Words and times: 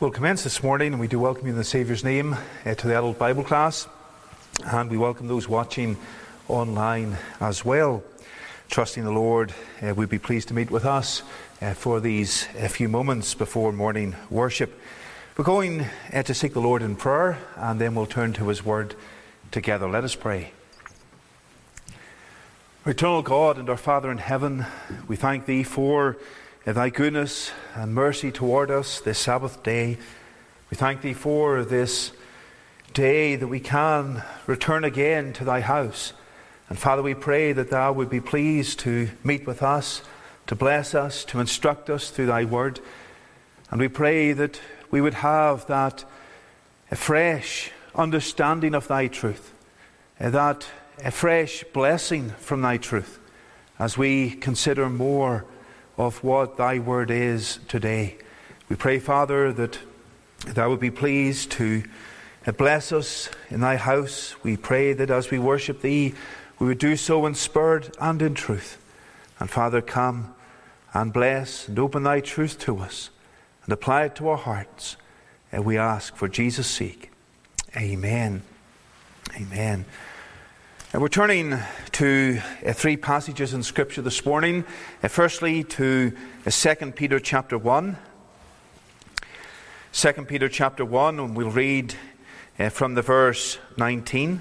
We'll 0.00 0.10
commence 0.10 0.42
this 0.42 0.60
morning, 0.60 0.92
and 0.92 1.00
we 1.00 1.06
do 1.06 1.20
welcome 1.20 1.46
you 1.46 1.52
in 1.52 1.56
the 1.56 1.62
Saviour's 1.62 2.02
name 2.02 2.36
uh, 2.66 2.74
to 2.74 2.88
the 2.88 2.98
adult 2.98 3.16
Bible 3.16 3.44
class, 3.44 3.86
and 4.66 4.90
we 4.90 4.96
welcome 4.96 5.28
those 5.28 5.48
watching 5.48 5.96
online 6.48 7.16
as 7.40 7.64
well. 7.64 8.02
Trusting 8.68 9.04
the 9.04 9.12
Lord, 9.12 9.54
uh, 9.80 9.94
we'd 9.94 10.08
be 10.08 10.18
pleased 10.18 10.48
to 10.48 10.54
meet 10.54 10.68
with 10.68 10.84
us 10.84 11.22
uh, 11.62 11.74
for 11.74 12.00
these 12.00 12.48
uh, 12.58 12.66
few 12.66 12.88
moments 12.88 13.34
before 13.34 13.70
morning 13.70 14.16
worship. 14.30 14.80
We're 15.36 15.44
going 15.44 15.86
uh, 16.12 16.24
to 16.24 16.34
seek 16.34 16.54
the 16.54 16.60
Lord 16.60 16.82
in 16.82 16.96
prayer, 16.96 17.38
and 17.54 17.80
then 17.80 17.94
we'll 17.94 18.06
turn 18.06 18.32
to 18.32 18.48
His 18.48 18.64
Word 18.64 18.96
together. 19.52 19.88
Let 19.88 20.02
us 20.02 20.16
pray. 20.16 20.50
Eternal 22.84 23.22
God 23.22 23.58
and 23.58 23.70
our 23.70 23.76
Father 23.76 24.10
in 24.10 24.18
heaven, 24.18 24.66
we 25.06 25.14
thank 25.14 25.46
Thee 25.46 25.62
for 25.62 26.16
thy 26.72 26.88
goodness 26.88 27.52
and 27.74 27.94
mercy 27.94 28.32
toward 28.32 28.70
us 28.70 28.98
this 28.98 29.18
Sabbath 29.18 29.62
day. 29.62 29.98
We 30.70 30.78
thank 30.78 31.02
thee 31.02 31.12
for 31.12 31.62
this 31.62 32.12
day 32.94 33.36
that 33.36 33.48
we 33.48 33.60
can 33.60 34.22
return 34.46 34.82
again 34.82 35.34
to 35.34 35.44
thy 35.44 35.60
house. 35.60 36.14
And 36.70 36.78
Father, 36.78 37.02
we 37.02 37.12
pray 37.12 37.52
that 37.52 37.68
thou 37.68 37.92
would 37.92 38.08
be 38.08 38.22
pleased 38.22 38.78
to 38.80 39.10
meet 39.22 39.46
with 39.46 39.62
us, 39.62 40.00
to 40.46 40.54
bless 40.54 40.94
us, 40.94 41.26
to 41.26 41.38
instruct 41.38 41.90
us 41.90 42.08
through 42.08 42.26
thy 42.26 42.46
word. 42.46 42.80
And 43.70 43.78
we 43.78 43.88
pray 43.88 44.32
that 44.32 44.58
we 44.90 45.02
would 45.02 45.14
have 45.14 45.66
that 45.66 46.06
fresh 46.94 47.72
understanding 47.94 48.74
of 48.74 48.88
thy 48.88 49.08
truth, 49.08 49.52
eh, 50.18 50.30
that 50.30 50.66
a 51.04 51.10
fresh 51.10 51.62
blessing 51.74 52.30
from 52.38 52.62
thy 52.62 52.78
truth 52.78 53.18
as 53.78 53.98
we 53.98 54.30
consider 54.30 54.88
more 54.88 55.44
of 55.96 56.22
what 56.24 56.56
thy 56.56 56.78
word 56.78 57.10
is 57.10 57.58
today. 57.68 58.16
We 58.68 58.76
pray, 58.76 58.98
Father, 58.98 59.52
that 59.52 59.78
thou 60.46 60.70
would 60.70 60.80
be 60.80 60.90
pleased 60.90 61.50
to 61.52 61.84
bless 62.56 62.92
us 62.92 63.30
in 63.50 63.60
thy 63.60 63.76
house. 63.76 64.34
We 64.42 64.56
pray 64.56 64.92
that 64.92 65.10
as 65.10 65.30
we 65.30 65.38
worship 65.38 65.80
thee, 65.80 66.14
we 66.58 66.66
would 66.66 66.78
do 66.78 66.96
so 66.96 67.26
in 67.26 67.34
spirit 67.34 67.94
and 68.00 68.20
in 68.20 68.34
truth. 68.34 68.78
And 69.38 69.50
Father, 69.50 69.80
come 69.80 70.34
and 70.92 71.12
bless 71.12 71.68
and 71.68 71.78
open 71.78 72.02
thy 72.02 72.20
truth 72.20 72.58
to 72.60 72.78
us 72.78 73.10
and 73.64 73.72
apply 73.72 74.04
it 74.04 74.16
to 74.16 74.28
our 74.28 74.36
hearts. 74.36 74.96
And 75.50 75.64
we 75.64 75.78
ask 75.78 76.16
for 76.16 76.28
Jesus' 76.28 76.66
sake. 76.66 77.10
Amen. 77.76 78.42
Amen. 79.36 79.84
And 80.94 81.02
we're 81.02 81.08
turning 81.08 81.58
to 81.90 82.40
uh, 82.64 82.72
three 82.72 82.96
passages 82.96 83.52
in 83.52 83.64
Scripture 83.64 84.00
this 84.00 84.24
morning. 84.24 84.64
Uh, 85.02 85.08
firstly, 85.08 85.64
to 85.64 86.12
uh, 86.46 86.50
2 86.52 86.92
Peter 86.92 87.18
chapter 87.18 87.58
1. 87.58 87.96
2 89.92 90.12
Peter 90.28 90.48
chapter 90.48 90.84
1, 90.84 91.18
and 91.18 91.36
we'll 91.36 91.50
read 91.50 91.96
from 92.70 92.94
the 92.94 93.02
verse 93.02 93.58
19. 93.76 94.40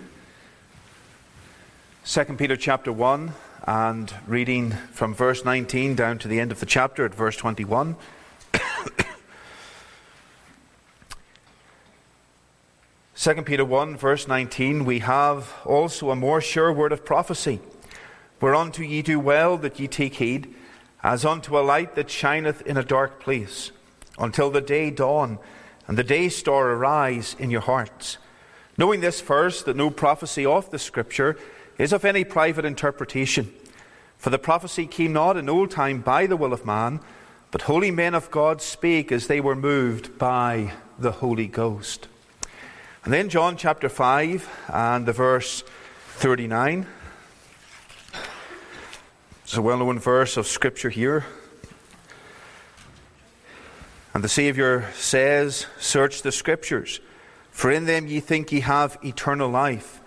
2 2.06 2.24
Peter 2.38 2.56
chapter 2.56 2.92
1, 2.94 3.34
and 3.66 4.14
reading 4.28 4.70
from 4.92 5.16
verse 5.16 5.44
19 5.44 5.96
down 5.96 6.20
to 6.20 6.28
the 6.28 6.40
end 6.40 6.52
of 6.52 6.60
the 6.60 6.68
chapter 6.68 7.04
at 7.04 7.16
verse 7.16 7.36
21. 7.36 7.96
2 13.24 13.36
Peter 13.44 13.64
1, 13.64 13.96
verse 13.96 14.28
19, 14.28 14.84
we 14.84 15.00
have 15.00 15.54
also 15.64 16.10
a 16.10 16.16
more 16.16 16.42
sure 16.42 16.74
word 16.74 16.92
of 16.92 17.06
prophecy, 17.06 17.62
whereunto 18.42 18.82
ye 18.82 19.02
do 19.02 19.18
well 19.18 19.56
that 19.56 19.80
ye 19.80 19.88
take 19.88 20.16
heed, 20.16 20.54
as 21.02 21.24
unto 21.24 21.58
a 21.58 21.64
light 21.64 21.96
that 21.96 22.10
shineth 22.10 22.62
in 22.64 22.76
a 22.76 22.84
dark 22.84 23.22
place, 23.22 23.72
until 24.20 24.52
the 24.52 24.60
day 24.60 24.92
dawn 24.92 25.40
and 25.88 25.98
the 25.98 26.04
day 26.04 26.28
star 26.28 26.72
arise 26.72 27.34
in 27.40 27.50
your 27.50 27.62
hearts. 27.62 28.18
Knowing 28.78 29.00
this 29.00 29.22
first, 29.22 29.64
that 29.64 29.78
no 29.78 29.90
prophecy 29.90 30.46
of 30.46 30.70
the 30.72 30.78
Scripture 30.78 31.38
is 31.78 31.94
of 31.94 32.04
any 32.04 32.26
private 32.26 32.66
interpretation. 32.66 33.54
For 34.18 34.32
the 34.32 34.38
prophecy 34.38 34.86
came 34.86 35.14
not 35.14 35.38
in 35.38 35.48
old 35.48 35.72
time 35.72 36.02
by 36.02 36.26
the 36.26 36.36
will 36.36 36.52
of 36.52 36.66
man, 36.66 37.00
but 37.52 37.62
holy 37.62 37.90
men 37.90 38.16
of 38.16 38.32
God 38.32 38.62
spake 38.62 39.14
as 39.14 39.28
they 39.28 39.40
were 39.40 39.56
moved 39.56 40.18
by 40.18 40.74
the 41.00 41.14
Holy 41.14 41.48
Ghost. 41.48 42.10
And 43.04 43.12
then 43.12 43.28
John 43.28 43.58
chapter 43.58 43.90
5 43.90 44.70
and 44.72 45.06
the 45.06 45.12
verse 45.12 45.66
39. 46.16 46.88
It's 49.44 49.58
a 49.58 49.62
well 49.62 49.80
known 49.80 50.00
verse 50.00 50.38
of 50.38 50.48
Scripture 50.48 50.90
here. 50.90 51.26
And 54.14 54.24
the 54.24 54.30
Saviour 54.30 54.90
says, 54.94 55.66
Search 55.80 56.22
the 56.22 56.32
Scriptures, 56.32 57.02
for 57.52 57.70
in 57.70 57.88
them 57.88 58.08
ye 58.08 58.22
think 58.22 58.54
ye 58.54 58.62
have 58.62 58.98
eternal 59.04 59.50
life, 59.50 60.00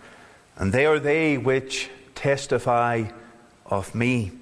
and 0.56 0.72
they 0.72 0.86
are 0.86 0.98
they 0.98 1.36
which 1.36 1.90
testify 2.14 3.10
of 3.66 3.94
me. 3.94 4.32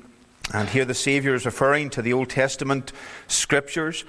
And 0.53 0.69
here 0.69 0.85
the 0.85 0.95
Saviour 0.95 1.35
is 1.35 1.45
referring 1.45 1.91
to 1.91 2.03
the 2.03 2.13
Old 2.13 2.31
Testament 2.31 2.93
Scriptures, 3.27 4.05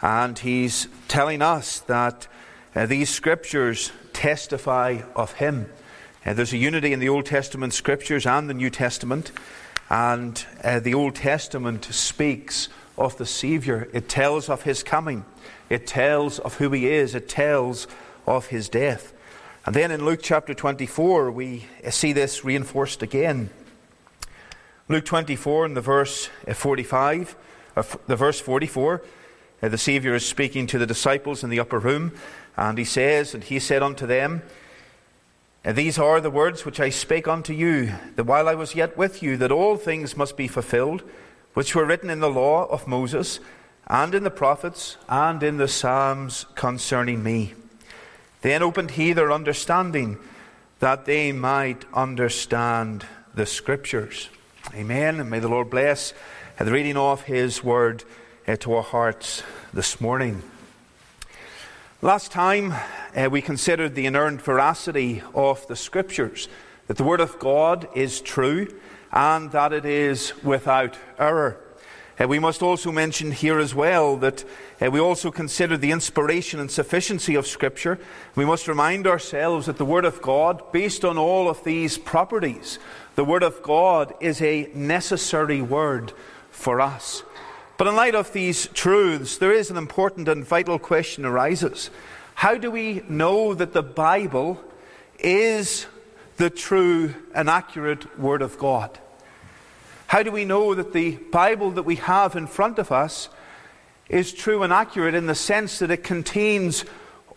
and 0.00 0.38
he's 0.38 0.88
telling 1.06 1.42
us 1.42 1.80
that 1.80 2.28
uh, 2.74 2.86
these 2.86 3.10
scriptures 3.10 3.90
testify 4.12 5.02
of 5.16 5.32
him. 5.34 5.68
Uh, 6.24 6.34
there's 6.34 6.52
a 6.52 6.56
unity 6.56 6.92
in 6.92 7.00
the 7.00 7.08
Old 7.08 7.26
Testament 7.26 7.74
scriptures 7.74 8.26
and 8.26 8.48
the 8.48 8.54
New 8.54 8.70
Testament, 8.70 9.32
and 9.88 10.44
uh, 10.62 10.78
the 10.78 10.94
Old 10.94 11.16
Testament 11.16 11.84
speaks 11.86 12.68
of 12.96 13.16
the 13.16 13.26
Saviour. 13.26 13.88
It 13.92 14.08
tells 14.08 14.48
of 14.48 14.62
his 14.62 14.82
coming, 14.82 15.24
it 15.68 15.86
tells 15.86 16.38
of 16.38 16.58
who 16.58 16.70
he 16.70 16.88
is, 16.88 17.14
it 17.14 17.28
tells 17.28 17.88
of 18.26 18.46
his 18.46 18.68
death. 18.68 19.12
And 19.66 19.74
then 19.74 19.90
in 19.90 20.04
Luke 20.04 20.20
chapter 20.22 20.54
24, 20.54 21.30
we 21.32 21.66
uh, 21.84 21.90
see 21.90 22.12
this 22.12 22.44
reinforced 22.44 23.02
again. 23.02 23.50
Luke 24.88 25.04
24 25.04 25.66
in 25.66 25.74
the 25.74 25.80
verse 25.80 26.30
uh, 26.46 26.54
45, 26.54 27.34
uh, 27.76 27.82
the 28.06 28.16
verse 28.16 28.40
44, 28.40 29.02
the 29.60 29.76
Saviour 29.76 30.14
is 30.14 30.26
speaking 30.26 30.66
to 30.68 30.78
the 30.78 30.86
disciples 30.86 31.44
in 31.44 31.50
the 31.50 31.60
upper 31.60 31.78
room, 31.78 32.12
and 32.56 32.78
he 32.78 32.84
says, 32.84 33.34
And 33.34 33.44
he 33.44 33.58
said 33.58 33.82
unto 33.82 34.06
them, 34.06 34.42
These 35.64 35.98
are 35.98 36.20
the 36.20 36.30
words 36.30 36.64
which 36.64 36.80
I 36.80 36.90
spake 36.90 37.28
unto 37.28 37.52
you, 37.52 37.92
that 38.16 38.24
while 38.24 38.48
I 38.48 38.54
was 38.54 38.74
yet 38.74 38.96
with 38.96 39.22
you, 39.22 39.36
that 39.38 39.52
all 39.52 39.76
things 39.76 40.16
must 40.16 40.36
be 40.36 40.48
fulfilled, 40.48 41.02
which 41.54 41.74
were 41.74 41.84
written 41.84 42.10
in 42.10 42.20
the 42.20 42.30
law 42.30 42.66
of 42.66 42.86
Moses, 42.86 43.40
and 43.86 44.14
in 44.14 44.22
the 44.22 44.30
prophets, 44.30 44.96
and 45.08 45.42
in 45.42 45.56
the 45.56 45.68
Psalms 45.68 46.46
concerning 46.54 47.22
me. 47.22 47.54
Then 48.42 48.62
opened 48.62 48.92
he 48.92 49.12
their 49.12 49.32
understanding, 49.32 50.18
that 50.78 51.04
they 51.04 51.32
might 51.32 51.84
understand 51.92 53.04
the 53.34 53.46
Scriptures. 53.46 54.28
Amen. 54.74 55.20
And 55.20 55.30
may 55.30 55.40
the 55.40 55.48
Lord 55.48 55.70
bless 55.70 56.14
the 56.58 56.70
reading 56.70 56.96
of 56.96 57.22
his 57.22 57.64
word 57.64 58.04
uh, 58.46 58.54
to 58.56 58.74
our 58.74 58.82
hearts 58.82 59.42
this 59.72 60.00
morning. 60.00 60.42
Last 62.02 62.32
time 62.32 62.72
uh, 63.14 63.28
we 63.30 63.42
considered 63.42 63.94
the 63.94 64.06
inerrant 64.06 64.40
veracity 64.40 65.22
of 65.34 65.66
the 65.66 65.76
Scriptures, 65.76 66.48
that 66.86 66.96
the 66.96 67.04
Word 67.04 67.20
of 67.20 67.38
God 67.38 67.88
is 67.94 68.22
true 68.22 68.74
and 69.12 69.52
that 69.52 69.74
it 69.74 69.84
is 69.84 70.32
without 70.42 70.96
error. 71.18 71.60
Uh, 72.18 72.26
we 72.26 72.38
must 72.38 72.62
also 72.62 72.90
mention 72.90 73.32
here 73.32 73.58
as 73.58 73.74
well 73.74 74.16
that 74.16 74.46
uh, 74.80 74.90
we 74.90 74.98
also 74.98 75.30
consider 75.30 75.76
the 75.76 75.90
inspiration 75.90 76.58
and 76.58 76.70
sufficiency 76.70 77.34
of 77.34 77.46
Scripture. 77.46 77.98
We 78.34 78.46
must 78.46 78.66
remind 78.66 79.06
ourselves 79.06 79.66
that 79.66 79.76
the 79.76 79.84
Word 79.84 80.06
of 80.06 80.22
God, 80.22 80.72
based 80.72 81.04
on 81.04 81.18
all 81.18 81.50
of 81.50 81.62
these 81.64 81.98
properties, 81.98 82.78
the 83.14 83.26
Word 83.26 83.42
of 83.42 83.62
God 83.62 84.14
is 84.20 84.40
a 84.40 84.70
necessary 84.74 85.60
Word 85.60 86.14
for 86.50 86.80
us. 86.80 87.24
But 87.80 87.88
in 87.88 87.96
light 87.96 88.14
of 88.14 88.34
these 88.34 88.66
truths, 88.74 89.38
there 89.38 89.52
is 89.52 89.70
an 89.70 89.78
important 89.78 90.28
and 90.28 90.44
vital 90.44 90.78
question 90.78 91.24
arises. 91.24 91.88
How 92.34 92.58
do 92.58 92.70
we 92.70 93.02
know 93.08 93.54
that 93.54 93.72
the 93.72 93.82
Bible 93.82 94.62
is 95.18 95.86
the 96.36 96.50
true 96.50 97.14
and 97.34 97.48
accurate 97.48 98.18
Word 98.18 98.42
of 98.42 98.58
God? 98.58 98.98
How 100.08 100.22
do 100.22 100.30
we 100.30 100.44
know 100.44 100.74
that 100.74 100.92
the 100.92 101.12
Bible 101.32 101.70
that 101.70 101.84
we 101.84 101.96
have 101.96 102.36
in 102.36 102.46
front 102.46 102.78
of 102.78 102.92
us 102.92 103.30
is 104.10 104.34
true 104.34 104.62
and 104.62 104.74
accurate 104.74 105.14
in 105.14 105.26
the 105.26 105.34
sense 105.34 105.78
that 105.78 105.90
it 105.90 106.04
contains 106.04 106.84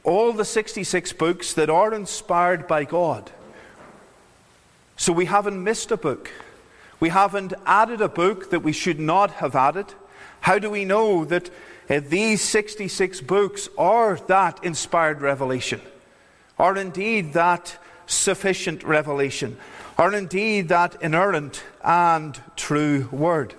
all 0.03 0.33
the 0.33 0.43
66 0.43 1.13
books 1.13 1.53
that 1.53 1.69
are 1.69 1.93
inspired 1.93 2.67
by 2.67 2.83
God? 2.83 3.31
So 4.97 5.13
we 5.13 5.23
haven't 5.23 5.63
missed 5.63 5.89
a 5.89 5.95
book. 5.95 6.31
We 6.99 7.07
haven't 7.07 7.53
added 7.65 8.01
a 8.01 8.09
book 8.09 8.49
that 8.49 8.59
we 8.59 8.73
should 8.73 8.99
not 8.99 9.31
have 9.35 9.55
added. 9.55 9.93
How 10.43 10.59
do 10.59 10.69
we 10.69 10.83
know 10.83 11.23
that 11.23 11.49
uh, 11.89 12.01
these 12.05 12.41
66 12.41 13.21
books 13.21 13.69
are 13.77 14.17
that 14.27 14.61
inspired 14.61 15.21
revelation? 15.21 15.79
Are 16.59 16.75
indeed 16.75 17.31
that 17.31 17.77
sufficient 18.07 18.83
revelation? 18.83 19.55
Are 19.97 20.13
indeed 20.13 20.67
that 20.67 21.01
inerrant 21.01 21.63
and 21.81 22.37
true 22.57 23.07
word? 23.09 23.53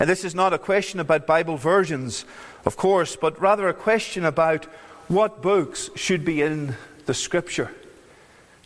And 0.00 0.10
this 0.10 0.24
is 0.24 0.34
not 0.34 0.52
a 0.52 0.58
question 0.58 0.98
about 0.98 1.28
Bible 1.28 1.56
versions 1.56 2.24
of 2.64 2.76
course, 2.76 3.14
but 3.14 3.40
rather 3.40 3.68
a 3.68 3.74
question 3.74 4.24
about 4.24 4.64
what 5.06 5.40
books 5.40 5.90
should 5.94 6.24
be 6.24 6.42
in 6.42 6.74
the 7.06 7.14
Scripture, 7.14 7.70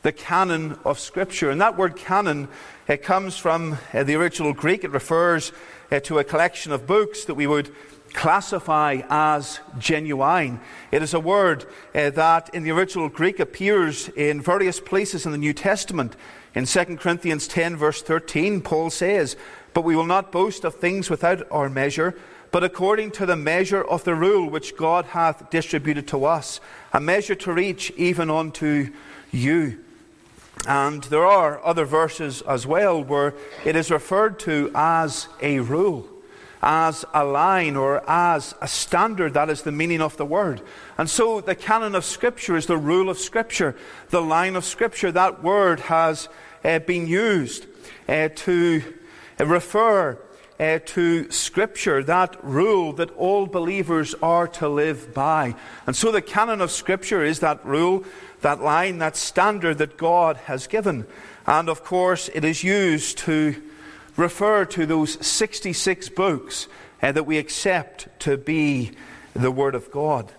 the 0.01 0.13
canon 0.13 0.79
of 0.87 0.99
Scripture. 0.99 1.51
And 1.51 1.61
that 1.61 1.77
word 1.77 1.95
canon 1.95 2.49
it 2.87 3.03
comes 3.03 3.39
from 3.39 3.79
uh, 3.95 4.03
the 4.03 4.15
original 4.15 4.53
Greek. 4.53 4.85
It 4.85 4.91
refers 4.91 5.53
uh, 5.95 6.01
to 6.01 6.19
a 6.19 6.25
collection 6.25 6.73
of 6.73 6.87
books 6.87 7.25
that 7.25 7.35
we 7.35 7.47
would 7.47 7.73
classify 8.13 9.01
as 9.09 9.61
genuine. 9.79 10.61
It 10.91 11.03
is 11.03 11.15
a 11.15 11.21
word 11.21 11.67
uh, 11.95 12.11
that 12.11 12.53
in 12.55 12.65
the 12.65 12.73
original 12.73 13.09
Greek 13.09 13.39
appears 13.39 14.09
in 14.11 14.41
various 14.41 14.81
places 14.81 15.25
in 15.25 15.33
the 15.33 15.39
New 15.39 15.53
Testament. 15.53 16.17
In 16.55 16.67
2 16.67 16.97
Corinthians 16.97 17.47
10, 17.49 17.77
verse 17.77 18.03
13, 18.03 18.61
Paul 18.61 18.91
says, 18.91 19.37
But 19.73 19.83
we 19.83 19.97
will 19.97 20.07
not 20.07 20.33
boast 20.33 20.65
of 20.65 20.77
things 20.77 21.11
without 21.11 21.47
our 21.51 21.69
measure, 21.69 22.17
but 22.51 22.65
according 22.65 23.13
to 23.13 23.27
the 23.27 23.37
measure 23.37 23.83
of 23.83 24.05
the 24.05 24.15
rule 24.15 24.49
which 24.49 24.77
God 24.77 25.07
hath 25.07 25.51
distributed 25.51 26.07
to 26.09 26.25
us, 26.25 26.61
a 26.93 27.01
measure 27.01 27.35
to 27.37 27.53
reach 27.53 27.93
even 27.97 28.31
unto 28.31 28.93
you. 29.33 29.79
And 30.67 31.03
there 31.05 31.27
are 31.27 31.65
other 31.65 31.85
verses 31.85 32.43
as 32.43 32.67
well 32.67 33.03
where 33.03 33.35
it 33.65 33.77
is 33.77 33.91
referred 33.91 34.39
to 34.41 34.71
as 34.75 35.29
a 35.43 35.61
rule 35.61 36.09
as 36.65 37.05
a 37.13 37.23
line 37.23 37.77
or 37.77 38.03
as 38.09 38.55
a 38.63 38.67
standard. 38.67 39.35
That 39.35 39.51
is 39.51 39.63
the 39.63 39.71
meaning 39.71 40.01
of 40.01 40.17
the 40.17 40.25
word. 40.25 40.63
And 40.97 41.11
so 41.11 41.43
the 41.43 41.55
canon 41.55 41.95
of 41.95 42.05
Scripture 42.07 42.57
is 42.57 42.67
the 42.67 42.79
rule 42.79 43.11
of 43.11 43.19
Scripture, 43.19 43.77
the 44.09 44.23
line 44.23 44.57
of 44.57 44.65
Scripture. 44.65 45.13
That 45.13 45.43
word 45.43 45.81
has 45.81 46.31
uh, 46.65 46.79
been 46.79 47.07
used 47.07 47.67
uh, 48.09 48.31
to 48.35 48.83
uh, 49.39 49.45
refer 49.45 50.19
uh, 50.59 50.79
to 50.87 51.31
Scripture, 51.31 52.03
that 52.05 52.43
rule 52.43 52.95
that 52.95 53.11
all 53.17 53.47
believers 53.47 54.15
are 54.23 54.49
to 54.49 54.69
live 54.69 55.13
by. 55.13 55.55
And 55.87 55.95
so 55.95 56.11
the 56.11 56.23
canon 56.23 56.63
of 56.63 56.71
Scripture 56.71 57.23
is 57.23 57.41
that 57.41 57.65
rule, 57.67 58.05
that 58.45 58.61
line, 58.61 58.99
that 58.99 59.17
standard 59.17 59.79
that 59.79 59.97
God 59.97 60.37
has 60.37 60.69
given. 60.69 61.07
And 61.47 61.69
of 61.69 61.83
course, 61.83 62.31
it 62.33 62.45
is 62.45 62.63
used 62.63 63.19
to 63.19 63.61
refer 64.17 64.65
to 64.67 64.87
those 64.87 65.27
66 65.27 66.11
books 66.11 66.69
uh, 67.03 67.11
that 67.11 67.25
we 67.25 67.39
accept 67.39 68.09
to 68.21 68.37
be 68.37 68.93
the 69.35 69.51
Word 69.51 69.75
of 69.75 69.91
God. 69.91 70.33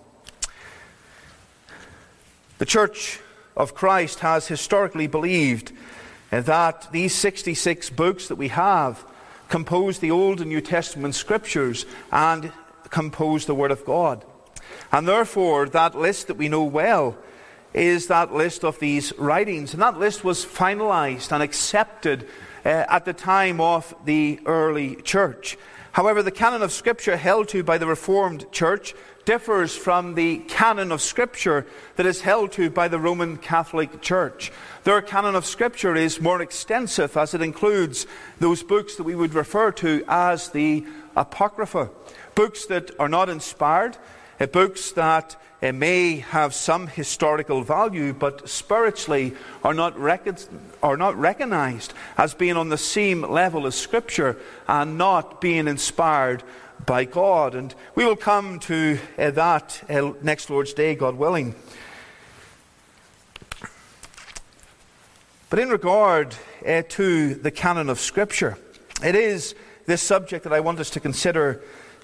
The 2.60 2.66
Church 2.66 3.20
of 3.58 3.76
Christ 3.76 4.20
has 4.20 4.48
historically 4.48 5.08
believed 5.08 5.74
uh, 6.32 6.42
that 6.42 6.88
these 6.92 7.14
66 7.14 7.90
books 7.90 8.30
that 8.30 8.36
we 8.36 8.48
have 8.50 9.04
compose 9.50 10.00
the 10.00 10.12
Old 10.12 10.42
and 10.42 10.50
New 10.50 10.62
Testament 10.62 11.16
scriptures 11.16 11.86
and 12.12 12.52
compose 12.90 13.46
the 13.46 13.56
Word 13.56 13.72
of 13.72 13.84
God. 13.84 14.24
And 14.92 15.08
therefore, 15.08 15.68
that 15.70 15.96
list 15.96 16.28
that 16.28 16.38
we 16.38 16.50
know 16.50 16.64
well 16.64 17.18
is 17.76 18.08
that 18.08 18.34
list 18.34 18.64
of 18.64 18.80
these 18.80 19.14
writings. 19.18 19.74
And 19.74 19.82
that 19.82 20.00
list 20.00 20.24
was 20.24 20.46
finalized 20.46 21.32
and 21.32 21.44
accepted 21.44 22.28
uh, 22.66 22.70
at 22.70 23.06
the 23.06 23.14
time 23.14 23.60
of 23.60 23.94
the 24.06 24.40
early 24.46 24.96
church. 24.96 25.58
However, 25.92 26.24
the 26.24 26.32
canon 26.32 26.62
of 26.62 26.72
Scripture 26.72 27.18
held 27.18 27.50
to 27.50 27.64
by 27.64 27.78
the 27.78 27.88
Reformed 27.88 28.52
Church 28.52 28.96
differs 29.26 29.76
from 29.76 30.16
the 30.16 30.38
canon 30.40 30.92
of 30.92 31.02
Scripture 31.02 31.66
that 31.96 32.06
is 32.06 32.22
held 32.22 32.52
to 32.54 32.70
by 32.70 32.88
the 32.88 33.00
Roman 33.00 33.38
Catholic 33.38 34.02
Church. 34.02 34.52
Their 34.84 35.02
canon 35.02 35.36
of 35.36 35.46
Scripture 35.46 35.96
is 35.96 36.22
more 36.22 36.42
extensive 36.42 37.18
as 37.18 37.34
it 37.34 37.42
includes 37.42 38.08
those 38.40 38.64
books 38.64 38.96
that 38.96 39.04
we 39.04 39.16
would 39.16 39.34
refer 39.34 39.72
to 39.74 40.04
as 40.08 40.50
the 40.50 40.86
Apocrypha, 41.16 41.90
books 42.36 42.66
that 42.68 42.92
are 43.00 43.10
not 43.10 43.30
inspired, 43.30 43.98
books 44.40 44.92
that 44.92 45.36
uh, 45.62 45.72
may 45.72 46.18
have 46.18 46.54
some 46.54 46.88
historical 46.88 47.64
value, 47.64 48.14
but 48.14 48.48
spiritually 48.48 49.34
are 49.64 49.74
not, 49.74 49.98
rec- 49.98 50.40
are 50.84 50.98
not 50.98 51.18
recognized 51.18 51.94
as 52.18 52.34
being 52.34 52.58
on 52.58 52.70
the 52.70 52.78
same 52.78 53.22
level 53.22 53.66
as 53.66 53.76
Scripture 53.76 54.38
and 54.68 54.98
not 54.98 55.42
being 55.42 55.68
inspired 55.68 56.44
by 56.86 57.06
God. 57.06 57.56
And 57.56 57.74
we 57.96 58.06
will 58.06 58.16
come 58.16 58.60
to 58.60 59.00
uh, 59.18 59.32
that 59.32 59.84
uh, 59.90 60.12
next 60.22 60.50
Lord's 60.50 60.74
Day, 60.74 60.96
God 60.96 61.16
willing. 61.16 61.56
But 65.50 65.60
in 65.60 65.70
regard 65.70 66.36
uh, 66.68 66.84
to 66.90 67.36
the 67.36 67.52
canon 67.52 67.90
of 67.90 68.00
Scripture, 68.00 68.58
it 69.04 69.16
is 69.16 69.56
this 69.86 70.02
subject 70.02 70.44
that 70.44 70.54
I 70.54 70.60
want 70.60 70.80
us 70.80 70.90
to 70.92 71.00
consider 71.00 71.62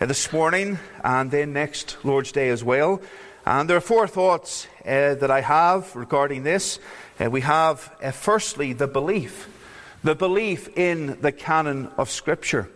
this 0.07 0.33
morning 0.33 0.80
and 1.03 1.30
then 1.30 1.53
next 1.53 1.95
Lord's 2.03 2.31
Day 2.31 2.50
as 2.50 2.63
well. 2.63 3.01
And 3.45 3.69
there 3.69 3.77
are 3.77 3.81
four 3.81 4.07
thoughts 4.07 4.65
uh, 4.83 5.13
that 5.13 5.30
I 5.30 5.42
have 5.42 5.95
regarding 5.95 6.42
this. 6.42 6.80
Uh, 7.19 7.30
we 7.30 7.42
have, 7.42 7.95
uh, 8.01 8.09
firstly, 8.09 8.74
the 8.74 8.88
belief, 8.88 9.48
the 10.03 10.15
belief 10.15 10.75
in 10.75 11.21
the 11.21 11.31
canon 11.31 11.92
of 11.98 12.09
Scripture. 12.09 12.68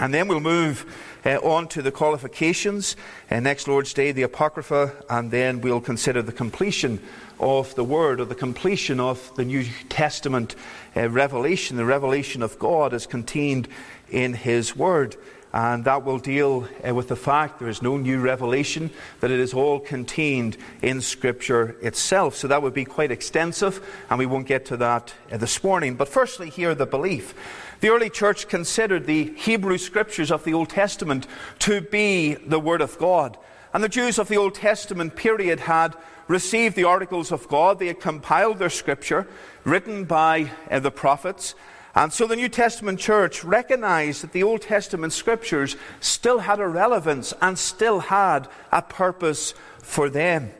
And 0.00 0.12
then 0.12 0.26
we'll 0.26 0.40
move 0.40 0.92
uh, 1.24 1.36
on 1.36 1.68
to 1.68 1.82
the 1.82 1.92
qualifications. 1.92 2.96
Uh, 3.30 3.38
next 3.38 3.68
Lord's 3.68 3.94
Day, 3.94 4.10
the 4.10 4.22
Apocrypha, 4.22 5.04
and 5.08 5.30
then 5.30 5.60
we'll 5.60 5.80
consider 5.80 6.20
the 6.20 6.32
completion 6.32 7.00
of 7.38 7.72
the 7.76 7.84
Word, 7.84 8.20
or 8.20 8.24
the 8.24 8.34
completion 8.34 8.98
of 8.98 9.32
the 9.36 9.44
New 9.44 9.64
Testament 9.88 10.56
uh, 10.96 11.08
revelation, 11.08 11.76
the 11.76 11.84
revelation 11.84 12.42
of 12.42 12.58
God 12.58 12.92
as 12.92 13.06
contained 13.06 13.68
in 14.10 14.34
His 14.34 14.74
Word 14.74 15.16
and 15.52 15.84
that 15.84 16.04
will 16.04 16.18
deal 16.18 16.68
uh, 16.86 16.94
with 16.94 17.08
the 17.08 17.16
fact 17.16 17.58
there 17.58 17.68
is 17.68 17.82
no 17.82 17.96
new 17.96 18.20
revelation, 18.20 18.90
that 19.20 19.30
it 19.30 19.40
is 19.40 19.52
all 19.52 19.80
contained 19.80 20.56
in 20.82 21.00
Scripture 21.00 21.76
itself. 21.82 22.36
So 22.36 22.48
that 22.48 22.62
would 22.62 22.74
be 22.74 22.84
quite 22.84 23.10
extensive, 23.10 23.84
and 24.08 24.18
we 24.18 24.26
won't 24.26 24.46
get 24.46 24.66
to 24.66 24.76
that 24.78 25.14
uh, 25.30 25.36
this 25.36 25.64
morning. 25.64 25.96
But 25.96 26.08
firstly, 26.08 26.50
here 26.50 26.74
the 26.74 26.86
belief. 26.86 27.34
The 27.80 27.88
early 27.88 28.10
church 28.10 28.46
considered 28.46 29.06
the 29.06 29.32
Hebrew 29.36 29.78
Scriptures 29.78 30.30
of 30.30 30.44
the 30.44 30.54
Old 30.54 30.68
Testament 30.68 31.26
to 31.60 31.80
be 31.80 32.34
the 32.34 32.60
Word 32.60 32.82
of 32.82 32.98
God. 32.98 33.38
And 33.72 33.82
the 33.82 33.88
Jews 33.88 34.18
of 34.18 34.28
the 34.28 34.36
Old 34.36 34.54
Testament 34.54 35.16
period 35.16 35.60
had 35.60 35.96
received 36.28 36.76
the 36.76 36.84
articles 36.84 37.32
of 37.32 37.48
God, 37.48 37.78
they 37.78 37.88
had 37.88 38.00
compiled 38.00 38.58
their 38.58 38.70
Scripture, 38.70 39.26
written 39.64 40.04
by 40.04 40.50
uh, 40.70 40.78
the 40.78 40.90
prophets. 40.90 41.54
And 41.94 42.12
so 42.12 42.26
the 42.26 42.36
New 42.36 42.48
Testament 42.48 43.00
church 43.00 43.42
recognized 43.42 44.22
that 44.22 44.32
the 44.32 44.42
Old 44.42 44.62
Testament 44.62 45.12
scriptures 45.12 45.76
still 45.98 46.38
had 46.40 46.60
a 46.60 46.68
relevance 46.68 47.34
and 47.42 47.58
still 47.58 48.00
had 48.00 48.48
a 48.70 48.82
purpose 48.82 49.54
for 49.82 50.08
them. 50.08 50.52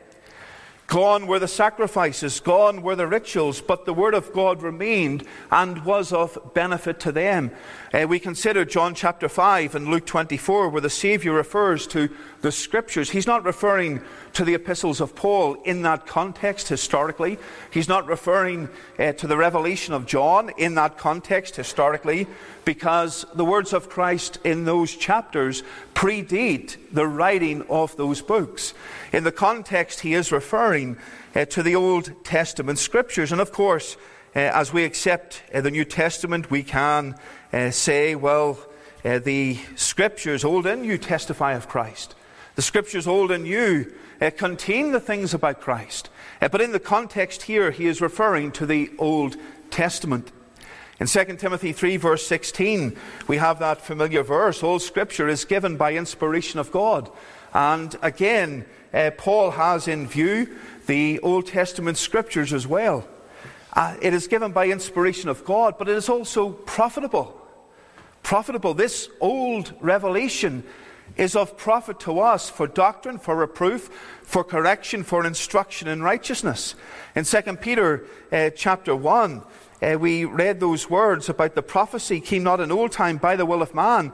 Gone 0.91 1.25
were 1.25 1.39
the 1.39 1.47
sacrifices, 1.47 2.41
gone 2.41 2.81
were 2.81 2.97
the 2.97 3.07
rituals, 3.07 3.61
but 3.61 3.85
the 3.85 3.93
Word 3.93 4.13
of 4.13 4.33
God 4.33 4.61
remained 4.61 5.25
and 5.49 5.85
was 5.85 6.11
of 6.11 6.37
benefit 6.53 6.99
to 6.99 7.13
them. 7.13 7.51
Uh, 7.93 8.05
we 8.09 8.19
consider 8.19 8.65
John 8.65 8.93
chapter 8.93 9.29
5 9.29 9.73
and 9.75 9.87
Luke 9.87 10.05
24, 10.05 10.67
where 10.67 10.81
the 10.81 10.89
Savior 10.89 11.31
refers 11.31 11.87
to 11.87 12.09
the 12.41 12.51
Scriptures. 12.51 13.09
He's 13.09 13.25
not 13.25 13.45
referring 13.45 14.01
to 14.33 14.43
the 14.43 14.53
epistles 14.53 14.99
of 14.99 15.15
Paul 15.15 15.53
in 15.63 15.81
that 15.83 16.07
context 16.07 16.67
historically. 16.67 17.37
He's 17.71 17.87
not 17.87 18.05
referring 18.07 18.67
uh, 18.99 19.13
to 19.13 19.27
the 19.27 19.37
revelation 19.37 19.93
of 19.93 20.05
John 20.05 20.51
in 20.57 20.75
that 20.75 20.97
context 20.97 21.55
historically, 21.55 22.27
because 22.65 23.25
the 23.33 23.45
words 23.45 23.71
of 23.71 23.89
Christ 23.89 24.39
in 24.43 24.65
those 24.65 24.93
chapters 24.93 25.63
predate 25.93 26.77
the 26.91 27.07
writing 27.07 27.63
of 27.69 27.95
those 27.95 28.21
books. 28.21 28.73
In 29.13 29.23
the 29.23 29.31
context, 29.31 30.01
he 30.01 30.13
is 30.13 30.31
referring 30.31 30.80
uh, 31.35 31.45
to 31.45 31.63
the 31.63 31.75
Old 31.75 32.11
Testament 32.23 32.79
scriptures. 32.79 33.31
And 33.31 33.39
of 33.39 33.51
course, 33.51 33.97
uh, 34.35 34.39
as 34.39 34.71
we 34.71 34.83
accept 34.83 35.43
uh, 35.53 35.61
the 35.61 35.71
New 35.71 35.85
Testament, 35.85 36.49
we 36.49 36.63
can 36.63 37.15
uh, 37.51 37.71
say, 37.71 38.15
well, 38.15 38.59
uh, 39.03 39.19
the 39.19 39.59
scriptures, 39.75 40.43
Old 40.43 40.65
and 40.65 40.83
New, 40.83 40.97
testify 40.97 41.53
of 41.53 41.67
Christ. 41.67 42.15
The 42.55 42.61
scriptures, 42.61 43.07
Old 43.07 43.31
and 43.31 43.43
New, 43.43 43.91
uh, 44.21 44.29
contain 44.35 44.91
the 44.91 44.99
things 44.99 45.33
about 45.33 45.61
Christ. 45.61 46.09
but 46.39 46.61
in 46.61 46.71
the 46.71 46.79
context 46.79 47.43
here, 47.43 47.71
he 47.71 47.87
is 47.87 48.01
referring 48.01 48.51
to 48.53 48.65
the 48.65 48.91
Old 48.97 49.35
Testament. 49.69 50.31
In 51.01 51.07
2 51.07 51.25
Timothy 51.37 51.73
3, 51.73 51.97
verse 51.97 52.27
16, 52.27 52.95
we 53.27 53.37
have 53.37 53.57
that 53.57 53.81
familiar 53.81 54.21
verse 54.21 54.61
All 54.61 54.77
scripture 54.77 55.27
is 55.27 55.45
given 55.45 55.75
by 55.75 55.95
inspiration 55.95 56.59
of 56.59 56.71
God. 56.71 57.09
And 57.53 57.95
again, 58.01 58.65
uh, 58.93 59.11
Paul 59.17 59.51
has 59.51 59.87
in 59.87 60.07
view 60.07 60.57
the 60.87 61.19
Old 61.19 61.47
Testament 61.47 61.97
scriptures 61.97 62.53
as 62.53 62.67
well. 62.67 63.07
Uh, 63.73 63.95
it 64.01 64.13
is 64.13 64.27
given 64.27 64.51
by 64.51 64.67
inspiration 64.67 65.29
of 65.29 65.45
God, 65.45 65.77
but 65.77 65.87
it 65.87 65.95
is 65.95 66.09
also 66.09 66.49
profitable. 66.49 67.37
Profitable. 68.23 68.73
This 68.73 69.09
old 69.19 69.73
revelation 69.79 70.63
is 71.17 71.35
of 71.35 71.57
profit 71.57 71.99
to 72.01 72.19
us 72.19 72.49
for 72.49 72.67
doctrine, 72.67 73.17
for 73.17 73.35
reproof, 73.35 73.89
for 74.23 74.43
correction, 74.43 75.03
for 75.03 75.25
instruction 75.25 75.87
in 75.87 76.01
righteousness. 76.01 76.75
In 77.15 77.25
2 77.25 77.41
Peter 77.57 78.05
uh, 78.31 78.49
chapter 78.51 78.95
1, 78.95 79.41
uh, 79.81 79.97
we 79.99 80.25
read 80.25 80.59
those 80.59 80.89
words 80.89 81.27
about 81.27 81.55
the 81.55 81.61
prophecy 81.61 82.19
came 82.19 82.43
not 82.43 82.59
in 82.59 82.71
old 82.71 82.91
time 82.91 83.17
by 83.17 83.35
the 83.35 83.45
will 83.45 83.61
of 83.61 83.73
man, 83.73 84.11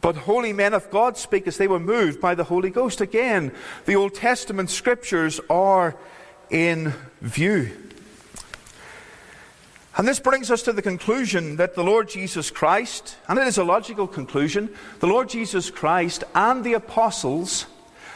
But 0.00 0.16
holy 0.16 0.52
men 0.52 0.74
of 0.74 0.90
God 0.90 1.16
speak 1.16 1.46
as 1.46 1.56
they 1.56 1.66
were 1.66 1.80
moved 1.80 2.20
by 2.20 2.34
the 2.34 2.44
Holy 2.44 2.70
Ghost. 2.70 3.00
Again, 3.00 3.52
the 3.84 3.96
Old 3.96 4.14
Testament 4.14 4.70
scriptures 4.70 5.40
are 5.50 5.96
in 6.50 6.94
view. 7.20 7.70
And 9.96 10.06
this 10.06 10.20
brings 10.20 10.52
us 10.52 10.62
to 10.62 10.72
the 10.72 10.82
conclusion 10.82 11.56
that 11.56 11.74
the 11.74 11.82
Lord 11.82 12.08
Jesus 12.08 12.52
Christ, 12.52 13.16
and 13.26 13.36
it 13.36 13.48
is 13.48 13.58
a 13.58 13.64
logical 13.64 14.06
conclusion, 14.06 14.70
the 15.00 15.08
Lord 15.08 15.28
Jesus 15.28 15.70
Christ 15.70 16.22
and 16.36 16.62
the 16.62 16.74
apostles, 16.74 17.66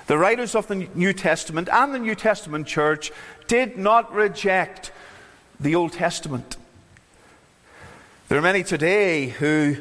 the 0.07 0.17
writers 0.17 0.55
of 0.55 0.69
the 0.69 0.89
New 0.95 1.13
Testament 1.13 1.69
and 1.73 1.93
the 1.93 1.99
New 1.99 2.15
Testament 2.15 2.69
church, 2.69 3.11
did 3.49 3.77
not 3.77 4.15
reject 4.15 4.93
the 5.59 5.75
Old 5.75 5.93
Testament. 5.93 6.57
There 8.29 8.39
are 8.39 8.43
many 8.43 8.63
today 8.63 9.27
who 9.27 9.79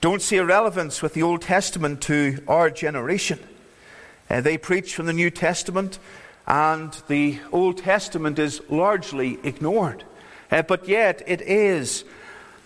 don't 0.00 0.22
see 0.22 0.36
a 0.36 0.44
relevance 0.44 1.00
with 1.00 1.14
the 1.14 1.22
Old 1.22 1.42
Testament 1.42 2.02
to 2.02 2.42
our 2.46 2.70
generation. 2.70 3.38
Uh, 4.28 4.40
they 4.40 4.58
preach 4.58 4.94
from 4.94 5.06
the 5.06 5.12
New 5.12 5.30
Testament, 5.30 5.98
and 6.46 6.92
the 7.08 7.38
Old 7.52 7.78
Testament 7.78 8.38
is 8.38 8.60
largely 8.68 9.38
ignored. 9.42 10.04
Uh, 10.50 10.62
but 10.62 10.86
yet, 10.86 11.22
it 11.26 11.40
is 11.40 12.04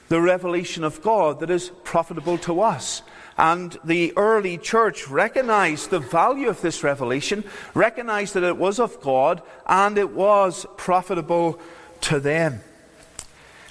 the 0.08 0.20
revelation 0.20 0.82
of 0.82 1.02
God 1.02 1.40
that 1.40 1.50
is 1.50 1.70
profitable 1.84 2.36
to 2.38 2.60
us. 2.60 3.02
And 3.38 3.78
the 3.84 4.12
early 4.16 4.58
church 4.58 5.08
recognized 5.08 5.90
the 5.90 6.00
value 6.00 6.48
of 6.48 6.60
this 6.60 6.82
revelation, 6.82 7.44
recognized 7.74 8.34
that 8.34 8.42
it 8.42 8.56
was 8.56 8.80
of 8.80 9.00
God, 9.00 9.40
and 9.66 9.96
it 9.96 10.10
was 10.10 10.66
profitable 10.76 11.60
to 12.02 12.20
them. 12.20 12.60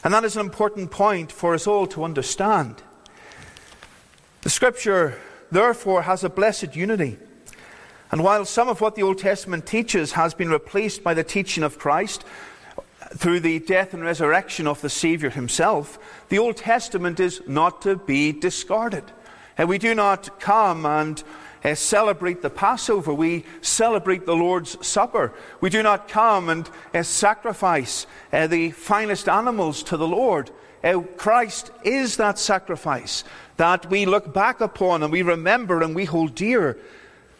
And 0.03 0.13
that 0.13 0.23
is 0.23 0.37
an 0.37 0.45
important 0.45 0.91
point 0.91 1.31
for 1.31 1.53
us 1.53 1.67
all 1.67 1.85
to 1.87 2.03
understand. 2.03 2.81
The 4.49 4.53
Scripture, 4.53 5.15
therefore, 5.51 6.01
has 6.01 6.23
a 6.23 6.29
blessed 6.29 6.75
unity. 6.75 7.19
And 8.11 8.23
while 8.23 8.45
some 8.45 8.67
of 8.67 8.81
what 8.81 8.95
the 8.95 9.03
Old 9.03 9.19
Testament 9.19 9.67
teaches 9.67 10.13
has 10.13 10.33
been 10.33 10.49
replaced 10.49 11.03
by 11.03 11.13
the 11.13 11.23
teaching 11.23 11.61
of 11.61 11.77
Christ 11.77 12.25
through 13.15 13.41
the 13.41 13.59
death 13.59 13.93
and 13.93 14.01
resurrection 14.01 14.65
of 14.65 14.81
the 14.81 14.89
Savior 14.89 15.29
himself, 15.29 15.99
the 16.29 16.39
Old 16.39 16.57
Testament 16.57 17.19
is 17.19 17.43
not 17.45 17.83
to 17.83 17.95
be 17.95 18.31
discarded. 18.31 19.03
And 19.55 19.69
we 19.69 19.77
do 19.77 19.93
not 19.93 20.39
come 20.39 20.83
and 20.83 21.23
uh, 21.63 21.75
celebrate 21.75 22.41
the 22.41 22.49
Passover. 22.49 23.13
We 23.13 23.45
celebrate 23.61 24.25
the 24.25 24.35
Lord's 24.35 24.83
Supper. 24.83 25.31
We 25.61 25.69
do 25.69 25.83
not 25.83 26.07
come 26.07 26.49
and 26.49 26.67
uh, 26.91 27.03
sacrifice 27.03 28.07
uh, 28.33 28.47
the 28.47 28.71
finest 28.71 29.29
animals 29.29 29.83
to 29.83 29.95
the 29.95 30.07
Lord. 30.07 30.49
Uh, 30.83 31.01
Christ 31.17 31.71
is 31.83 32.17
that 32.17 32.39
sacrifice 32.39 33.23
that 33.57 33.89
we 33.89 34.05
look 34.05 34.33
back 34.33 34.61
upon 34.61 35.03
and 35.03 35.11
we 35.11 35.21
remember 35.21 35.81
and 35.81 35.93
we 35.93 36.05
hold 36.05 36.35
dear. 36.35 36.77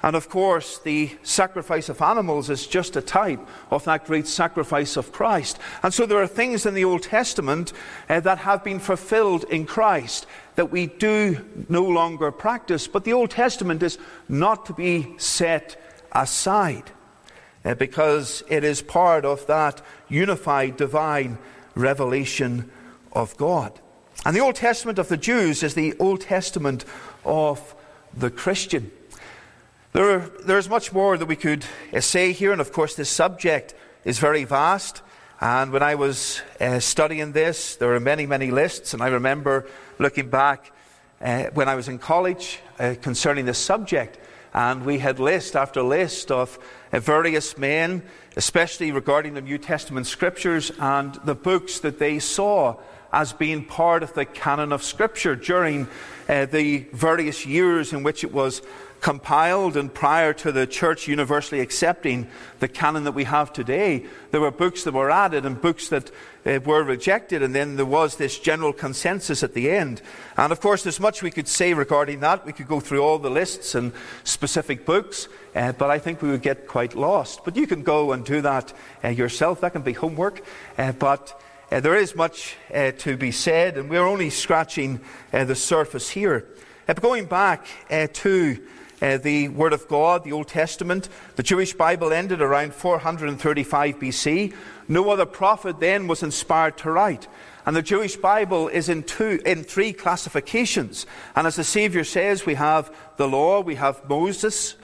And 0.02 0.16
of 0.16 0.30
course, 0.30 0.80
the 0.80 1.12
sacrifice 1.24 1.90
of 1.90 2.02
animals 2.02 2.50
is 2.50 2.68
just 2.68 2.96
a 2.96 3.02
type 3.02 3.40
of 3.70 3.84
that 3.84 4.06
great 4.06 4.28
sacrifice 4.28 4.96
of 4.96 5.12
Christ. 5.12 5.60
And 5.84 5.94
so 5.94 6.06
there 6.06 6.22
are 6.22 6.28
things 6.28 6.66
in 6.66 6.74
the 6.74 6.86
Old 6.86 7.04
Testament 7.04 7.74
uh, 8.10 8.22
that 8.22 8.40
have 8.40 8.64
been 8.64 8.80
fulfilled 8.80 9.44
in 9.46 9.66
Christ 9.66 10.26
that 10.56 10.72
we 10.72 10.88
do 10.88 11.46
no 11.68 11.84
longer 11.84 12.32
practice. 12.32 12.88
But 12.88 13.04
the 13.04 13.14
Old 13.14 13.32
Testament 13.32 13.84
is 13.84 13.98
not 14.30 14.66
to 14.68 14.74
be 14.74 15.16
set 15.18 15.82
aside 16.14 16.92
uh, 17.66 17.76
because 17.76 18.42
it 18.50 18.64
is 18.64 18.82
part 18.82 19.26
of 19.26 19.46
that 19.48 19.82
unified 20.08 20.78
divine 20.78 21.38
revelation 21.76 22.72
of 23.14 23.36
God. 23.38 23.80
And 24.26 24.36
the 24.36 24.42
Old 24.42 24.56
Testament 24.56 25.00
of 25.00 25.08
the 25.08 25.18
Jews 25.18 25.64
is 25.64 25.76
the 25.76 25.96
Old 26.00 26.22
Testament 26.22 26.86
of 27.24 27.76
the 28.16 28.30
Christian. 28.30 28.92
There 29.94 30.10
are, 30.10 30.32
there's 30.46 30.70
much 30.70 30.94
more 30.94 31.18
that 31.18 31.26
we 31.26 31.36
could 31.36 31.66
uh, 31.94 32.02
say 32.02 32.32
here, 32.32 32.52
and 32.52 32.62
of 32.62 32.72
course, 32.72 32.96
this 32.96 33.10
subject 33.10 33.74
is 34.04 34.20
very 34.20 34.44
vast. 34.44 35.02
And 35.42 35.72
when 35.72 35.82
I 35.82 35.96
was 35.96 36.42
uh, 36.60 36.80
studying 36.80 37.32
this, 37.32 37.78
there 37.78 37.88
were 37.88 38.00
many, 38.00 38.26
many 38.26 38.52
lists, 38.52 38.94
and 38.94 39.02
I 39.02 39.08
remember 39.08 39.66
looking 39.98 40.30
back 40.30 40.74
uh, 41.22 41.46
when 41.54 41.70
I 41.70 41.76
was 41.76 41.88
in 41.88 41.98
college 41.98 42.60
uh, 42.78 42.96
concerning 43.02 43.46
this 43.46 43.58
subject, 43.58 44.20
and 44.54 44.86
we 44.86 45.00
had 45.00 45.20
list 45.20 45.56
after 45.56 45.82
list 45.82 46.30
of 46.30 46.60
uh, 46.92 47.00
various 47.00 47.58
men, 47.58 48.04
especially 48.36 48.92
regarding 48.92 49.34
the 49.34 49.42
New 49.42 49.58
Testament 49.58 50.08
scriptures 50.08 50.72
and 50.78 51.16
the 51.24 51.36
books 51.36 51.80
that 51.80 52.00
they 52.00 52.20
saw 52.20 52.76
as 53.12 53.34
being 53.34 53.64
part 53.64 54.04
of 54.04 54.14
the 54.14 54.26
canon 54.26 54.72
of 54.72 54.84
Scripture 54.84 55.36
during 55.36 55.88
uh, 56.28 56.46
the 56.46 56.80
various 56.94 57.46
years 57.46 57.94
in 57.94 58.04
which 58.04 58.24
it 58.24 58.32
was 58.32 58.62
compiled 59.02 59.78
and 59.78 59.94
prior 59.94 60.34
to 60.34 60.52
the 60.52 60.68
church 60.68 61.08
universally 61.08 61.62
accepting 61.62 62.28
the 62.60 62.68
canon 62.68 63.06
that 63.06 63.14
we 63.14 63.24
have 63.24 63.54
today, 63.54 64.06
there 64.32 64.42
were 64.42 64.52
books 64.52 64.84
that 64.84 64.94
were 64.94 65.10
added 65.10 65.46
and 65.46 65.62
books 65.62 65.90
that 65.90 66.12
uh, 66.46 66.60
were 66.66 66.84
rejected, 66.84 67.44
and 67.44 67.54
then 67.54 67.76
there 67.76 67.86
was 67.86 68.16
this 68.16 68.40
general 68.40 68.74
consensus 68.74 69.44
at 69.44 69.54
the 69.54 69.70
end. 69.70 70.02
And 70.38 70.52
of 70.52 70.60
course, 70.60 70.84
there's 70.84 71.00
much 71.00 71.22
we 71.22 71.32
could 71.32 71.48
say 71.48 71.74
regarding 71.74 72.22
that. 72.22 72.46
We 72.46 72.54
could 72.54 72.68
go 72.68 72.80
through 72.80 73.02
all 73.02 73.20
the 73.20 73.30
lists 73.30 73.76
and 73.76 73.92
specific 74.24 74.86
books, 74.86 75.28
uh, 75.56 75.74
but 75.74 75.90
I 75.90 76.00
think 76.00 76.22
we 76.22 76.30
would 76.30 76.42
get 76.42 76.68
quite 76.68 76.96
lost. 76.96 77.44
But 77.44 77.56
you 77.56 77.68
can 77.68 77.84
go 77.84 78.12
and 78.14 78.26
do 78.26 78.42
that 78.42 78.74
uh, 79.04 79.10
yourself. 79.10 79.62
That 79.62 79.74
can 79.74 79.82
be 79.82 79.94
homework. 79.94 80.44
Uh, 80.78 80.94
but 80.94 81.42
uh, 81.72 81.80
there 81.80 81.96
is 81.96 82.16
much 82.16 82.56
uh, 82.74 82.92
to 82.98 83.16
be 83.16 83.32
said, 83.32 83.78
and 83.78 83.90
we're 83.90 84.06
only 84.06 84.30
scratching 84.30 85.00
uh, 85.32 85.44
the 85.44 85.56
surface 85.56 86.10
here. 86.10 86.46
Uh, 86.88 86.94
but 86.94 87.02
going 87.02 87.26
back 87.26 87.68
uh, 87.92 88.08
to 88.14 88.60
uh, 89.02 89.18
the 89.18 89.50
Word 89.50 89.74
of 89.74 89.88
God, 89.88 90.24
the 90.24 90.32
Old 90.32 90.48
Testament, 90.48 91.10
the 91.36 91.44
Jewish 91.44 91.74
Bible 91.74 92.12
ended 92.12 92.42
around 92.42 92.74
435 92.74 94.00
BC. 94.00 94.54
No 94.88 95.10
other 95.10 95.26
prophet 95.26 95.80
then 95.80 96.08
was 96.08 96.24
inspired 96.24 96.78
to 96.80 96.92
write. 96.92 97.28
And 97.66 97.76
the 97.76 97.84
Jewish 97.84 98.16
Bible 98.16 98.68
is 98.68 98.90
in, 98.90 99.04
two, 99.04 99.40
in 99.46 99.64
three 99.64 99.94
classifications. 99.94 101.06
And 101.36 101.46
as 101.46 101.56
the 101.56 101.64
Savior 101.64 102.04
says, 102.04 102.46
we 102.46 102.56
have 102.56 102.94
the 103.18 103.28
law, 103.28 103.62
we 103.62 103.76
have 103.76 104.10
Moses, 104.10 104.76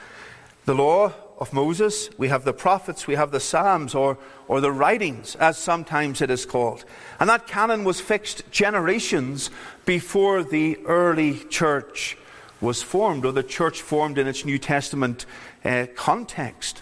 the 0.66 0.76
law, 0.76 1.14
of 1.38 1.52
Moses, 1.52 2.10
we 2.18 2.30
have 2.30 2.46
the 2.46 2.54
prophets, 2.54 3.08
we 3.08 3.16
have 3.16 3.32
the 3.32 3.40
Psalms, 3.40 3.94
or, 3.94 4.18
or 4.48 4.62
the 4.62 4.72
writings, 4.72 5.36
as 5.36 5.58
sometimes 5.58 6.22
it 6.22 6.30
is 6.30 6.46
called. 6.46 6.86
And 7.20 7.30
that 7.30 7.48
canon 7.48 7.84
was 7.84 8.00
fixed 8.00 8.50
generations 8.52 9.50
before 9.86 10.44
the 10.44 10.78
early 10.86 11.40
church 11.50 12.18
was 12.62 12.82
formed, 12.82 13.26
or 13.26 13.32
the 13.32 13.44
church 13.44 13.82
formed 13.82 14.18
in 14.18 14.28
its 14.28 14.46
New 14.46 14.58
Testament 14.58 15.26
uh, 15.64 15.88
context. 15.96 16.82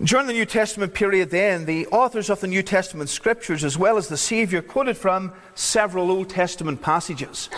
During 0.00 0.28
the 0.28 0.32
New 0.32 0.46
Testament 0.46 0.94
period, 0.94 1.30
then, 1.30 1.64
the 1.64 1.88
authors 1.88 2.30
of 2.30 2.40
the 2.40 2.46
New 2.46 2.62
Testament 2.62 3.10
scriptures, 3.10 3.64
as 3.64 3.76
well 3.76 3.96
as 3.96 4.06
the 4.06 4.16
Savior, 4.16 4.62
quoted 4.62 4.96
from 4.96 5.32
several 5.56 6.12
Old 6.12 6.30
Testament 6.30 6.80
passages. 6.80 7.48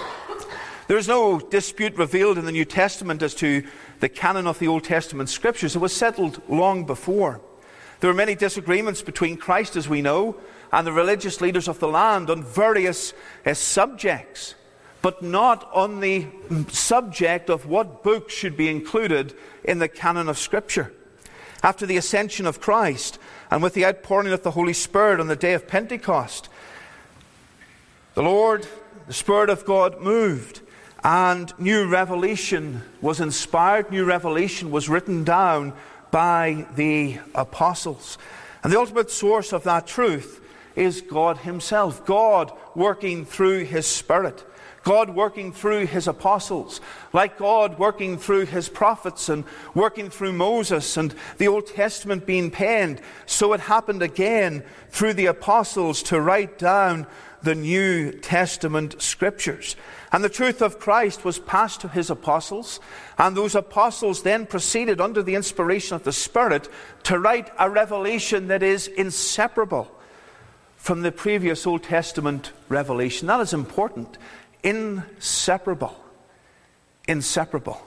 There 0.89 0.97
is 0.97 1.07
no 1.07 1.39
dispute 1.39 1.97
revealed 1.97 2.39
in 2.39 2.47
the 2.47 2.51
New 2.51 2.65
Testament 2.65 3.23
as 3.23 3.35
to 3.37 3.63
the 4.01 4.09
canon 4.09 4.47
of 4.47 4.59
the 4.59 4.69
Old 4.69 4.85
Testament 4.85 5.29
scriptures. 5.29 5.77
It 5.77 5.81
was 5.81 5.95
settled 5.95 6.43
long 6.49 6.85
before. 6.85 7.41
There 8.01 8.09
were 8.09 8.15
many 8.15 8.35
disagreements 8.35 9.03
between 9.03 9.37
Christ, 9.37 9.77
as 9.77 9.89
we 9.89 10.01
know, 10.01 10.37
and 10.73 10.87
the 10.87 10.93
religious 10.93 11.41
leaders 11.41 11.69
of 11.69 11.81
the 11.81 11.89
land 11.89 12.31
on 12.31 12.43
various 12.43 13.13
uh, 13.45 13.55
subjects, 13.55 14.55
but 15.03 15.23
not 15.23 15.71
on 15.75 16.01
the 16.01 16.27
subject 16.69 17.51
of 17.51 17.67
what 17.67 18.03
books 18.03 18.33
should 18.33 18.57
be 18.57 18.69
included 18.69 19.35
in 19.65 19.79
the 19.79 19.89
canon 19.89 20.29
of 20.29 20.39
Scripture. 20.39 20.93
After 21.63 21.85
the 21.85 21.99
ascension 21.99 22.47
of 22.47 22.61
Christ 22.61 23.19
and 23.51 23.63
with 23.63 23.75
the 23.75 23.85
outpouring 23.85 24.33
of 24.33 24.43
the 24.43 24.53
Holy 24.53 24.73
Spirit 24.73 25.21
on 25.21 25.29
the 25.29 25.37
day 25.37 25.53
of 25.53 25.69
Pentecost, 25.69 26.49
the 28.15 28.23
Lord, 28.23 28.67
the 29.07 29.13
Spirit 29.13 29.51
of 29.51 29.67
God, 29.67 30.01
moved 30.01 30.63
and 31.03 31.53
new 31.59 31.89
revelation 31.89 32.83
was 33.01 33.21
inspired, 33.21 33.91
new 33.91 34.05
revelation 34.05 34.71
was 34.71 34.89
written 34.89 35.25
down 35.25 35.73
by 36.11 36.67
the 36.75 37.19
apostles. 37.35 38.19
And 38.63 38.73
the 38.73 38.79
ultimate 38.79 39.11
source 39.11 39.53
of 39.53 39.65
that 39.65 39.87
truth 39.87 40.41
is 40.77 41.01
God 41.01 41.39
Himself. 41.39 42.05
God 42.05 42.53
working 42.75 43.25
through 43.25 43.65
His 43.65 43.87
Spirit. 43.87 44.45
God 44.83 45.11
working 45.11 45.53
through 45.53 45.87
His 45.87 46.07
apostles. 46.07 46.81
Like 47.13 47.39
God 47.39 47.79
working 47.79 48.19
through 48.19 48.47
His 48.47 48.69
prophets 48.69 49.29
and 49.29 49.45
working 49.75 50.11
through 50.11 50.33
Moses 50.33 50.97
and 50.97 51.15
the 51.39 51.49
Old 51.49 51.67
Testament 51.67 52.27
being 52.27 52.51
penned. 52.51 53.01
So 53.27 53.53
it 53.53 53.61
happened 53.61 54.03
again 54.03 54.65
through 54.91 55.15
the 55.15 55.27
apostles 55.27 56.03
to 56.05 56.21
write 56.21 56.59
down 56.59 57.07
the 57.43 57.55
New 57.55 58.13
Testament 58.13 59.01
scriptures. 59.01 59.77
And 60.13 60.23
the 60.23 60.29
truth 60.29 60.61
of 60.61 60.79
Christ 60.79 61.25
was 61.25 61.39
passed 61.39 61.81
to 61.81 61.89
his 61.89 62.11
apostles, 62.11 62.81
and 63.19 63.37
those 63.37 63.55
apostles 63.55 64.23
then 64.23 64.47
proceeded 64.47 65.01
under 65.01 65.23
the 65.23 65.35
inspiration 65.35 65.95
of 65.95 66.05
the 66.05 66.13
Spirit 66.13 66.69
to 67.05 67.19
write 67.19 67.51
a 67.59 67.71
revelation 67.71 68.49
that 68.49 68.63
is 68.63 68.89
inseparable 68.89 69.91
from 70.77 71.03
the 71.03 71.13
previous 71.13 71.67
Old 71.67 71.83
Testament 71.83 72.53
revelation. 72.69 73.29
That 73.29 73.41
is 73.41 73.53
important. 73.53 74.19
inseparable. 74.63 75.97
Inseparable. 77.07 77.81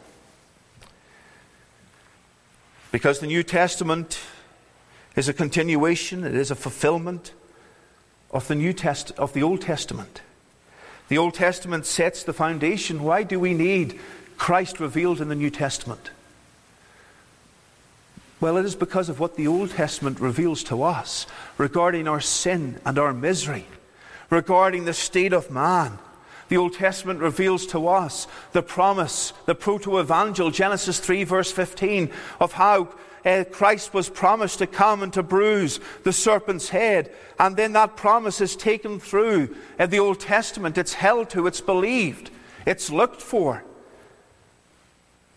Because 2.91 3.19
the 3.19 3.27
New 3.27 3.43
Testament 3.43 4.19
is 5.15 5.27
a 5.27 5.33
continuation, 5.33 6.23
it 6.23 6.35
is 6.35 6.51
a 6.51 6.55
fulfillment 6.55 7.33
of 8.33 8.47
the 8.47 8.55
New 8.55 8.73
Test 8.73 9.11
of 9.11 9.31
the 9.33 9.43
Old 9.43 9.61
Testament. 9.61 10.21
The 11.07 11.17
Old 11.17 11.35
Testament 11.35 11.85
sets 11.85 12.23
the 12.23 12.33
foundation. 12.33 13.03
Why 13.03 13.23
do 13.23 13.39
we 13.39 13.53
need 13.53 13.99
Christ 14.37 14.79
revealed 14.79 15.21
in 15.21 15.29
the 15.29 15.35
New 15.35 15.51
Testament? 15.51 16.09
Well, 18.41 18.57
it 18.57 18.65
is 18.65 18.75
because 18.75 19.07
of 19.07 19.19
what 19.19 19.35
the 19.35 19.47
Old 19.47 19.71
Testament 19.71 20.19
reveals 20.19 20.63
to 20.65 20.83
us 20.83 21.27
regarding 21.57 22.07
our 22.07 22.19
sin 22.19 22.81
and 22.85 22.97
our 22.97 23.13
misery, 23.13 23.65
regarding 24.29 24.83
the 24.83 24.93
state 24.93 25.31
of 25.31 25.51
man. 25.51 25.99
The 26.49 26.57
Old 26.57 26.73
Testament 26.73 27.19
reveals 27.21 27.65
to 27.67 27.87
us 27.87 28.27
the 28.51 28.61
promise, 28.61 29.31
the 29.45 29.55
proto 29.55 29.99
evangel, 29.99 30.51
Genesis 30.51 30.99
3, 30.99 31.23
verse 31.23 31.51
15, 31.51 32.11
of 32.41 32.53
how 32.53 32.89
uh, 33.25 33.45
Christ 33.51 33.93
was 33.93 34.09
promised 34.09 34.59
to 34.59 34.67
come 34.67 35.01
and 35.01 35.13
to 35.13 35.23
bruise 35.23 35.79
the 36.03 36.13
serpent's 36.13 36.69
head. 36.69 37.13
And 37.39 37.55
then 37.55 37.73
that 37.73 37.95
promise 37.95 38.41
is 38.41 38.55
taken 38.55 38.99
through 38.99 39.55
uh, 39.79 39.85
the 39.85 39.99
Old 39.99 40.19
Testament. 40.19 40.77
It's 40.77 40.93
held 40.93 41.29
to, 41.31 41.47
it's 41.47 41.61
believed, 41.61 42.31
it's 42.65 42.89
looked 42.89 43.21
for. 43.21 43.63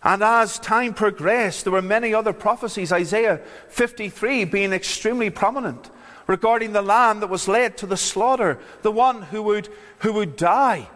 And 0.03 0.23
as 0.23 0.59
time 0.59 0.93
progressed, 0.93 1.63
there 1.63 1.73
were 1.73 1.81
many 1.81 2.13
other 2.13 2.33
prophecies, 2.33 2.91
Isaiah 2.91 3.41
53 3.69 4.45
being 4.45 4.71
extremely 4.71 5.29
prominent, 5.29 5.89
regarding 6.27 6.73
the 6.73 6.81
lamb 6.81 7.21
that 7.21 7.29
was 7.29 7.47
led 7.47 7.77
to 7.77 7.85
the 7.85 7.97
slaughter, 7.97 8.59
the 8.83 8.91
one 8.91 9.23
who 9.23 9.41
would, 9.43 9.69
who 9.99 10.13
would 10.13 10.35
die. 10.35 10.89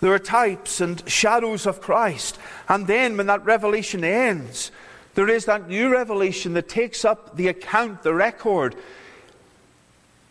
There 0.00 0.12
are 0.12 0.18
types 0.18 0.80
and 0.80 1.08
shadows 1.08 1.66
of 1.66 1.80
Christ. 1.80 2.38
And 2.68 2.86
then 2.86 3.16
when 3.16 3.26
that 3.26 3.44
revelation 3.44 4.04
ends, 4.04 4.70
there 5.14 5.28
is 5.28 5.46
that 5.46 5.68
new 5.68 5.90
revelation 5.90 6.52
that 6.54 6.68
takes 6.68 7.04
up 7.04 7.36
the 7.36 7.48
account, 7.48 8.02
the 8.02 8.14
record, 8.14 8.76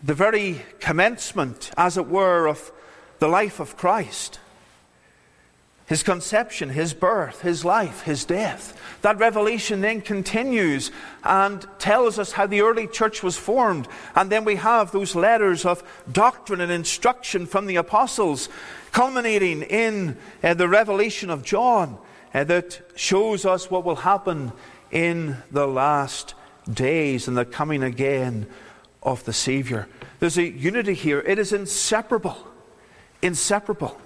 the 0.04 0.14
very 0.14 0.62
commencement, 0.80 1.72
as 1.78 1.98
it 1.98 2.08
were, 2.08 2.48
of 2.48 2.72
the 3.20 3.28
life 3.28 3.60
of 3.60 3.78
Christ 3.78 4.40
his 5.86 6.02
conception, 6.02 6.70
his 6.70 6.94
birth, 6.94 7.42
his 7.42 7.64
life, 7.64 8.02
his 8.02 8.26
death. 8.26 8.80
That 9.04 9.20
revelation 9.20 9.82
then 9.82 10.02
continues 10.02 10.90
and 11.24 11.64
tells 11.78 12.18
us 12.18 12.32
how 12.32 12.48
the 12.48 12.62
early 12.62 12.88
church 12.88 13.22
was 13.22 13.38
formed. 13.38 13.88
And 14.16 14.32
then 14.32 14.46
we 14.46 14.56
have 14.56 14.92
those 14.92 15.16
letters 15.16 15.64
of 15.64 15.84
doctrine 16.12 16.60
and 16.60 16.72
instruction 16.72 17.46
from 17.46 17.68
the 17.68 17.76
apostles, 17.76 18.50
culminating 18.92 19.62
in 19.62 20.18
uh, 20.44 20.56
the 20.56 20.68
revelation 20.68 21.30
of 21.30 21.44
John 21.44 22.00
uh, 22.34 22.44
that 22.46 22.82
shows 22.96 23.46
us 23.46 23.70
what 23.70 23.86
will 23.86 23.98
happen 23.98 24.54
in 24.90 25.38
the 25.52 25.68
last 25.68 26.34
days 26.72 27.28
and 27.28 27.38
the 27.38 27.46
coming 27.46 27.84
again 27.84 28.48
of 29.04 29.24
the 29.26 29.34
Savior. 29.34 29.88
There's 30.20 30.40
a 30.40 30.50
unity 30.50 30.96
here, 30.96 31.20
it 31.20 31.38
is 31.38 31.54
inseparable. 31.54 32.38
Inseparable. 33.22 34.00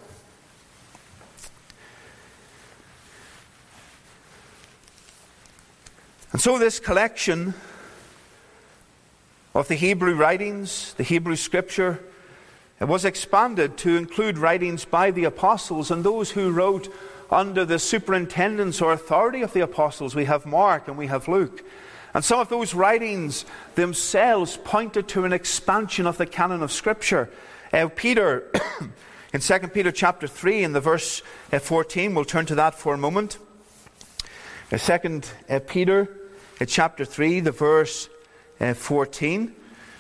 And 6.32 6.40
so, 6.40 6.60
this 6.60 6.80
collection 6.80 7.56
of 9.56 9.68
the 9.68 9.76
Hebrew 9.76 10.14
writings, 10.14 10.94
the 10.94 11.04
Hebrew 11.04 11.36
scripture, 11.36 12.00
it 12.80 12.88
was 12.88 13.04
expanded 13.04 13.78
to 13.80 13.98
include 13.98 14.38
writings 14.38 14.86
by 14.86 15.10
the 15.12 15.24
apostles 15.24 15.90
and 15.90 16.04
those 16.04 16.32
who 16.32 16.52
wrote 16.52 16.94
under 17.32 17.66
the 17.66 17.80
superintendence 17.80 18.80
or 18.82 18.94
authority 18.94 19.42
of 19.42 19.54
the 19.54 19.62
apostles. 19.62 20.16
We 20.16 20.26
have 20.26 20.46
Mark 20.46 20.88
and 20.88 20.98
we 20.98 21.08
have 21.08 21.28
Luke. 21.28 21.64
And 22.14 22.24
some 22.24 22.40
of 22.40 22.50
those 22.50 22.74
writings 22.74 23.46
themselves 23.76 24.58
pointed 24.64 25.08
to 25.10 25.26
an 25.26 25.34
expansion 25.34 26.08
of 26.08 26.18
the 26.18 26.26
canon 26.26 26.64
of 26.64 26.72
Scripture. 26.72 27.30
Uh, 27.74 27.90
Peter, 27.96 28.52
in 29.34 29.42
2 29.42 29.60
Peter 29.70 29.92
chapter 29.92 30.28
3, 30.28 30.64
in 30.64 30.74
the 30.74 30.82
verse 30.82 31.22
uh, 31.52 31.60
14, 31.60 32.16
we'll 32.16 32.24
turn 32.24 32.46
to 32.46 32.56
that 32.56 32.76
for 32.76 32.94
a 32.94 32.98
moment. 32.98 33.38
Uh, 34.72 34.78
2 34.78 35.22
uh, 35.50 35.60
Peter 35.68 36.19
chapter 36.66 37.06
3, 37.06 37.40
the 37.40 37.52
verse 37.52 38.10
uh, 38.60 38.74
14. 38.74 39.56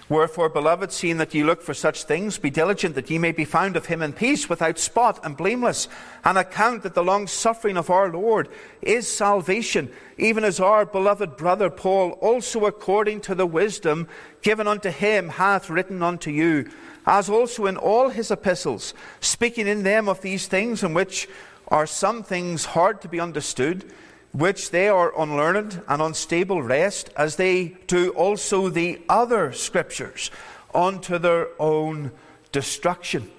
Wherefore, 0.09 0.49
beloved, 0.49 0.91
seeing 0.91 1.17
that 1.17 1.35
ye 1.35 1.43
look 1.43 1.61
for 1.61 1.75
such 1.75 2.03
things, 2.03 2.39
be 2.39 2.49
diligent 2.49 2.95
that 2.95 3.11
ye 3.11 3.19
may 3.19 3.31
be 3.31 3.45
found 3.45 3.75
of 3.75 3.85
him 3.85 4.01
in 4.01 4.11
peace, 4.11 4.49
without 4.49 4.79
spot 4.79 5.19
and 5.23 5.37
blameless, 5.37 5.87
and 6.25 6.35
account 6.35 6.81
that 6.81 6.95
the 6.95 7.03
long 7.03 7.27
suffering 7.27 7.77
of 7.77 7.91
our 7.91 8.09
Lord 8.09 8.49
is 8.81 9.07
salvation, 9.07 9.91
even 10.17 10.43
as 10.43 10.59
our 10.59 10.83
beloved 10.83 11.37
brother 11.37 11.69
Paul 11.69 12.13
also 12.21 12.65
according 12.65 13.21
to 13.21 13.35
the 13.35 13.45
wisdom 13.45 14.07
given 14.41 14.67
unto 14.67 14.89
him 14.89 15.29
hath 15.29 15.69
written 15.69 16.01
unto 16.01 16.31
you, 16.31 16.67
as 17.05 17.29
also 17.29 17.67
in 17.67 17.77
all 17.77 18.09
his 18.09 18.31
epistles, 18.31 18.95
speaking 19.21 19.67
in 19.67 19.83
them 19.83 20.09
of 20.09 20.21
these 20.21 20.47
things, 20.47 20.81
in 20.81 20.95
which 20.95 21.29
are 21.67 21.85
some 21.85 22.23
things 22.23 22.65
hard 22.65 22.99
to 23.01 23.07
be 23.07 23.19
understood 23.19 23.85
which 24.31 24.71
they 24.71 24.87
are 24.87 25.19
unlearned 25.19 25.81
and 25.87 26.01
unstable 26.01 26.61
wrest, 26.61 27.09
as 27.15 27.35
they 27.35 27.75
do 27.87 28.09
also 28.11 28.69
the 28.69 29.01
other 29.09 29.51
scriptures, 29.51 30.29
unto 30.73 31.17
their 31.17 31.47
own 31.59 32.11
destruction. 32.51 33.29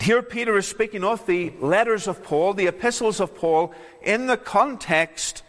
Here, 0.00 0.22
Peter 0.22 0.56
is 0.56 0.66
speaking 0.66 1.04
of 1.04 1.24
the 1.26 1.52
letters 1.60 2.08
of 2.08 2.22
Paul, 2.24 2.54
the 2.54 2.66
epistles 2.66 3.20
of 3.20 3.34
Paul, 3.34 3.72
in 4.02 4.26
the 4.26 4.36
context 4.36 5.42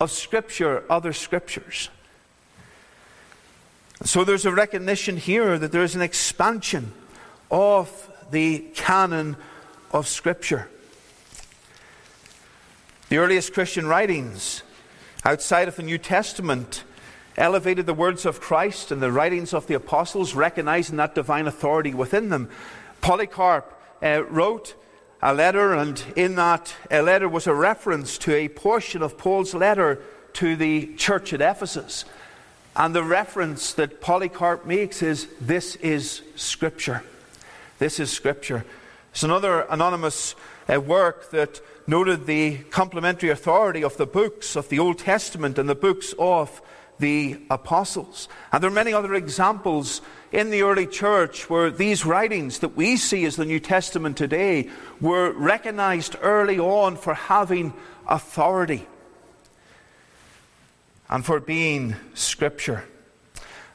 of 0.00 0.10
Scripture, 0.10 0.84
other 0.88 1.12
Scriptures. 1.12 1.90
So 4.02 4.24
there's 4.24 4.46
a 4.46 4.52
recognition 4.52 5.16
here 5.16 5.58
that 5.58 5.72
there 5.72 5.82
is 5.82 5.94
an 5.94 6.02
expansion 6.02 6.92
of 7.50 8.10
the 8.30 8.60
canon 8.74 9.36
of 9.92 10.08
Scripture. 10.08 10.68
The 13.08 13.16
earliest 13.16 13.54
Christian 13.54 13.86
writings 13.86 14.62
outside 15.24 15.66
of 15.66 15.76
the 15.76 15.82
New 15.82 15.96
Testament 15.96 16.84
elevated 17.38 17.86
the 17.86 17.94
words 17.94 18.26
of 18.26 18.38
Christ 18.38 18.92
and 18.92 19.00
the 19.00 19.10
writings 19.10 19.54
of 19.54 19.66
the 19.66 19.72
apostles, 19.72 20.34
recognizing 20.34 20.96
that 20.96 21.14
divine 21.14 21.46
authority 21.46 21.94
within 21.94 22.28
them. 22.28 22.50
Polycarp 23.00 23.64
uh, 24.02 24.24
wrote 24.24 24.74
a 25.22 25.32
letter, 25.32 25.72
and 25.72 26.04
in 26.16 26.34
that 26.34 26.74
a 26.90 27.00
letter 27.00 27.30
was 27.30 27.46
a 27.46 27.54
reference 27.54 28.18
to 28.18 28.34
a 28.34 28.48
portion 28.48 29.00
of 29.00 29.16
Paul's 29.16 29.54
letter 29.54 30.02
to 30.34 30.54
the 30.54 30.94
church 30.96 31.32
at 31.32 31.40
Ephesus. 31.40 32.04
And 32.76 32.94
the 32.94 33.02
reference 33.02 33.72
that 33.72 34.02
Polycarp 34.02 34.66
makes 34.66 35.00
is 35.00 35.28
this 35.40 35.76
is 35.76 36.20
Scripture. 36.36 37.02
This 37.78 38.00
is 38.00 38.10
Scripture. 38.10 38.66
It's 39.12 39.22
another 39.22 39.62
anonymous 39.62 40.34
uh, 40.70 40.78
work 40.78 41.30
that 41.30 41.62
noted 41.88 42.26
the 42.26 42.58
complementary 42.64 43.30
authority 43.30 43.82
of 43.82 43.96
the 43.96 44.06
books 44.06 44.54
of 44.54 44.68
the 44.68 44.78
Old 44.78 44.98
Testament 44.98 45.58
and 45.58 45.68
the 45.68 45.74
books 45.74 46.14
of 46.18 46.60
the 46.98 47.40
apostles. 47.48 48.28
And 48.52 48.62
there 48.62 48.70
are 48.70 48.74
many 48.74 48.92
other 48.92 49.14
examples 49.14 50.02
in 50.30 50.50
the 50.50 50.62
early 50.62 50.86
church 50.86 51.48
where 51.48 51.70
these 51.70 52.04
writings 52.04 52.58
that 52.58 52.76
we 52.76 52.98
see 52.98 53.24
as 53.24 53.36
the 53.36 53.46
New 53.46 53.58
Testament 53.58 54.18
today 54.18 54.68
were 55.00 55.32
recognized 55.32 56.14
early 56.20 56.58
on 56.58 56.96
for 56.96 57.14
having 57.14 57.72
authority 58.06 58.86
and 61.08 61.24
for 61.24 61.40
being 61.40 61.96
scripture. 62.12 62.84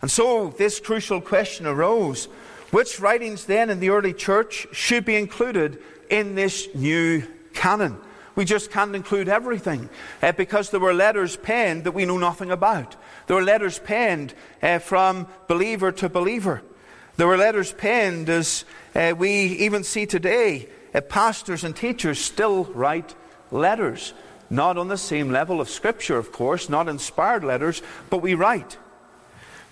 And 0.04 0.12
so 0.12 0.54
this 0.58 0.80
crucial 0.80 1.20
question 1.20 1.66
arose 1.66 2.26
which 2.70 3.00
writings 3.00 3.46
then 3.46 3.72
in 3.72 3.80
the 3.80 3.90
early 3.90 4.14
church 4.14 4.68
should 4.72 5.06
be 5.06 5.16
included 5.16 5.82
in 6.10 6.36
this 6.36 6.68
new 6.76 7.24
canon. 7.54 7.98
We 8.36 8.46
just 8.46 8.72
can't 8.72 8.96
include 8.96 9.30
everything 9.30 9.90
uh, 10.22 10.32
because 10.32 10.72
there 10.72 10.80
were 10.80 10.94
letters 10.94 11.36
penned 11.38 11.84
that 11.84 11.92
we 11.92 12.06
know 12.06 12.18
nothing 12.18 12.50
about. 12.50 12.96
There 13.28 13.36
were 13.36 13.44
letters 13.44 13.78
penned 13.78 14.34
uh, 14.62 14.80
from 14.80 15.28
believer 15.48 15.92
to 15.94 16.10
believer. 16.10 16.64
There 17.16 17.28
were 17.28 17.38
letters 17.38 17.72
penned 17.72 18.30
as 18.30 18.66
uh, 18.96 19.14
we 19.16 19.30
even 19.30 19.84
see 19.84 20.08
today. 20.08 20.68
Uh, 20.96 21.02
pastors 21.02 21.64
and 21.64 21.76
teachers 21.76 22.20
still 22.20 22.66
write 22.66 23.14
letters. 23.52 24.14
Not 24.50 24.78
on 24.78 24.88
the 24.88 24.98
same 24.98 25.32
level 25.32 25.62
of 25.62 25.70
Scripture, 25.70 26.18
of 26.18 26.32
course, 26.32 26.70
not 26.70 26.88
inspired 26.88 27.44
letters, 27.44 27.82
but 28.10 28.22
we 28.22 28.34
write. 28.34 28.78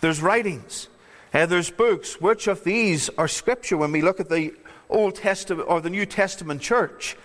There's 0.01 0.21
writings. 0.21 0.87
Uh, 1.33 1.45
there's 1.45 1.71
books. 1.71 2.21
Which 2.21 2.47
of 2.47 2.63
these 2.63 3.09
are 3.17 3.27
Scripture 3.27 3.77
when 3.77 3.91
we 3.91 4.01
look 4.01 4.19
at 4.19 4.29
the 4.29 4.53
Old 4.89 5.15
Testament 5.15 5.67
or 5.69 5.81
the 5.81 5.89
New 5.89 6.05
Testament 6.05 6.61
church? 6.61 7.15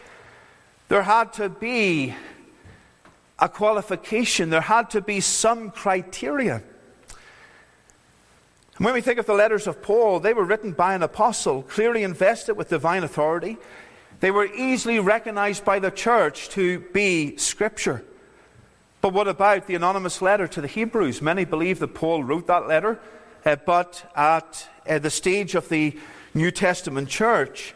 There 0.89 1.03
had 1.03 1.33
to 1.35 1.49
be 1.49 2.15
a 3.39 3.49
qualification, 3.49 4.51
there 4.51 4.61
had 4.61 4.91
to 4.91 5.01
be 5.01 5.21
some 5.21 5.71
criteria. 5.71 6.63
And 8.77 8.85
when 8.85 8.95
we 8.95 9.01
think 9.01 9.19
of 9.19 9.27
the 9.27 9.35
letters 9.35 9.67
of 9.67 9.83
Paul, 9.83 10.21
they 10.21 10.35
were 10.35 10.45
written 10.45 10.73
by 10.73 10.95
an 10.95 11.03
apostle, 11.03 11.63
clearly 11.63 12.03
invested 12.03 12.55
with 12.55 12.69
divine 12.69 13.05
authority. 13.05 13.57
They 14.21 14.31
were 14.31 14.47
easily 14.47 15.01
recognized 15.01 15.65
by 15.65 15.79
the 15.79 15.91
church 15.91 16.51
to 16.51 16.81
be 16.93 17.37
Scripture. 17.37 18.05
But 19.01 19.13
what 19.13 19.29
about 19.29 19.67
the 19.67 19.75
anonymous 19.75 20.21
letter 20.21 20.47
to 20.49 20.61
the 20.61 20.69
Hebrews? 20.69 21.23
Many 21.23 21.45
believe 21.45 21.79
that 21.79 21.95
Paul 21.95 22.25
wrote 22.25 22.47
that 22.47 22.67
letter, 22.69 22.99
uh, 23.45 23.57
but 23.57 24.11
at 24.17 24.69
uh, 24.89 24.99
the 24.99 25.11
stage 25.11 25.55
of 25.55 25.69
the 25.69 25.97
New 26.35 26.51
Testament 26.51 27.09
church, 27.09 27.75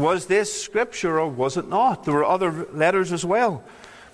was 0.00 0.26
this 0.26 0.62
Scripture 0.62 1.20
or 1.20 1.28
was 1.28 1.58
it 1.58 1.68
not? 1.68 2.04
There 2.04 2.14
were 2.14 2.24
other 2.24 2.66
letters 2.72 3.12
as 3.12 3.22
well. 3.22 3.62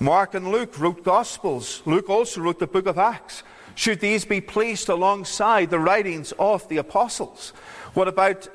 Mark 0.01 0.35
and 0.35 0.49
Luke 0.51 0.79
wrote 0.81 1.05
Gospels. 1.05 1.81
Luke 1.87 2.11
also 2.11 2.41
wrote 2.41 2.59
the 2.59 2.67
book 2.67 2.87
of 2.87 2.99
Acts. 2.99 3.45
Should 3.77 4.01
these 4.01 4.25
be 4.25 4.41
placed 4.41 4.89
alongside 4.89 5.71
the 5.71 5.79
writings 5.79 6.33
of 6.41 6.69
the 6.69 6.79
apostles? 6.79 7.51
What 7.95 8.09
about 8.09 8.49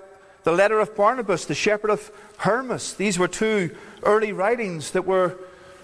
the 0.44 0.52
letter 0.52 0.82
of 0.82 0.94
Barnabas, 0.94 1.46
the 1.46 1.56
shepherd 1.56 1.90
of 1.90 2.12
Hermas? 2.38 2.96
These 2.96 3.18
were 3.18 3.30
two 3.30 3.76
early 4.04 4.34
writings 4.34 4.92
that 4.92 5.06
were 5.06 5.38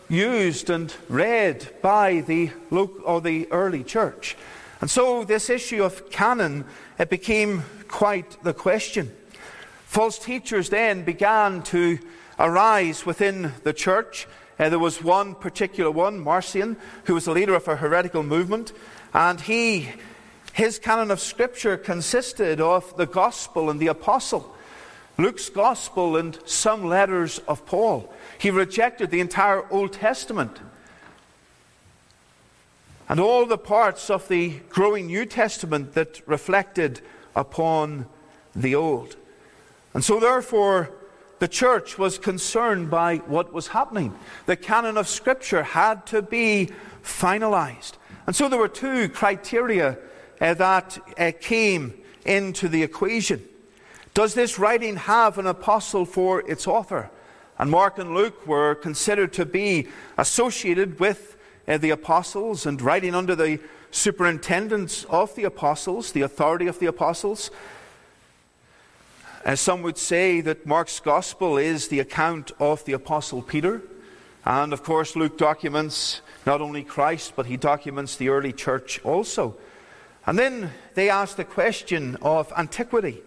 used 0.09 0.69
and 0.69 0.93
read 1.07 1.69
by 1.81 2.21
the, 2.21 2.51
or 2.71 3.21
the 3.21 3.49
early 3.51 3.85
church. 3.85 4.35
And 4.81 4.91
so 4.91 5.23
this 5.23 5.49
issue 5.49 5.83
of 5.83 6.09
canon 6.09 6.65
it 6.99 7.09
became 7.09 7.63
quite 7.87 8.43
the 8.43 8.53
question. 8.53 9.15
False 9.87 10.19
teachers 10.19 10.69
then 10.69 11.03
began 11.03 11.63
to 11.63 11.97
arise 12.37 13.05
within 13.05 13.53
the 13.63 13.71
church. 13.71 14.27
Uh, 14.59 14.67
there 14.67 14.77
was 14.77 15.01
one 15.01 15.33
particular 15.33 15.89
one, 15.89 16.19
Marcion, 16.19 16.75
who 17.05 17.13
was 17.13 17.23
the 17.23 17.31
leader 17.31 17.55
of 17.55 17.67
a 17.69 17.77
heretical 17.77 18.21
movement, 18.21 18.73
and 19.13 19.39
he, 19.39 19.89
his 20.51 20.77
canon 20.77 21.09
of 21.09 21.21
scripture 21.21 21.77
consisted 21.77 22.59
of 22.59 22.95
the 22.97 23.05
gospel 23.05 23.69
and 23.69 23.79
the 23.79 23.87
apostle, 23.87 24.53
Luke's 25.17 25.49
gospel 25.49 26.17
and 26.17 26.37
some 26.45 26.83
letters 26.83 27.39
of 27.47 27.65
Paul. 27.65 28.13
He 28.37 28.51
rejected 28.51 29.09
the 29.09 29.21
entire 29.21 29.65
Old 29.71 29.93
Testament 29.93 30.59
and 33.07 33.21
all 33.21 33.45
the 33.45 33.57
parts 33.57 34.09
of 34.09 34.27
the 34.27 34.59
growing 34.67 35.07
New 35.07 35.25
Testament 35.25 35.93
that 35.93 36.21
reflected 36.27 36.99
upon 37.37 38.05
the 38.53 38.75
Old. 38.75 39.15
And 39.97 40.03
so, 40.03 40.19
therefore, 40.19 40.91
the 41.39 41.47
church 41.47 41.97
was 41.97 42.19
concerned 42.19 42.91
by 42.91 43.15
what 43.15 43.51
was 43.51 43.69
happening. 43.69 44.13
The 44.45 44.55
canon 44.55 44.95
of 44.95 45.07
Scripture 45.07 45.63
had 45.63 46.05
to 46.05 46.21
be 46.21 46.69
finalized. 47.01 47.93
And 48.27 48.35
so, 48.35 48.47
there 48.47 48.59
were 48.59 48.67
two 48.67 49.09
criteria 49.09 49.97
uh, 50.39 50.53
that 50.53 50.99
uh, 51.17 51.31
came 51.41 51.95
into 52.25 52.67
the 52.67 52.83
equation. 52.83 53.43
Does 54.13 54.35
this 54.35 54.59
writing 54.59 54.97
have 54.97 55.39
an 55.39 55.47
apostle 55.47 56.05
for 56.05 56.47
its 56.47 56.67
author? 56.67 57.09
And 57.57 57.71
Mark 57.71 57.97
and 57.97 58.13
Luke 58.13 58.45
were 58.45 58.75
considered 58.75 59.33
to 59.33 59.47
be 59.47 59.87
associated 60.15 60.99
with 60.99 61.37
uh, 61.67 61.79
the 61.79 61.89
apostles 61.89 62.67
and 62.67 62.79
writing 62.83 63.15
under 63.15 63.35
the 63.35 63.59
superintendence 63.89 65.05
of 65.05 65.33
the 65.33 65.45
apostles, 65.45 66.11
the 66.11 66.21
authority 66.21 66.67
of 66.67 66.77
the 66.77 66.85
apostles. 66.85 67.49
As 69.47 69.61
some 69.61 69.81
would 69.83 69.97
say 69.97 70.41
that 70.41 70.65
Mark's 70.65 70.99
gospel 70.99 71.57
is 71.57 71.87
the 71.87 72.01
account 72.01 72.51
of 72.59 72.83
the 72.83 72.91
apostle 72.91 73.41
Peter. 73.41 73.81
And 74.43 74.73
of 74.73 74.83
course, 74.83 75.15
Luke 75.15 75.37
documents 75.37 76.19
not 76.45 76.59
only 76.59 76.83
Christ, 76.83 77.31
but 77.33 77.45
he 77.45 77.55
documents 77.55 78.17
the 78.17 78.27
early 78.27 78.51
church 78.51 78.99
also. 79.05 79.55
And 80.25 80.37
then 80.37 80.71
they 80.95 81.09
ask 81.09 81.37
the 81.37 81.45
question 81.45 82.17
of 82.21 82.51
antiquity. 82.57 83.21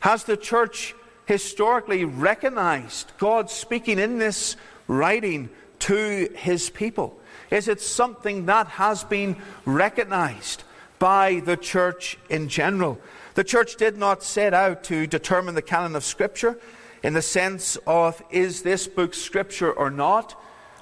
Has 0.00 0.24
the 0.24 0.38
church 0.38 0.94
historically 1.26 2.06
recognized 2.06 3.12
God 3.18 3.50
speaking 3.50 3.98
in 3.98 4.18
this 4.18 4.56
writing 4.86 5.50
to 5.80 6.30
his 6.34 6.70
people? 6.70 7.20
Is 7.50 7.68
it 7.68 7.82
something 7.82 8.46
that 8.46 8.68
has 8.68 9.04
been 9.04 9.36
recognized 9.66 10.64
by 10.98 11.42
the 11.44 11.58
church 11.58 12.16
in 12.30 12.48
general? 12.48 12.98
The 13.38 13.44
church 13.44 13.76
did 13.76 13.96
not 13.96 14.24
set 14.24 14.52
out 14.52 14.82
to 14.82 15.06
determine 15.06 15.54
the 15.54 15.62
canon 15.62 15.94
of 15.94 16.02
Scripture 16.02 16.58
in 17.04 17.12
the 17.14 17.22
sense 17.22 17.76
of 17.86 18.20
is 18.32 18.62
this 18.62 18.88
book 18.88 19.14
Scripture 19.14 19.72
or 19.72 19.92
not, 19.92 20.34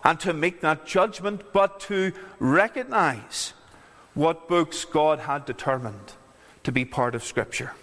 and 0.02 0.18
to 0.20 0.32
make 0.32 0.62
that 0.62 0.86
judgment, 0.86 1.52
but 1.52 1.80
to 1.80 2.12
recognize 2.38 3.52
what 4.14 4.48
books 4.48 4.86
God 4.86 5.18
had 5.18 5.44
determined 5.44 6.14
to 6.64 6.72
be 6.72 6.86
part 6.86 7.14
of 7.14 7.22
Scripture. 7.22 7.74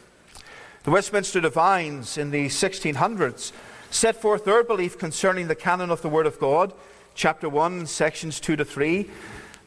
The 0.86 0.90
Westminster 0.90 1.40
Divines 1.40 2.18
in 2.18 2.32
the 2.32 2.48
1600s 2.48 3.52
set 3.92 4.20
forth 4.20 4.44
their 4.44 4.64
belief 4.64 4.98
concerning 4.98 5.50
the 5.50 5.54
canon 5.54 5.92
of 5.92 6.02
the 6.02 6.10
Word 6.10 6.26
of 6.26 6.40
God, 6.40 6.74
chapter 7.14 7.48
1, 7.48 7.86
sections 7.86 8.40
2 8.40 8.56
to 8.56 8.66
3. 8.66 9.08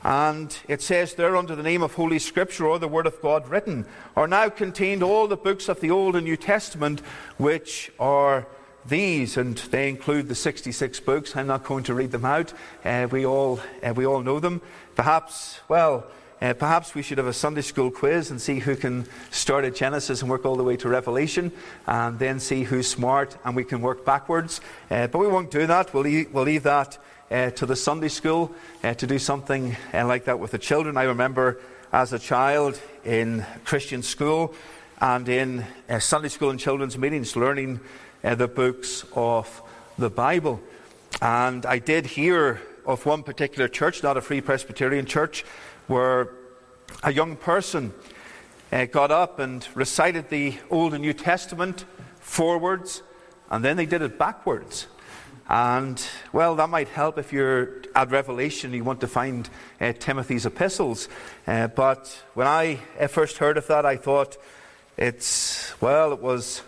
And 0.07 0.57
it 0.69 0.83
says 0.83 1.15
there, 1.15 1.37
under 1.37 1.57
the 1.57 1.65
name 1.65 1.83
of 1.83 1.95
Holy 1.95 2.21
Scripture, 2.21 2.65
or 2.65 2.79
the 2.79 2.87
Word 2.87 3.09
of 3.09 3.21
God 3.21 3.49
written, 3.49 3.85
are 4.15 4.29
now 4.29 4.49
contained 4.49 5.03
all 5.03 5.27
the 5.27 5.37
books 5.37 5.69
of 5.69 5.81
the 5.81 5.91
Old 5.91 6.15
and 6.15 6.25
New 6.25 6.37
Testament, 6.37 7.01
which 7.39 7.91
are 7.99 8.47
these, 8.87 9.37
and 9.37 9.57
they 9.57 9.89
include 9.89 10.29
the 10.29 10.37
66 10.37 11.01
books. 11.01 11.35
I'm 11.35 11.49
not 11.49 11.65
going 11.65 11.83
to 11.83 11.95
read 11.95 12.13
them 12.13 12.25
out. 12.25 12.53
Uh, 12.85 13.09
we, 13.11 13.27
all, 13.27 13.59
uh, 13.83 13.95
we 13.95 14.07
all 14.07 14.23
know 14.23 14.39
them. 14.39 14.61
Perhaps, 14.95 15.59
well, 15.69 16.07
uh, 16.41 16.55
perhaps 16.55 16.95
we 16.95 17.03
should 17.03 17.19
have 17.19 17.27
a 17.27 17.33
Sunday 17.33 17.63
school 17.63 17.91
quiz 17.91 18.31
and 18.31 18.41
see 18.41 18.61
who 18.61 18.77
can 18.77 19.09
start 19.33 19.65
at 19.65 19.75
Genesis 19.75 20.21
and 20.21 20.31
work 20.31 20.47
all 20.47 20.55
the 20.55 20.63
way 20.63 20.77
to 20.77 20.89
Revelation, 20.89 21.51
and 21.89 22.17
then 22.21 22.39
see 22.39 22.63
who's 22.63 22.87
smart, 22.87 23.37
and 23.45 23.57
we 23.57 23.65
can 23.65 23.81
work 23.81 24.05
backwards. 24.05 24.61
Uh, 24.89 25.09
but 25.09 25.19
we 25.19 25.27
won't 25.27 25.51
do 25.51 25.67
that. 25.67 25.93
We'll 25.93 26.05
we'll 26.33 26.45
leave 26.45 26.63
that 26.63 26.97
uh, 27.31 27.51
to 27.51 27.67
the 27.67 27.77
Sunday 27.77 28.09
school 28.09 28.53
uh, 28.83 28.95
to 28.95 29.07
do 29.07 29.19
something 29.19 29.77
uh, 29.93 30.07
like 30.07 30.25
that 30.25 30.39
with 30.39 30.51
the 30.51 30.59
children. 30.59 30.97
I 30.97 31.05
remember 31.05 31.61
as 31.93 32.13
a 32.13 32.19
child 32.19 32.81
in 33.05 33.45
Christian 33.65 34.03
school 34.03 34.55
and 35.01 35.29
in 35.29 35.65
uh, 35.89 35.99
Sunday 35.99 36.29
school 36.29 36.51
and 36.51 36.61
children's 36.61 36.97
meetings 36.99 37.37
learning 37.37 37.81
the 38.23 38.49
books 38.49 39.05
of 39.15 39.63
the 39.99 40.11
Bible. 40.11 40.61
And 41.23 41.65
I 41.65 41.79
did 41.79 42.07
hear 42.07 42.61
of 42.85 43.07
one 43.07 43.23
particular 43.23 43.69
church, 43.69 44.03
not 44.03 44.17
a 44.17 44.21
Free 44.21 44.41
Presbyterian 44.41 45.07
church, 45.07 45.45
where 45.87 46.31
a 47.03 47.13
young 47.13 47.37
person 47.37 47.93
uh, 48.73 48.85
got 48.87 49.11
up 49.11 49.39
and 49.39 49.67
recited 49.75 50.29
the 50.29 50.57
Old 50.71 50.95
and 50.95 51.03
New 51.03 51.13
Testament 51.13 51.85
forwards, 52.21 53.03
and 53.51 53.65
then 53.65 53.77
they 53.77 53.87
did 53.87 54.03
it 54.03 54.19
backwards. 54.19 54.87
And, 55.49 56.05
well, 56.33 56.57
that 56.57 56.69
might 56.69 56.89
help 56.89 57.19
if 57.19 57.33
you're 57.33 57.83
at 57.95 58.11
Revelation 58.11 58.69
and 58.71 58.77
you 58.77 58.85
want 58.85 59.01
to 59.01 59.07
find 59.07 59.49
uh, 59.81 59.93
Timothy's 59.93 60.45
epistles. 60.45 61.09
Uh, 61.47 61.69
but 61.69 62.23
when 62.35 62.47
I 62.47 62.81
uh, 62.99 63.07
first 63.07 63.39
heard 63.39 63.57
of 63.57 63.67
that, 63.69 63.87
I 63.87 63.97
thought 63.97 64.37
it's, 64.97 65.73
well, 65.81 66.13
it 66.13 66.21
was, 66.21 66.63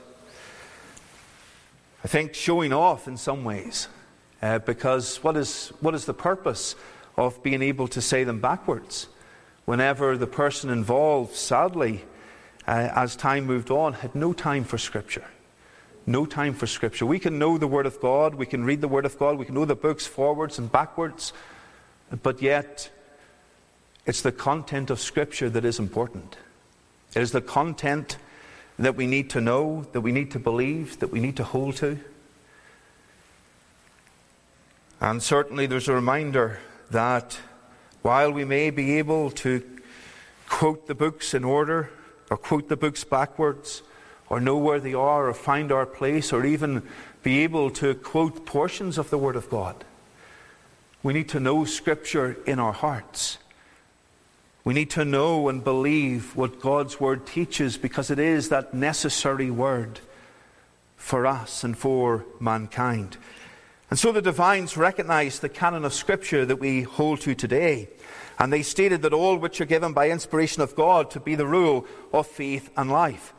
I 2.05 2.09
think, 2.09 2.35
showing 2.35 2.73
off 2.73 3.09
in 3.09 3.17
some 3.17 3.45
ways. 3.45 3.89
Uh, 4.41 4.61
because 4.61 5.23
what 5.25 5.37
is, 5.37 5.73
what 5.81 5.95
is 5.95 6.05
the 6.05 6.15
purpose 6.15 6.77
of 7.19 7.43
being 7.43 7.63
able 7.63 7.89
to 7.89 8.01
say 8.01 8.23
them 8.25 8.41
backwards. 8.41 9.09
Whenever 9.65 10.17
the 10.17 10.27
person 10.27 10.71
involved, 10.71 11.35
sadly, 11.35 12.05
uh, 12.67 12.89
as 12.95 13.17
time 13.17 13.45
moved 13.45 13.71
on, 13.71 13.93
had 13.93 14.15
no 14.15 14.33
time 14.33 14.63
for 14.63 14.79
Scripture. 14.79 15.25
No 16.09 16.25
time 16.25 16.55
for 16.55 16.67
Scripture. 16.67 17.05
We 17.05 17.19
can 17.19 17.39
know 17.39 17.59
the 17.59 17.67
Word 17.67 17.85
of 17.85 18.01
God, 18.01 18.35
we 18.35 18.47
can 18.47 18.65
read 18.65 18.81
the 18.81 18.89
Word 18.89 19.05
of 19.05 19.19
God, 19.19 19.37
we 19.37 19.45
can 19.45 19.55
know 19.55 19.67
the 19.67 19.77
books 19.77 20.07
forwards 20.07 20.59
and 20.59 20.73
backwards, 20.73 21.35
but 22.23 22.41
yet 22.41 22.89
it's 24.07 24.23
the 24.23 24.33
content 24.33 24.89
of 24.89 25.01
Scripture 25.01 25.51
that 25.51 25.67
is 25.67 25.79
important. 25.79 26.39
It 27.15 27.21
is 27.21 27.33
the 27.33 27.43
content 27.43 28.17
that 28.79 28.97
we 28.97 29.07
need 29.07 29.29
to 29.31 29.43
know, 29.43 29.87
that 29.93 30.01
we 30.01 30.11
need 30.11 30.31
to 30.31 30.39
believe, 30.39 30.99
that 31.01 31.13
we 31.13 31.21
need 31.21 31.37
to 31.37 31.45
hold 31.45 31.77
to. 31.77 31.99
And 35.03 35.23
certainly 35.23 35.67
there's 35.67 35.89
a 35.89 35.95
reminder 35.95 36.59
that 36.91 37.39
while 38.01 38.33
we 38.33 38.47
may 38.47 38.71
be 38.71 38.97
able 38.97 39.31
to 39.33 39.63
quote 40.49 40.87
the 40.87 40.95
books 40.95 41.35
in 41.35 41.45
order, 41.45 41.91
or 42.31 42.39
quote 42.39 42.71
the 42.71 42.79
books 42.79 43.05
backwards, 43.05 43.83
or 44.29 44.41
know 44.41 44.57
where 44.57 44.81
they 44.81 44.95
are, 44.95 45.29
or 45.29 45.35
find 45.35 45.73
our 45.73 45.87
place, 45.87 46.33
or 46.33 46.45
even 46.45 46.83
be 47.23 47.41
able 47.41 47.71
to 47.71 47.95
quote 47.95 48.45
portions 48.47 48.99
of 48.99 49.11
the 49.11 49.19
Word 49.19 49.37
of 49.37 49.51
God, 49.51 49.85
we 51.03 51.13
need 51.13 51.29
to 51.31 51.41
know 51.41 51.65
Scripture 51.65 52.37
in 52.47 52.59
our 52.59 52.73
hearts. 52.73 53.39
We 54.65 54.75
need 54.75 54.91
to 54.91 55.05
know 55.05 55.49
and 55.49 55.65
believe 55.65 56.37
what 56.37 56.61
God's 56.61 57.01
Word 57.01 57.27
teaches 57.27 57.79
because 57.79 58.11
it 58.11 58.19
is 58.19 58.51
that 58.51 58.75
necessary 58.75 59.51
Word 59.51 60.01
for 60.97 61.27
us 61.27 61.65
and 61.65 61.79
for 61.79 62.27
mankind. 62.41 63.17
And 63.91 63.99
so 63.99 64.13
the 64.13 64.21
divines 64.21 64.77
recognized 64.77 65.41
the 65.41 65.49
canon 65.49 65.85
of 65.85 65.95
Scripture 65.95 66.45
that 66.45 66.57
we 66.57 66.83
hold 66.83 67.23
to 67.23 67.35
today. 67.35 67.89
And 68.39 68.53
they 68.53 68.63
stated 68.63 69.03
that 69.03 69.15
all 69.15 69.39
which 69.39 69.61
are 69.61 69.67
given 69.67 69.93
by 69.93 70.11
inspiration 70.11 70.63
of 70.63 70.77
God 70.77 71.11
to 71.13 71.21
be 71.21 71.35
the 71.35 71.47
rule 71.47 71.87
of 72.13 72.27
faith 72.27 72.71
and 72.77 72.91
life. 72.91 73.33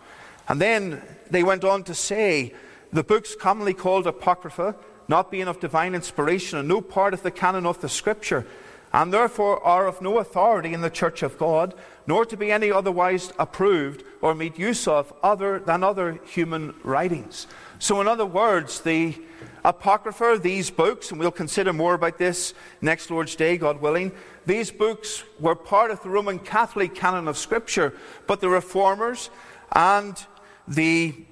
And 0.49 0.59
then 0.59 1.01
they 1.29 1.43
went 1.43 1.63
on 1.63 1.83
to 1.83 1.93
say 1.93 2.53
the 2.91 3.03
books 3.03 3.35
commonly 3.35 3.75
called 3.75 4.07
Apocrypha, 4.07 4.75
not 5.07 5.31
being 5.31 5.47
of 5.47 5.59
divine 5.59 5.93
inspiration 5.93 6.57
and 6.57 6.67
no 6.67 6.81
part 6.81 7.13
of 7.13 7.23
the 7.23 7.31
canon 7.31 7.65
of 7.65 7.79
the 7.81 7.89
Scripture, 7.89 8.45
and 8.91 9.13
therefore 9.13 9.63
are 9.63 9.87
of 9.87 10.01
no 10.01 10.17
authority 10.17 10.73
in 10.73 10.81
the 10.81 10.89
church 10.89 11.21
of 11.21 11.37
God, 11.37 11.75
nor 12.07 12.25
to 12.25 12.35
be 12.35 12.51
any 12.51 12.71
otherwise 12.71 13.31
approved 13.37 14.03
or 14.21 14.33
made 14.33 14.57
use 14.57 14.87
of 14.87 15.13
other 15.21 15.59
than 15.59 15.83
other 15.83 16.19
human 16.25 16.73
writings. 16.83 17.45
So, 17.77 18.01
in 18.01 18.07
other 18.07 18.25
words, 18.25 18.81
the 18.81 19.15
Apocrypha, 19.63 20.39
these 20.41 20.71
books, 20.71 21.11
and 21.11 21.19
we'll 21.19 21.31
consider 21.31 21.73
more 21.73 21.93
about 21.93 22.17
this 22.17 22.55
next 22.81 23.11
Lord's 23.11 23.35
Day, 23.35 23.57
God 23.57 23.81
willing, 23.81 24.11
these 24.47 24.71
books 24.71 25.23
were 25.39 25.55
part 25.55 25.91
of 25.91 26.01
the 26.01 26.09
Roman 26.09 26.39
Catholic 26.39 26.95
canon 26.95 27.27
of 27.27 27.37
Scripture, 27.37 27.93
but 28.25 28.41
the 28.41 28.49
Reformers 28.49 29.29
and 29.73 30.25
the 30.69 31.25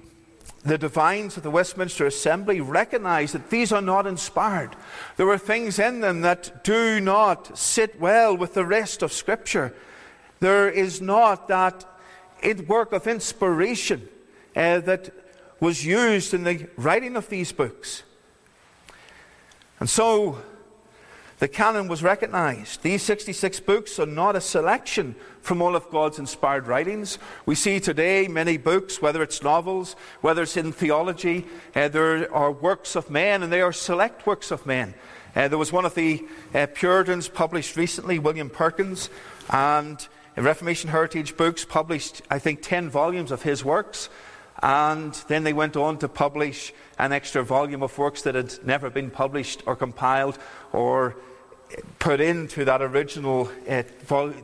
the 0.64 0.78
divines 0.78 1.36
of 1.36 1.44
the 1.44 1.50
Westminster 1.50 2.04
Assembly 2.04 2.60
recognize 2.60 3.32
that 3.32 3.48
these 3.48 3.72
are 3.72 3.80
not 3.80 4.06
inspired. 4.06 4.76
There 5.16 5.28
are 5.30 5.38
things 5.38 5.78
in 5.78 6.00
them 6.00 6.20
that 6.22 6.64
do 6.64 7.00
not 7.00 7.56
sit 7.56 7.98
well 8.00 8.36
with 8.36 8.54
the 8.54 8.66
rest 8.66 9.02
of 9.02 9.12
Scripture. 9.12 9.74
There 10.40 10.68
is 10.68 11.00
not 11.00 11.48
that 11.48 11.84
work 12.66 12.92
of 12.92 13.06
inspiration 13.06 14.08
uh, 14.54 14.80
that 14.80 15.10
was 15.60 15.84
used 15.84 16.34
in 16.34 16.44
the 16.44 16.68
writing 16.76 17.16
of 17.16 17.28
these 17.28 17.52
books. 17.52 18.02
And 19.80 19.88
so 19.88 20.42
the 21.38 21.48
canon 21.48 21.86
was 21.86 22.02
recognized. 22.02 22.82
These 22.82 23.02
66 23.02 23.60
books 23.60 23.98
are 23.98 24.06
not 24.06 24.34
a 24.34 24.40
selection 24.40 25.14
from 25.40 25.62
all 25.62 25.76
of 25.76 25.88
God's 25.90 26.18
inspired 26.18 26.66
writings. 26.66 27.18
We 27.46 27.54
see 27.54 27.78
today 27.78 28.26
many 28.26 28.56
books, 28.56 29.00
whether 29.00 29.22
it's 29.22 29.42
novels, 29.42 29.94
whether 30.20 30.42
it's 30.42 30.56
in 30.56 30.72
theology, 30.72 31.46
uh, 31.76 31.88
there 31.88 32.32
are 32.34 32.50
works 32.50 32.96
of 32.96 33.08
men, 33.08 33.42
and 33.42 33.52
they 33.52 33.60
are 33.60 33.72
select 33.72 34.26
works 34.26 34.50
of 34.50 34.66
men. 34.66 34.94
Uh, 35.36 35.46
there 35.46 35.58
was 35.58 35.72
one 35.72 35.84
of 35.84 35.94
the 35.94 36.26
uh, 36.54 36.66
Puritans 36.74 37.28
published 37.28 37.76
recently, 37.76 38.18
William 38.18 38.50
Perkins, 38.50 39.08
and 39.50 40.08
Reformation 40.36 40.90
Heritage 40.90 41.36
Books 41.36 41.64
published, 41.64 42.22
I 42.30 42.38
think, 42.38 42.62
10 42.62 42.90
volumes 42.90 43.30
of 43.30 43.42
his 43.42 43.64
works. 43.64 44.08
And 44.60 45.14
then 45.28 45.44
they 45.44 45.52
went 45.52 45.76
on 45.76 45.98
to 45.98 46.08
publish 46.08 46.72
an 46.98 47.12
extra 47.12 47.44
volume 47.44 47.82
of 47.82 47.96
works 47.96 48.22
that 48.22 48.34
had 48.34 48.64
never 48.64 48.90
been 48.90 49.10
published 49.10 49.62
or 49.66 49.76
compiled 49.76 50.38
or 50.72 51.16
put 51.98 52.20
into 52.20 52.64
that 52.64 52.82
original 52.82 53.50
uh, 53.68 53.82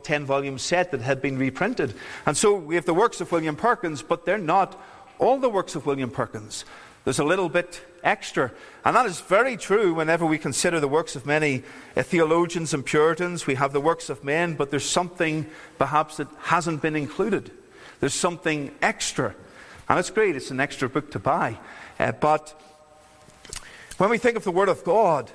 10 0.03 0.25
volume 0.25 0.57
set 0.57 0.91
that 0.91 1.01
had 1.01 1.21
been 1.21 1.37
reprinted. 1.37 1.93
And 2.25 2.37
so 2.37 2.55
we 2.55 2.75
have 2.75 2.85
the 2.85 2.93
works 2.93 3.19
of 3.21 3.31
William 3.31 3.55
Perkins, 3.55 4.01
but 4.01 4.25
they're 4.25 4.37
not 4.37 4.79
all 5.17 5.39
the 5.39 5.49
works 5.49 5.75
of 5.75 5.85
William 5.85 6.11
Perkins. 6.11 6.65
There's 7.03 7.19
a 7.19 7.23
little 7.23 7.49
bit 7.49 7.85
extra. 8.03 8.51
And 8.83 8.95
that 8.95 9.05
is 9.05 9.21
very 9.21 9.57
true 9.57 9.93
whenever 9.93 10.25
we 10.25 10.37
consider 10.37 10.79
the 10.79 10.87
works 10.87 11.15
of 11.15 11.25
many 11.25 11.63
uh, 11.95 12.03
theologians 12.03 12.73
and 12.73 12.85
Puritans. 12.85 13.47
We 13.47 13.55
have 13.55 13.73
the 13.73 13.81
works 13.81 14.09
of 14.09 14.23
men, 14.23 14.55
but 14.55 14.71
there's 14.71 14.89
something 14.89 15.45
perhaps 15.77 16.17
that 16.17 16.27
hasn't 16.39 16.81
been 16.81 16.95
included. 16.95 17.51
There's 17.99 18.13
something 18.13 18.71
extra. 18.81 19.35
And 19.87 19.99
it's 19.99 20.09
great, 20.09 20.35
it's 20.35 20.51
an 20.51 20.59
extra 20.59 20.89
book 20.89 21.11
to 21.11 21.19
buy. 21.19 21.57
Uh, 21.99 22.11
but 22.11 22.59
when 23.97 24.09
we 24.09 24.17
think 24.17 24.35
of 24.35 24.43
the 24.43 24.51
Word 24.51 24.69
of 24.69 24.83
God, 24.83 25.31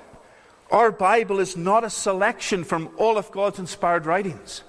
our 0.71 0.91
Bible 0.91 1.39
is 1.39 1.57
not 1.57 1.83
a 1.83 1.89
selection 1.89 2.63
from 2.63 2.89
all 2.97 3.17
of 3.17 3.31
God's 3.31 3.59
inspired 3.59 4.05
writings. 4.05 4.63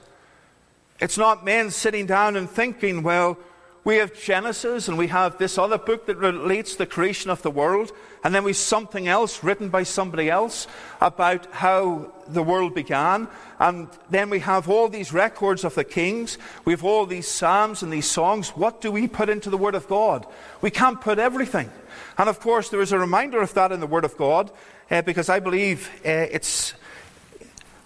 It's 1.01 1.18
not 1.18 1.45
men 1.45 1.71
sitting 1.71 2.07
down 2.07 2.37
and 2.37 2.49
thinking, 2.49 3.03
well, 3.03 3.38
we 3.85 3.97
have 3.97 4.14
Genesis 4.14 4.87
and 4.87 4.97
we 4.97 5.09
have 5.09 5.38
this 5.38 5.59
other 5.59 5.79
book 5.79 6.07
that 6.07 6.16
relates 6.16 6.77
the 6.77 6.87
creation 6.87 7.31
of 7.31 7.42
the 7.42 7.51
world, 7.51 7.92
and 8.23 8.35
then 8.35 8.45
we 8.45 8.53
something 8.53 9.09
else 9.09 9.42
written 9.42 9.68
by 9.68 9.83
somebody 9.83 10.31
else 10.31 10.68
about 11.01 11.47
how 11.53 12.12
the 12.29 12.42
world 12.42 12.75
began, 12.75 13.27
and 13.59 13.88
then 14.09 14.31
we 14.31 14.38
have 14.38 14.68
all 14.68 14.88
these 14.88 15.12
records 15.12 15.64
of 15.64 15.75
the 15.75 15.85
kings, 15.85 16.38
we 16.64 16.73
have 16.73 16.85
all 16.85 17.07
these 17.07 17.27
psalms 17.27 17.83
and 17.83 17.92
these 17.92 18.09
songs. 18.09 18.51
What 18.51 18.81
do 18.81 18.92
we 18.92 19.09
put 19.09 19.29
into 19.29 19.51
the 19.51 19.59
Word 19.59 19.75
of 19.75 19.88
God? 19.88 20.27
We 20.61 20.71
can't 20.71 21.01
put 21.01 21.18
everything. 21.18 21.71
And 22.18 22.29
of 22.29 22.38
course, 22.38 22.68
there 22.68 22.81
is 22.81 22.92
a 22.92 22.99
reminder 22.99 23.42
of 23.42 23.53
that 23.55 23.73
in 23.73 23.81
the 23.81 23.87
Word 23.87 24.05
of 24.05 24.16
God 24.16 24.53
uh, 24.90 25.03
because 25.03 25.29
I 25.29 25.40
believe 25.40 25.90
uh, 26.05 26.09
it's, 26.31 26.75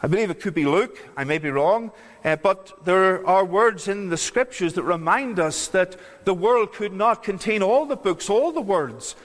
I 0.02 0.08
believe 0.08 0.30
it 0.30 0.40
could 0.40 0.54
be 0.54 0.66
Luke, 0.66 0.98
I 1.16 1.24
may 1.24 1.38
be 1.38 1.50
wrong, 1.50 1.90
uh, 2.24 2.36
but 2.36 2.84
there 2.84 3.26
are 3.26 3.44
words 3.44 3.88
in 3.88 4.10
the 4.10 4.16
scriptures 4.16 4.74
that 4.74 4.82
remind 4.82 5.38
us 5.38 5.68
that 5.68 5.96
the 6.24 6.34
world 6.34 6.72
could 6.72 6.92
not 6.92 7.22
contain 7.22 7.62
all 7.62 7.86
the 7.86 7.96
books, 7.96 8.28
all 8.28 8.52
the 8.52 8.60
words 8.60 9.16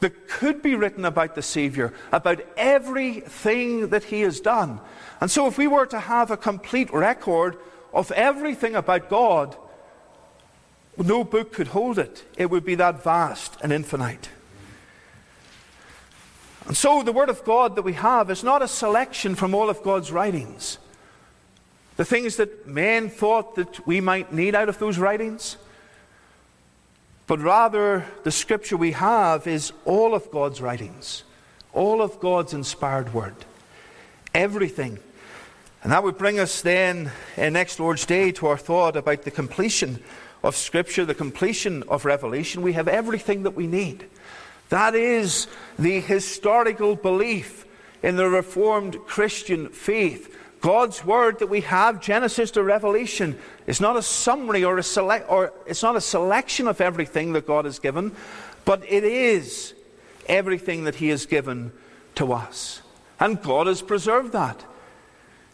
that 0.00 0.28
could 0.28 0.62
be 0.62 0.74
written 0.74 1.04
about 1.04 1.34
the 1.34 1.42
Savior, 1.42 1.92
about 2.12 2.40
everything 2.56 3.88
that 3.88 4.04
He 4.04 4.20
has 4.20 4.40
done. 4.40 4.80
And 5.20 5.30
so, 5.30 5.46
if 5.46 5.58
we 5.58 5.66
were 5.66 5.86
to 5.86 6.00
have 6.00 6.30
a 6.30 6.36
complete 6.36 6.92
record 6.92 7.56
of 7.94 8.10
everything 8.12 8.74
about 8.74 9.08
God, 9.08 9.56
no 10.98 11.24
book 11.24 11.52
could 11.52 11.68
hold 11.68 11.98
it. 11.98 12.24
It 12.36 12.50
would 12.50 12.64
be 12.64 12.74
that 12.76 13.02
vast 13.02 13.56
and 13.62 13.72
infinite. 13.72 14.28
And 16.66 16.76
so 16.76 17.02
the 17.02 17.12
Word 17.12 17.28
of 17.28 17.44
God 17.44 17.76
that 17.76 17.82
we 17.82 17.94
have 17.94 18.30
is 18.30 18.44
not 18.44 18.62
a 18.62 18.68
selection 18.68 19.34
from 19.34 19.54
all 19.54 19.68
of 19.68 19.82
God's 19.82 20.12
writings. 20.12 20.78
The 21.96 22.04
things 22.04 22.36
that 22.36 22.66
men 22.66 23.10
thought 23.10 23.56
that 23.56 23.86
we 23.86 24.00
might 24.00 24.32
need 24.32 24.54
out 24.54 24.68
of 24.68 24.78
those 24.78 24.98
writings. 24.98 25.56
But 27.26 27.40
rather, 27.40 28.06
the 28.24 28.30
scripture 28.30 28.76
we 28.76 28.92
have 28.92 29.46
is 29.46 29.72
all 29.84 30.14
of 30.14 30.30
God's 30.30 30.60
writings, 30.60 31.24
all 31.72 32.02
of 32.02 32.20
God's 32.20 32.54
inspired 32.54 33.12
word. 33.14 33.36
Everything. 34.34 34.98
And 35.82 35.92
that 35.92 36.04
would 36.04 36.16
bring 36.16 36.38
us 36.38 36.62
then, 36.62 37.10
uh, 37.36 37.48
next 37.48 37.80
Lord's 37.80 38.06
Day, 38.06 38.32
to 38.32 38.46
our 38.46 38.56
thought 38.56 38.96
about 38.96 39.22
the 39.22 39.30
completion 39.30 40.02
of 40.42 40.56
Scripture, 40.56 41.04
the 41.04 41.14
completion 41.14 41.82
of 41.84 42.04
Revelation. 42.04 42.62
We 42.62 42.72
have 42.74 42.88
everything 42.88 43.42
that 43.42 43.54
we 43.54 43.66
need. 43.66 44.08
That 44.72 44.94
is 44.94 45.48
the 45.78 46.00
historical 46.00 46.96
belief 46.96 47.66
in 48.02 48.16
the 48.16 48.26
Reformed 48.26 48.96
Christian 49.06 49.68
faith. 49.68 50.34
God's 50.62 51.04
word 51.04 51.40
that 51.40 51.48
we 51.48 51.60
have, 51.60 52.00
Genesis 52.00 52.52
to 52.52 52.62
Revelation, 52.62 53.38
is 53.66 53.82
not 53.82 53.98
a 53.98 54.02
summary 54.02 54.64
or 54.64 54.78
a 54.78 54.82
select, 54.82 55.30
or 55.30 55.52
it's 55.66 55.82
not 55.82 55.96
a 55.96 56.00
selection 56.00 56.68
of 56.68 56.80
everything 56.80 57.34
that 57.34 57.46
God 57.46 57.66
has 57.66 57.80
given, 57.80 58.12
but 58.64 58.82
it 58.90 59.04
is 59.04 59.74
everything 60.24 60.84
that 60.84 60.94
He 60.94 61.08
has 61.08 61.26
given 61.26 61.70
to 62.14 62.32
us. 62.32 62.80
And 63.20 63.42
God 63.42 63.66
has 63.66 63.82
preserved 63.82 64.32
that. 64.32 64.64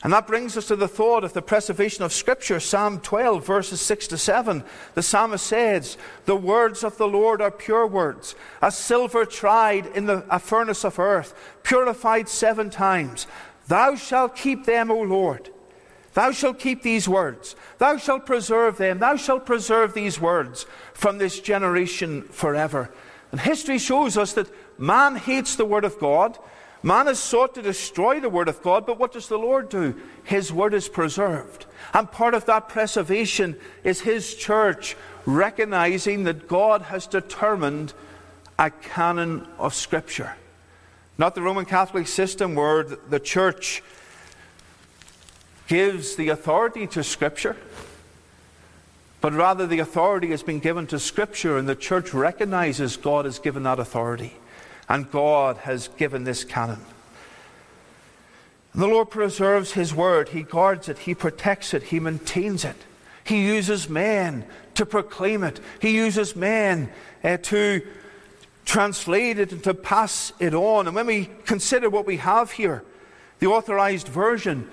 And 0.04 0.12
that 0.12 0.28
brings 0.28 0.56
us 0.56 0.68
to 0.68 0.76
the 0.76 0.86
thought 0.86 1.24
of 1.24 1.32
the 1.32 1.42
preservation 1.42 2.04
of 2.04 2.12
Scripture, 2.12 2.60
Psalm 2.60 3.00
12, 3.00 3.44
verses 3.44 3.80
6 3.80 4.06
to 4.08 4.18
7. 4.18 4.62
The 4.94 5.02
psalmist 5.02 5.44
says, 5.44 5.96
The 6.24 6.36
words 6.36 6.84
of 6.84 6.96
the 6.98 7.08
Lord 7.08 7.42
are 7.42 7.50
pure 7.50 7.86
words, 7.86 8.36
as 8.62 8.78
silver 8.78 9.24
tried 9.24 9.86
in 9.86 10.06
the, 10.06 10.24
a 10.30 10.38
furnace 10.38 10.84
of 10.84 11.00
earth, 11.00 11.34
purified 11.64 12.28
seven 12.28 12.70
times. 12.70 13.26
Thou 13.66 13.96
shalt 13.96 14.36
keep 14.36 14.66
them, 14.66 14.90
O 14.90 15.00
Lord. 15.00 15.50
Thou 16.14 16.30
shalt 16.30 16.58
keep 16.58 16.82
these 16.82 17.08
words. 17.08 17.56
Thou 17.78 17.96
shalt 17.96 18.24
preserve 18.24 18.78
them. 18.78 19.00
Thou 19.00 19.16
shalt 19.16 19.46
preserve 19.46 19.94
these 19.94 20.20
words 20.20 20.66
from 20.94 21.18
this 21.18 21.40
generation 21.40 22.22
forever. 22.22 22.90
And 23.30 23.40
history 23.40 23.78
shows 23.78 24.16
us 24.16 24.32
that 24.34 24.50
man 24.78 25.16
hates 25.16 25.56
the 25.56 25.64
Word 25.64 25.84
of 25.84 25.98
God. 25.98 26.38
Man 26.88 27.06
has 27.06 27.18
sought 27.18 27.54
to 27.54 27.60
destroy 27.60 28.18
the 28.18 28.30
Word 28.30 28.48
of 28.48 28.62
God, 28.62 28.86
but 28.86 28.98
what 28.98 29.12
does 29.12 29.28
the 29.28 29.36
Lord 29.36 29.68
do? 29.68 29.94
His 30.24 30.50
Word 30.50 30.72
is 30.72 30.88
preserved. 30.88 31.66
And 31.92 32.10
part 32.10 32.32
of 32.32 32.46
that 32.46 32.70
preservation 32.70 33.58
is 33.84 34.00
His 34.00 34.34
church 34.34 34.96
recognizing 35.26 36.24
that 36.24 36.48
God 36.48 36.80
has 36.80 37.06
determined 37.06 37.92
a 38.58 38.70
canon 38.70 39.46
of 39.58 39.74
Scripture. 39.74 40.34
Not 41.18 41.34
the 41.34 41.42
Roman 41.42 41.66
Catholic 41.66 42.06
system 42.08 42.54
where 42.54 42.84
the 42.84 43.20
church 43.20 43.82
gives 45.66 46.16
the 46.16 46.30
authority 46.30 46.86
to 46.86 47.04
Scripture, 47.04 47.58
but 49.20 49.34
rather 49.34 49.66
the 49.66 49.80
authority 49.80 50.28
has 50.28 50.42
been 50.42 50.58
given 50.58 50.86
to 50.86 50.98
Scripture, 50.98 51.58
and 51.58 51.68
the 51.68 51.76
church 51.76 52.14
recognizes 52.14 52.96
God 52.96 53.26
has 53.26 53.38
given 53.38 53.64
that 53.64 53.78
authority. 53.78 54.32
And 54.88 55.10
God 55.10 55.58
has 55.58 55.88
given 55.88 56.24
this 56.24 56.44
canon. 56.44 56.80
The 58.74 58.86
Lord 58.86 59.10
preserves 59.10 59.72
His 59.72 59.94
word, 59.94 60.30
He 60.30 60.42
guards 60.42 60.88
it, 60.88 60.98
He 60.98 61.14
protects 61.14 61.74
it, 61.74 61.84
He 61.84 62.00
maintains 62.00 62.64
it. 62.64 62.76
He 63.24 63.44
uses 63.44 63.88
men 63.88 64.44
to 64.74 64.86
proclaim 64.86 65.42
it, 65.42 65.60
He 65.80 65.90
uses 65.90 66.34
men 66.36 66.90
uh, 67.22 67.36
to, 67.38 67.82
translate 68.68 69.38
it 69.38 69.50
and 69.50 69.64
to 69.64 69.72
pass 69.72 70.30
it 70.38 70.52
on. 70.52 70.86
And 70.86 70.94
when 70.94 71.06
we 71.06 71.30
consider 71.46 71.88
what 71.88 72.06
we 72.06 72.18
have 72.18 72.52
here, 72.52 72.84
the 73.38 73.46
authorized 73.46 74.06
version, 74.06 74.68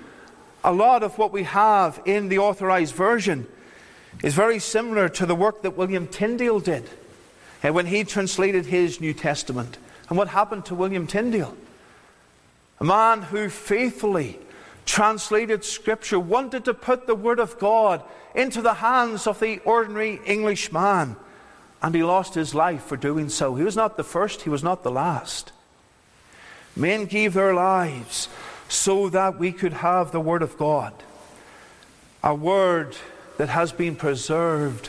a 0.62 0.72
lot 0.72 1.02
of 1.02 1.16
what 1.16 1.32
we 1.32 1.44
have 1.44 2.02
in 2.04 2.28
the 2.28 2.38
authorized 2.38 2.94
version 2.94 3.46
is 4.22 4.34
very 4.34 4.58
similar 4.58 5.08
to 5.08 5.24
the 5.24 5.34
work 5.34 5.62
that 5.62 5.78
William 5.78 6.06
Tyndale 6.06 6.60
did 6.60 6.88
and 7.62 7.74
when 7.74 7.86
he 7.86 8.04
translated 8.04 8.66
his 8.66 9.00
New 9.00 9.14
Testament. 9.14 9.78
And 10.08 10.18
what 10.18 10.28
happened 10.28 10.64
to 10.66 10.74
William 10.74 11.06
Tyndale? 11.06 11.56
A 12.80 12.84
man 12.84 13.22
who 13.22 13.48
faithfully 13.48 14.38
translated 14.86 15.64
Scripture, 15.64 16.18
wanted 16.18 16.64
to 16.64 16.72
put 16.72 17.06
the 17.06 17.14
Word 17.14 17.40
of 17.40 17.58
God 17.58 18.02
into 18.34 18.62
the 18.62 18.74
hands 18.74 19.26
of 19.26 19.40
the 19.40 19.58
ordinary 19.64 20.20
English 20.24 20.72
man 20.72 21.16
and 21.82 21.94
he 21.94 22.02
lost 22.02 22.34
his 22.34 22.54
life 22.54 22.84
for 22.84 22.96
doing 22.96 23.28
so. 23.28 23.54
He 23.54 23.64
was 23.64 23.76
not 23.76 23.96
the 23.96 24.04
first, 24.04 24.42
he 24.42 24.50
was 24.50 24.62
not 24.62 24.82
the 24.82 24.90
last. 24.90 25.52
Men 26.74 27.04
gave 27.04 27.34
their 27.34 27.54
lives 27.54 28.28
so 28.68 29.08
that 29.10 29.38
we 29.38 29.52
could 29.52 29.72
have 29.72 30.10
the 30.10 30.20
Word 30.20 30.42
of 30.42 30.56
God, 30.56 30.92
a 32.22 32.34
Word 32.34 32.96
that 33.36 33.50
has 33.50 33.72
been 33.72 33.96
preserved 33.96 34.88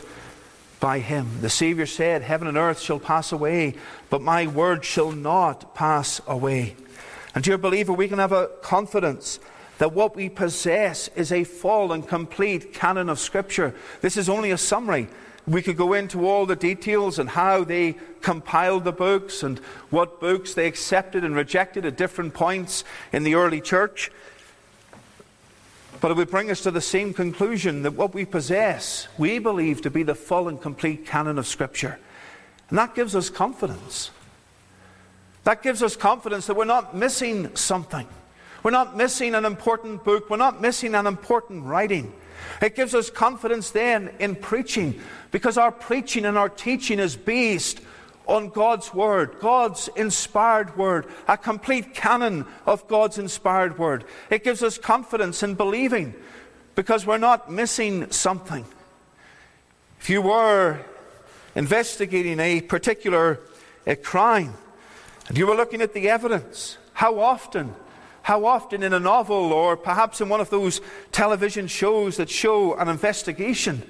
by 0.80 1.00
Him. 1.00 1.40
The 1.40 1.50
Savior 1.50 1.86
said, 1.86 2.22
Heaven 2.22 2.48
and 2.48 2.56
earth 2.56 2.80
shall 2.80 2.98
pass 2.98 3.32
away, 3.32 3.74
but 4.10 4.22
my 4.22 4.46
Word 4.46 4.84
shall 4.84 5.12
not 5.12 5.74
pass 5.74 6.20
away. 6.26 6.76
And, 7.34 7.44
dear 7.44 7.58
believer, 7.58 7.92
we 7.92 8.08
can 8.08 8.18
have 8.18 8.32
a 8.32 8.48
confidence 8.62 9.40
that 9.78 9.92
what 9.92 10.16
we 10.16 10.28
possess 10.28 11.08
is 11.14 11.30
a 11.32 11.44
full 11.44 11.92
and 11.92 12.06
complete 12.06 12.74
canon 12.74 13.08
of 13.08 13.18
Scripture. 13.18 13.74
This 14.00 14.16
is 14.16 14.28
only 14.28 14.50
a 14.50 14.58
summary. 14.58 15.08
We 15.46 15.62
could 15.62 15.76
go 15.76 15.94
into 15.94 16.26
all 16.28 16.44
the 16.44 16.56
details 16.56 17.18
and 17.18 17.30
how 17.30 17.64
they 17.64 17.96
compiled 18.20 18.84
the 18.84 18.92
books 18.92 19.42
and 19.42 19.58
what 19.88 20.20
books 20.20 20.52
they 20.54 20.66
accepted 20.66 21.24
and 21.24 21.34
rejected 21.34 21.86
at 21.86 21.96
different 21.96 22.34
points 22.34 22.84
in 23.12 23.22
the 23.22 23.34
early 23.34 23.60
church. 23.60 24.10
But 26.00 26.12
it 26.12 26.16
would 26.16 26.30
bring 26.30 26.50
us 26.50 26.60
to 26.62 26.70
the 26.70 26.80
same 26.80 27.12
conclusion 27.12 27.82
that 27.82 27.94
what 27.94 28.14
we 28.14 28.24
possess, 28.24 29.08
we 29.18 29.38
believe 29.38 29.82
to 29.82 29.90
be 29.90 30.02
the 30.02 30.14
full 30.14 30.48
and 30.48 30.60
complete 30.60 31.06
canon 31.06 31.38
of 31.38 31.46
Scripture. 31.46 31.98
And 32.70 32.78
that 32.78 32.94
gives 32.94 33.16
us 33.16 33.30
confidence. 33.30 34.10
That 35.44 35.62
gives 35.62 35.82
us 35.82 35.96
confidence 35.96 36.46
that 36.46 36.56
we're 36.56 36.66
not 36.66 36.94
missing 36.94 37.54
something. 37.56 38.06
We're 38.62 38.70
not 38.70 38.96
missing 38.96 39.34
an 39.34 39.44
important 39.44 40.04
book. 40.04 40.30
We're 40.30 40.36
not 40.36 40.60
missing 40.60 40.94
an 40.94 41.06
important 41.06 41.64
writing. 41.64 42.12
It 42.60 42.76
gives 42.76 42.94
us 42.94 43.10
confidence 43.10 43.70
then 43.70 44.10
in 44.18 44.36
preaching 44.36 45.00
because 45.30 45.58
our 45.58 45.72
preaching 45.72 46.24
and 46.24 46.36
our 46.36 46.48
teaching 46.48 46.98
is 46.98 47.16
based 47.16 47.80
on 48.28 48.50
God's 48.50 48.92
Word, 48.94 49.40
God's 49.40 49.88
inspired 49.96 50.76
Word, 50.76 51.06
a 51.26 51.36
complete 51.36 51.94
canon 51.94 52.46
of 52.66 52.86
God's 52.86 53.18
inspired 53.18 53.78
Word. 53.78 54.04
It 54.30 54.44
gives 54.44 54.62
us 54.62 54.78
confidence 54.78 55.42
in 55.42 55.54
believing 55.54 56.14
because 56.74 57.06
we're 57.06 57.18
not 57.18 57.50
missing 57.50 58.10
something. 58.12 58.64
If 59.98 60.10
you 60.10 60.22
were 60.22 60.78
investigating 61.54 62.38
a 62.38 62.60
particular 62.60 63.40
a 63.86 63.96
crime 63.96 64.52
and 65.26 65.38
you 65.38 65.46
were 65.46 65.56
looking 65.56 65.80
at 65.80 65.94
the 65.94 66.10
evidence, 66.10 66.76
how 66.92 67.18
often 67.18 67.74
how 68.22 68.44
often 68.44 68.82
in 68.82 68.92
a 68.92 69.00
novel 69.00 69.54
or 69.54 69.74
perhaps 69.74 70.20
in 70.20 70.28
one 70.28 70.42
of 70.42 70.50
those 70.50 70.82
television 71.12 71.66
shows 71.66 72.18
that 72.18 72.28
show 72.28 72.74
an 72.74 72.86
investigation, 72.86 73.82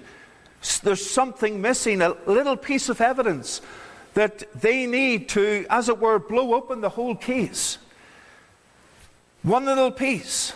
there's 0.85 1.05
something 1.05 1.61
missing, 1.61 2.01
a 2.01 2.14
little 2.24 2.57
piece 2.57 2.88
of 2.88 3.01
evidence 3.01 3.61
that 4.14 4.61
they 4.61 4.87
need 4.87 5.29
to, 5.31 5.66
as 5.71 5.88
it 5.88 5.99
were, 5.99 6.18
blow 6.18 6.55
open 6.55 6.81
the 6.81 6.88
whole 6.88 7.14
case. 7.14 7.79
One 9.42 9.64
little 9.64 9.90
piece. 9.90 10.53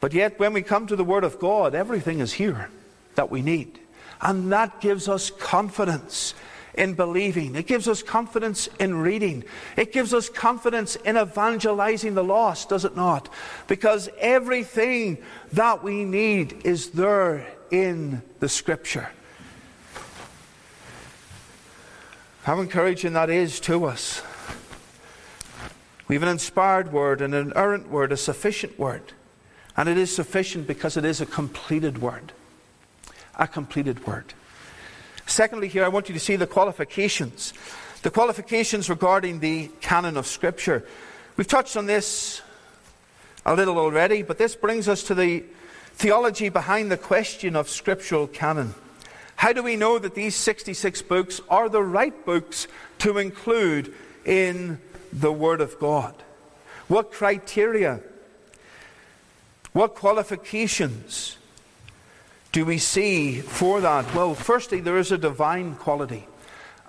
But 0.00 0.12
yet, 0.12 0.38
when 0.38 0.52
we 0.52 0.62
come 0.62 0.86
to 0.86 0.96
the 0.96 1.04
Word 1.04 1.24
of 1.24 1.38
God, 1.38 1.74
everything 1.74 2.20
is 2.20 2.32
here 2.32 2.70
that 3.16 3.30
we 3.30 3.42
need. 3.42 3.80
And 4.20 4.52
that 4.52 4.80
gives 4.80 5.08
us 5.08 5.30
confidence 5.30 6.34
in 6.74 6.94
believing. 6.94 7.56
It 7.56 7.66
gives 7.66 7.88
us 7.88 8.02
confidence 8.02 8.68
in 8.78 9.00
reading. 9.00 9.44
It 9.76 9.92
gives 9.92 10.14
us 10.14 10.28
confidence 10.28 10.94
in 10.96 11.16
evangelizing 11.16 12.14
the 12.14 12.22
lost, 12.22 12.68
does 12.68 12.84
it 12.84 12.96
not? 12.96 13.28
Because 13.66 14.08
everything 14.18 15.18
that 15.52 15.82
we 15.82 16.04
need 16.04 16.64
is 16.64 16.90
there 16.90 17.46
in 17.70 18.22
the 18.38 18.48
Scripture. 18.48 19.10
How 22.48 22.62
encouraging 22.62 23.12
that 23.12 23.28
is 23.28 23.60
to 23.60 23.84
us. 23.84 24.22
We 26.08 26.14
have 26.14 26.22
an 26.22 26.30
inspired 26.30 26.94
word 26.94 27.20
an 27.20 27.34
inerrant 27.34 27.90
word, 27.90 28.10
a 28.10 28.16
sufficient 28.16 28.78
word. 28.78 29.02
And 29.76 29.86
it 29.86 29.98
is 29.98 30.16
sufficient 30.16 30.66
because 30.66 30.96
it 30.96 31.04
is 31.04 31.20
a 31.20 31.26
completed 31.26 32.00
word. 32.00 32.32
A 33.38 33.46
completed 33.46 34.06
word. 34.06 34.32
Secondly, 35.26 35.68
here 35.68 35.84
I 35.84 35.88
want 35.88 36.08
you 36.08 36.14
to 36.14 36.20
see 36.20 36.36
the 36.36 36.46
qualifications. 36.46 37.52
The 38.00 38.10
qualifications 38.10 38.88
regarding 38.88 39.40
the 39.40 39.68
canon 39.82 40.16
of 40.16 40.26
Scripture. 40.26 40.86
We've 41.36 41.46
touched 41.46 41.76
on 41.76 41.84
this 41.84 42.40
a 43.44 43.54
little 43.54 43.76
already, 43.76 44.22
but 44.22 44.38
this 44.38 44.56
brings 44.56 44.88
us 44.88 45.02
to 45.02 45.14
the 45.14 45.44
theology 45.92 46.48
behind 46.48 46.90
the 46.90 46.96
question 46.96 47.56
of 47.56 47.68
scriptural 47.68 48.26
canon. 48.26 48.72
How 49.38 49.52
do 49.52 49.62
we 49.62 49.76
know 49.76 50.00
that 50.00 50.16
these 50.16 50.34
66 50.34 51.00
books 51.02 51.40
are 51.48 51.68
the 51.68 51.82
right 51.82 52.26
books 52.26 52.66
to 52.98 53.18
include 53.18 53.94
in 54.24 54.80
the 55.12 55.30
Word 55.30 55.60
of 55.60 55.78
God? 55.78 56.12
What 56.88 57.12
criteria? 57.12 58.00
What 59.72 59.94
qualifications 59.94 61.38
do 62.50 62.64
we 62.64 62.78
see 62.78 63.40
for 63.40 63.80
that? 63.80 64.12
Well, 64.12 64.34
firstly, 64.34 64.80
there 64.80 64.98
is 64.98 65.12
a 65.12 65.18
divine 65.18 65.76
quality. 65.76 66.26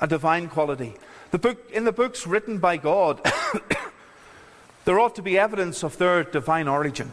A 0.02 0.08
divine 0.08 0.50
quality. 0.50 0.96
The 1.30 1.38
book, 1.38 1.70
in 1.72 1.84
the 1.84 1.92
books 1.92 2.26
written 2.26 2.58
by 2.58 2.78
God, 2.78 3.22
there 4.86 5.00
ought 5.00 5.14
to 5.18 5.22
be 5.22 5.38
evidence 5.38 5.84
of 5.84 6.00
their 6.00 6.24
divine 6.24 6.68
origin. 6.68 7.12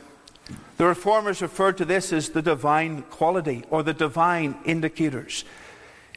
The 0.77 0.87
reformers 0.87 1.43
referred 1.43 1.79
to 1.79 1.85
this 1.85 2.13
as 2.13 2.29
the 2.29 2.43
divine 2.43 3.03
quality 3.03 3.65
or 3.71 3.83
the 3.83 3.95
divine 3.95 4.57
indicators. 4.65 5.45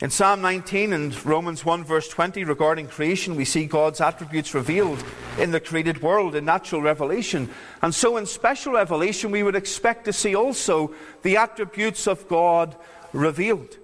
In 0.02 0.10
Psalm 0.10 0.42
19 0.42 0.94
and 0.94 1.26
Romans 1.26 1.66
1, 1.66 1.84
verse 1.84 2.08
20, 2.08 2.46
regarding 2.46 2.88
creation, 2.88 3.36
we 3.36 3.44
see 3.44 3.66
God's 3.66 4.00
attributes 4.00 4.54
revealed 4.54 5.04
in 5.38 5.52
the 5.52 5.60
created 5.60 6.02
world 6.02 6.36
in 6.36 6.46
natural 6.46 6.82
revelation. 6.82 7.50
And 7.82 7.94
so, 7.94 8.16
in 8.16 8.26
special 8.26 8.74
revelation, 8.74 9.30
we 9.30 9.44
would 9.44 9.58
expect 9.58 10.06
to 10.06 10.14
see 10.14 10.36
also 10.36 10.94
the 11.22 11.36
attributes 11.36 12.08
of 12.08 12.30
God 12.30 12.78
revealed. 13.12 13.78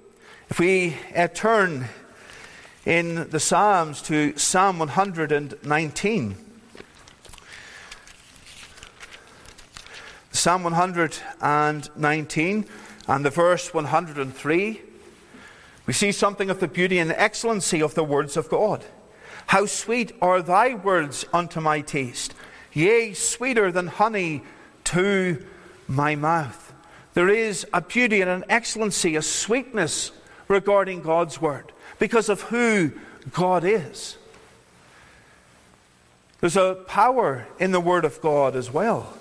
If 0.49 0.59
we 0.59 0.95
uh, 1.13 1.27
turn 1.27 1.89
in 2.85 3.29
the 3.29 3.39
Psalms 3.39 4.01
to 4.03 4.37
Psalm 4.37 4.79
119, 4.79 6.44
Psalm 10.35 10.63
119 10.63 12.65
and 13.07 13.25
the 13.25 13.29
verse 13.29 13.73
103 13.73 14.81
we 15.85 15.93
see 15.93 16.11
something 16.11 16.49
of 16.49 16.59
the 16.59 16.67
beauty 16.67 16.97
and 16.97 17.11
excellency 17.11 17.81
of 17.81 17.93
the 17.93 18.03
words 18.03 18.37
of 18.37 18.49
God. 18.49 18.83
How 19.47 19.67
sweet 19.67 20.13
are 20.21 20.41
thy 20.41 20.73
words 20.73 21.25
unto 21.31 21.61
my 21.61 21.81
taste, 21.81 22.33
yea, 22.73 23.13
sweeter 23.13 23.71
than 23.71 23.87
honey 23.87 24.41
to 24.85 25.45
my 25.87 26.15
mouth. 26.15 26.73
There 27.13 27.29
is 27.29 27.67
a 27.71 27.81
beauty 27.81 28.21
and 28.21 28.29
an 28.29 28.45
excellency, 28.49 29.15
a 29.15 29.21
sweetness 29.21 30.11
regarding 30.47 31.01
God's 31.01 31.39
word 31.39 31.71
because 31.99 32.29
of 32.29 32.41
who 32.41 32.91
God 33.31 33.63
is. 33.63 34.17
There's 36.41 36.57
a 36.57 36.83
power 36.87 37.47
in 37.59 37.71
the 37.71 37.79
Word 37.79 38.05
of 38.05 38.21
God 38.21 38.55
as 38.55 38.69
well. 38.69 39.17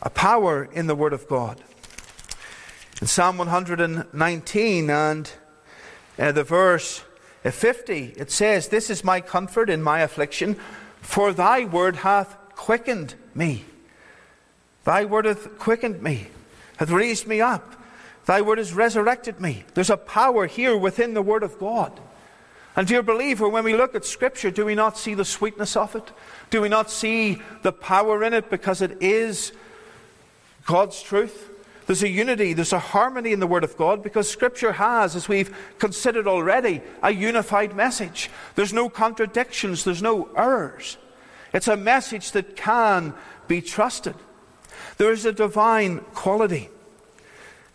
A 0.00 0.10
power 0.10 0.64
in 0.64 0.86
the 0.86 0.94
Word 0.94 1.12
of 1.12 1.26
God. 1.28 1.60
In 3.00 3.06
Psalm 3.06 3.38
119 3.38 4.90
and 4.90 5.32
uh, 6.18 6.32
the 6.32 6.44
verse 6.44 7.02
uh, 7.44 7.50
50, 7.50 8.14
it 8.16 8.30
says, 8.30 8.68
This 8.68 8.90
is 8.90 9.02
my 9.02 9.20
comfort 9.20 9.68
in 9.70 9.82
my 9.82 10.00
affliction, 10.00 10.56
for 11.00 11.32
thy 11.32 11.64
word 11.64 11.96
hath 11.96 12.36
quickened 12.54 13.14
me. 13.34 13.64
Thy 14.84 15.04
word 15.04 15.24
hath 15.24 15.58
quickened 15.58 16.02
me, 16.02 16.28
hath 16.76 16.90
raised 16.90 17.26
me 17.26 17.40
up. 17.40 17.74
Thy 18.26 18.40
word 18.40 18.58
has 18.58 18.74
resurrected 18.74 19.40
me. 19.40 19.64
There's 19.74 19.90
a 19.90 19.96
power 19.96 20.46
here 20.46 20.76
within 20.76 21.14
the 21.14 21.22
word 21.22 21.42
of 21.42 21.58
God. 21.58 21.98
And, 22.76 22.86
dear 22.86 23.02
believer, 23.02 23.48
when 23.48 23.64
we 23.64 23.76
look 23.76 23.94
at 23.94 24.04
Scripture, 24.04 24.50
do 24.50 24.64
we 24.64 24.74
not 24.74 24.96
see 24.96 25.14
the 25.14 25.24
sweetness 25.24 25.76
of 25.76 25.96
it? 25.96 26.12
Do 26.50 26.60
we 26.60 26.68
not 26.68 26.90
see 26.90 27.42
the 27.62 27.72
power 27.72 28.22
in 28.22 28.32
it 28.32 28.50
because 28.50 28.82
it 28.82 29.02
is 29.02 29.52
God's 30.68 31.00
truth? 31.00 31.48
There's 31.86 32.02
a 32.02 32.08
unity, 32.10 32.52
there's 32.52 32.74
a 32.74 32.78
harmony 32.78 33.32
in 33.32 33.40
the 33.40 33.46
Word 33.46 33.64
of 33.64 33.78
God 33.78 34.02
because 34.02 34.30
Scripture 34.30 34.72
has, 34.72 35.16
as 35.16 35.26
we've 35.26 35.56
considered 35.78 36.28
already, 36.28 36.82
a 37.02 37.10
unified 37.10 37.74
message. 37.74 38.28
There's 38.54 38.74
no 38.74 38.90
contradictions, 38.90 39.84
there's 39.84 40.02
no 40.02 40.28
errors. 40.36 40.98
It's 41.54 41.68
a 41.68 41.76
message 41.78 42.32
that 42.32 42.54
can 42.54 43.14
be 43.46 43.62
trusted. 43.62 44.14
There 44.98 45.10
is 45.10 45.24
a 45.24 45.32
divine 45.32 46.00
quality. 46.12 46.68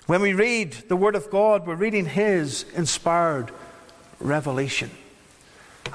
When 0.06 0.22
we 0.22 0.34
read 0.36 0.74
the 0.88 0.96
Word 0.96 1.16
of 1.16 1.32
God, 1.32 1.66
we're 1.66 1.74
reading 1.74 2.06
His 2.06 2.64
inspired 2.76 3.50
revelation. 4.20 4.92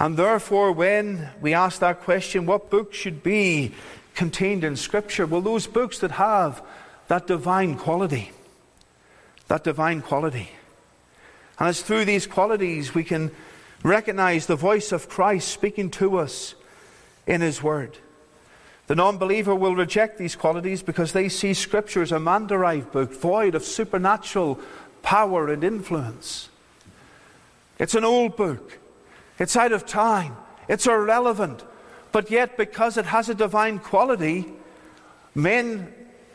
And 0.01 0.17
therefore, 0.17 0.73
when 0.73 1.29
we 1.41 1.55
ask 1.55 1.79
that 1.79 2.01
question, 2.01 2.45
what 2.47 2.71
books 2.71 2.97
should 2.97 3.23
be 3.23 3.75
contained 4.17 4.65
in 4.65 4.75
Scripture? 4.75 5.27
Well, 5.27 5.41
those 5.41 5.69
books 5.69 6.01
that 6.01 6.11
have 6.11 6.61
that 7.09 7.27
divine 7.27 7.77
quality. 7.77 8.31
That 9.49 9.65
divine 9.65 10.03
quality. 10.03 10.51
And 11.59 11.69
it's 11.69 11.83
through 11.83 12.05
these 12.05 12.27
qualities 12.27 12.95
we 12.95 13.05
can 13.05 13.33
recognize 13.83 14.47
the 14.47 14.57
voice 14.57 14.93
of 14.93 15.09
Christ 15.09 15.49
speaking 15.49 15.91
to 15.93 16.19
us 16.19 16.55
in 17.27 17.41
His 17.41 17.63
Word. 17.63 17.99
The 18.87 18.95
non 18.95 19.19
believer 19.19 19.55
will 19.55 19.75
reject 19.75 20.19
these 20.19 20.37
qualities 20.37 20.83
because 20.83 21.13
they 21.13 21.29
see 21.29 21.53
Scripture 21.55 22.03
as 22.03 22.13
a 22.13 22.21
man 22.21 22.47
derived 22.47 22.93
book, 22.93 23.13
void 23.13 23.55
of 23.55 23.65
supernatural 23.65 24.59
power 25.03 25.51
and 25.53 25.65
influence. 25.65 26.49
It's 27.79 27.95
an 27.95 28.05
old 28.05 28.37
book, 28.37 28.79
it's 29.39 29.57
out 29.57 29.73
of 29.73 29.87
time, 29.87 30.37
it's 30.69 30.87
irrelevant, 30.87 31.65
but 32.13 32.31
yet 32.31 32.57
because 32.57 32.97
it 32.97 33.07
has 33.07 33.29
a 33.29 33.35
divine 33.35 33.79
quality, 33.79 34.47
men 35.35 35.95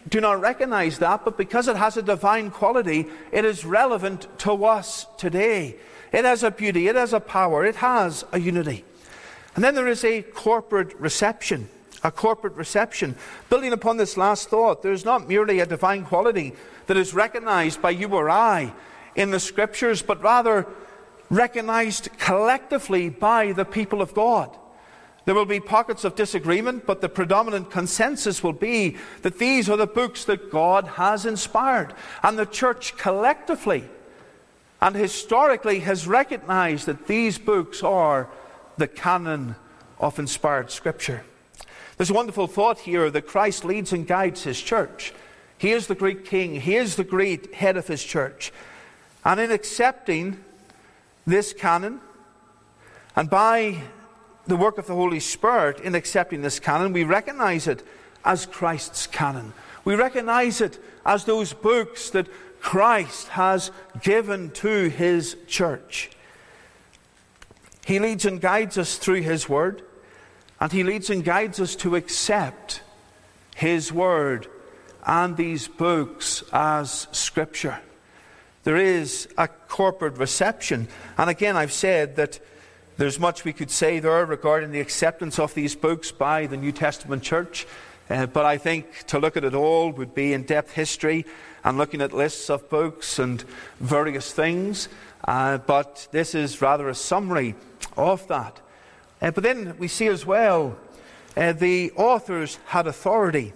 do 0.09 0.19
not 0.19 0.41
recognize 0.41 0.99
that, 0.99 1.23
but 1.23 1.37
because 1.37 1.67
it 1.67 1.75
has 1.75 1.97
a 1.97 2.01
divine 2.01 2.51
quality, 2.51 3.07
it 3.31 3.45
is 3.45 3.65
relevant 3.65 4.27
to 4.39 4.65
us 4.65 5.07
today. 5.17 5.77
It 6.11 6.25
has 6.25 6.43
a 6.43 6.51
beauty, 6.51 6.87
it 6.87 6.95
has 6.95 7.13
a 7.13 7.19
power, 7.19 7.65
it 7.65 7.77
has 7.77 8.23
a 8.31 8.39
unity. 8.39 8.85
And 9.55 9.63
then 9.63 9.75
there 9.75 9.87
is 9.87 10.03
a 10.03 10.21
corporate 10.21 10.93
reception. 10.99 11.69
A 12.03 12.11
corporate 12.11 12.55
reception. 12.55 13.15
Building 13.49 13.71
upon 13.71 13.97
this 13.97 14.17
last 14.17 14.49
thought, 14.49 14.81
there 14.81 14.91
is 14.91 15.05
not 15.05 15.27
merely 15.27 15.59
a 15.59 15.65
divine 15.65 16.03
quality 16.03 16.53
that 16.87 16.97
is 16.97 17.13
recognized 17.13 17.81
by 17.81 17.91
you 17.91 18.09
or 18.09 18.29
I 18.29 18.73
in 19.15 19.31
the 19.31 19.39
scriptures, 19.39 20.01
but 20.01 20.21
rather 20.21 20.67
recognized 21.29 22.09
collectively 22.17 23.09
by 23.09 23.53
the 23.53 23.63
people 23.63 24.01
of 24.01 24.13
God. 24.13 24.55
There 25.25 25.35
will 25.35 25.45
be 25.45 25.59
pockets 25.59 26.03
of 26.03 26.15
disagreement, 26.15 26.85
but 26.85 26.99
the 26.99 27.09
predominant 27.09 27.71
consensus 27.71 28.43
will 28.43 28.53
be 28.53 28.97
that 29.21 29.39
these 29.39 29.69
are 29.69 29.77
the 29.77 29.87
books 29.87 30.25
that 30.25 30.51
God 30.51 30.85
has 30.85 31.25
inspired. 31.25 31.93
And 32.21 32.37
the 32.37 32.45
church 32.45 32.97
collectively 32.97 33.85
and 34.81 34.95
historically 34.95 35.79
has 35.79 36.07
recognized 36.07 36.87
that 36.87 37.07
these 37.07 37.37
books 37.37 37.81
are 37.83 38.29
the 38.77 38.87
canon 38.87 39.55
of 39.97 40.19
inspired 40.19 40.71
Scripture. 40.71 41.23
There's 41.95 42.09
a 42.09 42.13
wonderful 42.13 42.47
thought 42.47 42.79
here 42.79 43.09
that 43.09 43.27
Christ 43.27 43.63
leads 43.63 43.93
and 43.93 44.05
guides 44.05 44.43
his 44.43 44.59
church. 44.59 45.13
He 45.57 45.71
is 45.71 45.87
the 45.87 45.95
great 45.95 46.25
king, 46.25 46.59
he 46.59 46.75
is 46.75 46.97
the 46.97 47.05
great 47.05 47.53
head 47.53 47.77
of 47.77 47.87
his 47.87 48.03
church. 48.03 48.51
And 49.23 49.39
in 49.39 49.51
accepting 49.51 50.43
this 51.25 51.53
canon, 51.53 52.01
and 53.15 53.29
by 53.29 53.83
the 54.45 54.57
work 54.57 54.77
of 54.77 54.87
the 54.87 54.95
Holy 54.95 55.19
Spirit 55.19 55.79
in 55.79 55.95
accepting 55.95 56.41
this 56.41 56.59
canon, 56.59 56.93
we 56.93 57.03
recognize 57.03 57.67
it 57.67 57.83
as 58.25 58.45
Christ's 58.45 59.07
canon. 59.07 59.53
We 59.85 59.95
recognize 59.95 60.61
it 60.61 60.81
as 61.05 61.25
those 61.25 61.53
books 61.53 62.09
that 62.11 62.27
Christ 62.59 63.27
has 63.29 63.71
given 64.01 64.51
to 64.51 64.87
his 64.87 65.35
church. 65.47 66.11
He 67.85 67.99
leads 67.99 68.25
and 68.25 68.39
guides 68.39 68.77
us 68.77 68.97
through 68.97 69.21
his 69.21 69.49
word, 69.49 69.81
and 70.59 70.71
he 70.71 70.83
leads 70.83 71.09
and 71.09 71.23
guides 71.23 71.59
us 71.59 71.75
to 71.77 71.95
accept 71.95 72.81
his 73.55 73.91
word 73.91 74.47
and 75.05 75.35
these 75.35 75.67
books 75.67 76.43
as 76.53 77.07
scripture. 77.11 77.79
There 78.63 78.77
is 78.77 79.27
a 79.37 79.49
corporate 79.49 80.17
reception. 80.17 80.87
And 81.17 81.29
again, 81.29 81.57
I've 81.57 81.73
said 81.73 82.15
that 82.15 82.39
there's 82.97 83.19
much 83.19 83.43
we 83.43 83.53
could 83.53 83.71
say 83.71 83.99
there 83.99 84.25
regarding 84.25 84.71
the 84.71 84.79
acceptance 84.79 85.39
of 85.39 85.53
these 85.55 85.75
books 85.75 86.11
by 86.11 86.45
the 86.45 86.57
New 86.57 86.71
Testament 86.71 87.23
church, 87.23 87.65
uh, 88.09 88.27
but 88.27 88.45
I 88.45 88.57
think 88.57 89.05
to 89.07 89.17
look 89.17 89.35
at 89.35 89.43
it 89.43 89.55
all 89.55 89.91
would 89.91 90.13
be 90.13 90.33
in 90.33 90.43
depth 90.43 90.73
history 90.73 91.25
and 91.63 91.77
looking 91.77 92.01
at 92.01 92.13
lists 92.13 92.49
of 92.49 92.69
books 92.69 93.17
and 93.17 93.43
various 93.79 94.31
things. 94.31 94.89
Uh, 95.25 95.57
but 95.57 96.07
this 96.11 96.35
is 96.35 96.61
rather 96.61 96.87
a 96.87 96.95
summary 96.95 97.55
of 97.97 98.27
that. 98.27 98.59
Uh, 99.21 99.31
but 99.31 99.43
then 99.43 99.75
we 99.79 99.87
see 99.87 100.07
as 100.07 100.25
well 100.25 100.77
uh, 101.35 101.53
the 101.53 101.91
authors 101.95 102.59
had 102.67 102.85
authority. 102.85 103.53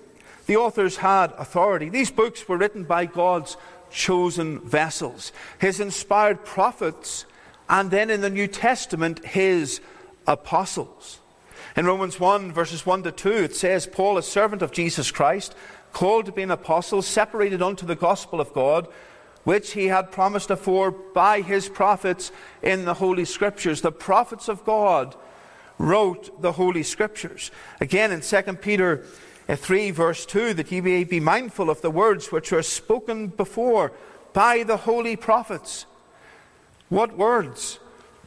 The 0.48 0.56
authors 0.56 0.98
had 0.98 1.34
authority. 1.38 1.90
These 1.90 2.10
books 2.10 2.48
were 2.48 2.58
written 2.58 2.86
by 2.86 3.06
God's 3.06 3.58
chosen 3.92 4.62
vessels, 4.62 5.32
His 5.60 5.80
inspired 5.80 6.44
prophets 6.44 7.26
and 7.70 7.92
then 7.92 8.10
in 8.10 8.22
the 8.22 8.30
New 8.30 8.48
Testament, 8.48 9.26
his 9.26 9.82
apostles. 10.26 11.20
In 11.76 11.86
Romans 11.86 12.20
1, 12.20 12.52
verses 12.52 12.86
1 12.86 13.04
to 13.04 13.12
2, 13.12 13.30
it 13.32 13.56
says, 13.56 13.86
Paul, 13.86 14.18
a 14.18 14.24
servant 14.24 14.62
of 14.62 14.72
Jesus 14.72 15.12
Christ, 15.12 15.56
called 15.94 16.26
to 16.26 16.32
be 16.32 16.44
an 16.44 16.52
apostle, 16.52 17.02
separated 17.02 17.62
unto 17.62 17.86
the 17.86 17.96
gospel 17.96 18.42
of 18.42 18.54
God, 18.54 18.88
which 19.44 19.74
he 19.74 19.86
had 19.86 20.12
promised 20.12 20.50
afore 20.50 20.92
by 20.92 21.42
his 21.42 21.70
prophets 21.70 22.32
in 22.62 22.86
the 22.86 22.96
Holy 22.96 23.26
Scriptures. 23.26 23.82
The 23.82 23.92
prophets 23.92 24.50
of 24.50 24.66
God 24.66 25.16
wrote 25.78 26.42
the 26.42 26.54
Holy 26.54 26.84
Scriptures. 26.84 27.52
Again, 27.80 28.12
in 28.12 28.22
2 28.22 28.42
Peter 28.56 29.06
uh, 29.48 29.56
3, 29.56 29.92
verse 29.92 30.26
2, 30.26 30.54
that 30.56 30.72
ye 30.72 30.82
may 30.82 31.04
be 31.04 31.20
mindful 31.20 31.70
of 31.70 31.82
the 31.82 31.92
words 31.92 32.32
which 32.32 32.52
were 32.52 32.64
spoken 32.64 33.28
before 33.28 33.94
by 34.34 34.64
the 34.64 34.78
holy 34.78 35.16
prophets 35.16 35.86
what 36.90 37.18
words? 37.18 37.80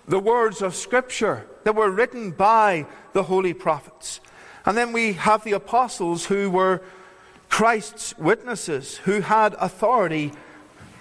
The 0.07 0.19
words 0.19 0.63
of 0.63 0.75
Scripture 0.75 1.47
that 1.65 1.75
were 1.75 1.91
written 1.91 2.31
by 2.31 2.87
the 3.13 3.25
holy 3.25 3.55
prophets. 3.55 4.21
And 4.65 4.77
then 4.77 4.93
we 4.93 5.15
have 5.15 5.45
the 5.45 5.53
apostles 5.53 6.27
who 6.27 6.51
were 6.51 6.83
Christ's 7.49 8.17
witnesses, 8.19 8.99
who 8.99 9.21
had 9.21 9.55
authority 9.55 10.33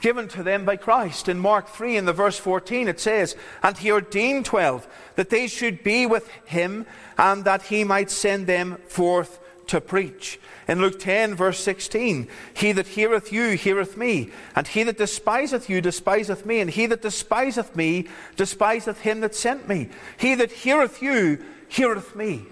given 0.01 0.27
to 0.29 0.43
them 0.43 0.65
by 0.65 0.77
Christ. 0.77 1.27
In 1.27 1.39
Mark 1.39 1.67
3, 1.67 1.97
in 1.97 2.05
the 2.05 2.13
verse 2.13 2.37
14, 2.37 2.87
it 2.87 2.99
says, 2.99 3.35
And 3.61 3.77
he 3.77 3.91
ordained 3.91 4.45
twelve, 4.45 4.87
that 5.15 5.29
they 5.29 5.47
should 5.47 5.83
be 5.83 6.05
with 6.05 6.29
him, 6.45 6.85
and 7.17 7.43
that 7.45 7.63
he 7.63 7.83
might 7.83 8.09
send 8.09 8.47
them 8.47 8.77
forth 8.87 9.39
to 9.67 9.81
preach. 9.81 10.39
In 10.69 10.81
Luke 10.81 10.99
10, 10.99 11.33
verse 11.33 11.59
16, 11.59 12.27
He 12.53 12.71
that 12.73 12.89
heareth 12.89 13.33
you 13.33 13.57
heareth 13.57 13.97
me, 13.97 14.29
and 14.55 14.67
he 14.67 14.83
that 14.83 14.99
despiseth 14.99 15.67
you 15.67 15.81
despiseth 15.81 16.45
me, 16.45 16.59
and 16.59 16.69
he 16.69 16.85
that 16.85 17.01
despiseth 17.01 17.75
me 17.75 18.07
despiseth 18.35 19.01
him 19.01 19.21
that 19.21 19.33
sent 19.33 19.67
me. 19.67 19.89
He 20.17 20.35
that 20.35 20.51
heareth 20.51 21.01
you 21.01 21.43
heareth 21.69 22.15
me. 22.15 22.43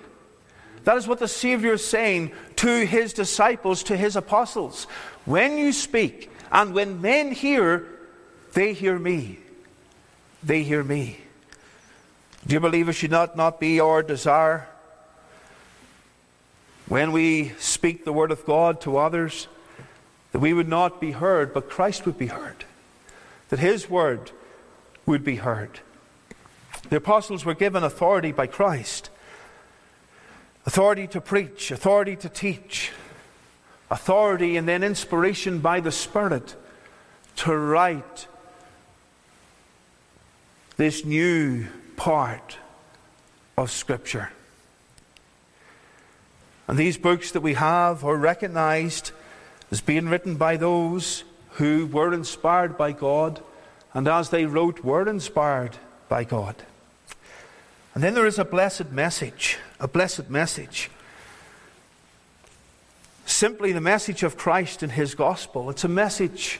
That 0.83 0.97
is 0.97 1.07
what 1.07 1.19
the 1.19 1.27
Savior 1.27 1.73
is 1.73 1.85
saying 1.85 2.31
to 2.55 2.87
his 2.87 3.13
disciples, 3.13 3.83
to 3.83 3.95
his 3.95 4.15
apostles. 4.15 4.85
When 5.25 5.59
you 5.59 5.71
speak, 5.71 6.31
and 6.51 6.73
when 6.73 7.01
men 7.01 7.31
hear, 7.31 7.85
they 8.53 8.73
hear 8.73 8.97
me. 8.97 9.37
They 10.41 10.63
hear 10.63 10.83
me. 10.83 11.19
Do 12.47 12.55
you 12.55 12.59
believe 12.61 12.89
it 12.89 12.93
should 12.93 13.11
not, 13.11 13.37
not 13.37 13.59
be 13.59 13.79
our 13.79 14.01
desire 14.01 14.67
when 16.89 17.11
we 17.11 17.49
speak 17.59 18.05
the 18.05 18.13
word 18.13 18.31
of 18.31 18.45
God 18.45 18.81
to 18.81 18.97
others, 18.97 19.47
that 20.31 20.39
we 20.39 20.53
would 20.53 20.67
not 20.67 21.01
be 21.01 21.11
heard, 21.11 21.53
but 21.53 21.69
Christ 21.69 22.05
would 22.05 22.17
be 22.17 22.27
heard, 22.27 22.65
that 23.49 23.59
his 23.59 23.89
word 23.89 24.31
would 25.05 25.23
be 25.23 25.37
heard. 25.37 25.79
The 26.89 26.97
apostles 26.97 27.43
were 27.43 27.55
given 27.55 27.83
authority 27.83 28.31
by 28.31 28.47
Christ 28.47 29.09
authority 30.67 31.07
to 31.07 31.21
preach, 31.21 31.71
authority 31.71 32.17
to 32.17 32.27
teach, 32.27 32.91
authority 33.89 34.57
and 34.57 34.67
then 34.67 34.83
inspiration 34.83 35.59
by 35.59 35.79
the 35.79 35.93
Spirit 35.93 36.55
to 37.37 37.55
write 37.55 38.27
this 40.75 41.05
new 41.05 41.65
part 41.95 42.57
of 43.57 43.71
Scripture. 43.71 44.29
And 46.67 46.77
these 46.77 46.97
books 46.97 47.31
that 47.31 47.41
we 47.41 47.53
have 47.53 48.03
are 48.03 48.17
recognized 48.17 49.11
as 49.71 49.81
being 49.81 50.09
written 50.09 50.35
by 50.35 50.57
those 50.57 51.23
who 51.51 51.87
were 51.87 52.13
inspired 52.13 52.77
by 52.77 52.91
God, 52.91 53.41
and 53.93 54.07
as 54.07 54.29
they 54.29 54.45
wrote, 54.45 54.83
were 54.83 55.07
inspired 55.07 55.77
by 56.09 56.23
God. 56.23 56.55
And 57.95 58.03
then 58.03 58.13
there 58.13 58.27
is 58.27 58.37
a 58.37 58.45
blessed 58.45 58.91
message, 58.91 59.57
a 59.79 59.87
blessed 59.87 60.29
message. 60.29 60.91
simply 63.25 63.71
the 63.71 63.81
message 63.81 64.23
of 64.23 64.37
Christ 64.37 64.83
and 64.83 64.91
his 64.91 65.13
gospel. 65.13 65.69
It's 65.69 65.83
a 65.83 65.89
message 65.89 66.59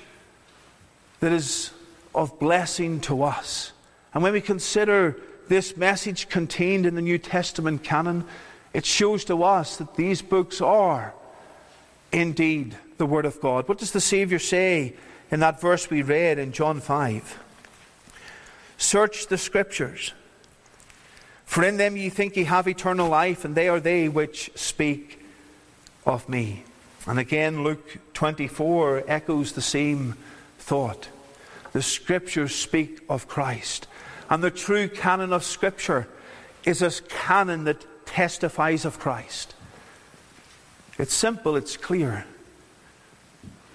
that 1.22 1.32
is 1.32 1.72
of 2.14 2.38
blessing 2.40 3.00
to 3.02 3.24
us. 3.24 3.72
And 4.14 4.22
when 4.22 4.34
we 4.34 4.42
consider 4.42 5.16
this 5.48 5.78
message 5.78 6.30
contained 6.30 6.86
in 6.86 6.96
the 6.96 7.02
New 7.02 7.18
Testament 7.18 7.84
canon, 7.84 8.26
it 8.74 8.86
shows 8.86 9.26
to 9.26 9.44
us 9.44 9.78
that 9.78 9.96
these 9.96 10.22
books 10.22 10.62
are 10.62 11.14
indeed 12.12 12.78
the 12.98 13.06
Word 13.06 13.26
of 13.26 13.40
God. 13.42 13.68
What 13.68 13.78
does 13.78 13.92
the 13.92 14.02
Savior 14.02 14.40
say 14.40 14.94
in 15.32 15.40
that 15.40 15.62
verse 15.62 15.90
we 15.90 16.02
read 16.02 16.40
in 16.40 16.52
John 16.52 16.80
5? 16.80 17.40
Search 18.78 19.28
the 19.28 19.38
Scriptures, 19.38 20.14
for 21.46 21.64
in 21.64 21.78
them 21.78 21.98
ye 21.98 22.10
think 22.10 22.36
ye 22.36 22.44
have 22.44 22.68
eternal 22.68 23.10
life, 23.10 23.46
and 23.46 23.56
they 23.56 23.70
are 23.70 23.80
they 23.80 24.08
which 24.10 24.52
speak 24.56 25.22
of 26.06 26.28
me. 26.30 26.64
And 27.08 27.20
again, 27.20 27.64
Luke 27.64 27.98
24 28.14 29.06
echoes 29.08 29.54
the 29.54 29.62
same 29.62 30.16
thought. 30.60 31.08
The 31.72 31.82
Scriptures 31.82 32.54
speak 32.54 33.02
of 33.10 33.28
Christ. 33.28 33.88
And 34.30 34.44
the 34.44 34.52
true 34.52 34.90
canon 34.90 35.32
of 35.32 35.44
Scripture 35.44 36.08
is 36.66 36.82
a 36.82 36.92
canon 37.04 37.64
that 37.64 37.86
testifies 38.08 38.86
of 38.86 39.00
Christ. 39.00 39.54
It's 40.98 41.14
simple, 41.14 41.56
it's 41.56 41.78
clear. 41.78 42.26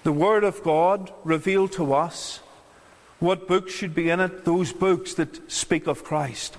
The 0.03 0.11
Word 0.11 0.43
of 0.43 0.61
God 0.63 1.11
revealed 1.23 1.71
to 1.73 1.93
us 1.93 2.41
what 3.19 3.47
books 3.47 3.73
should 3.73 3.95
be 3.95 4.09
in 4.09 4.19
it, 4.19 4.43
those 4.43 4.73
books 4.73 5.13
that 5.13 5.49
speak 5.49 5.87
of 5.87 6.03
Christ. 6.03 6.57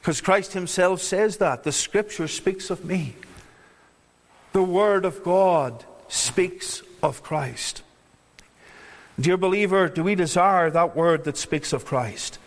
Because 0.00 0.20
Christ 0.20 0.54
Himself 0.54 1.00
says 1.00 1.36
that. 1.36 1.62
The 1.62 1.72
Scripture 1.72 2.26
speaks 2.26 2.70
of 2.70 2.84
me. 2.84 3.14
The 4.52 4.62
Word 4.62 5.04
of 5.04 5.22
God 5.22 5.84
speaks 6.08 6.82
of 7.00 7.22
Christ. 7.22 7.82
Dear 9.20 9.36
believer, 9.36 9.88
do 9.88 10.02
we 10.02 10.16
desire 10.16 10.70
that 10.70 10.96
Word 10.96 11.24
that 11.24 11.36
speaks 11.36 11.72
of 11.72 11.84
Christ? 11.84 12.38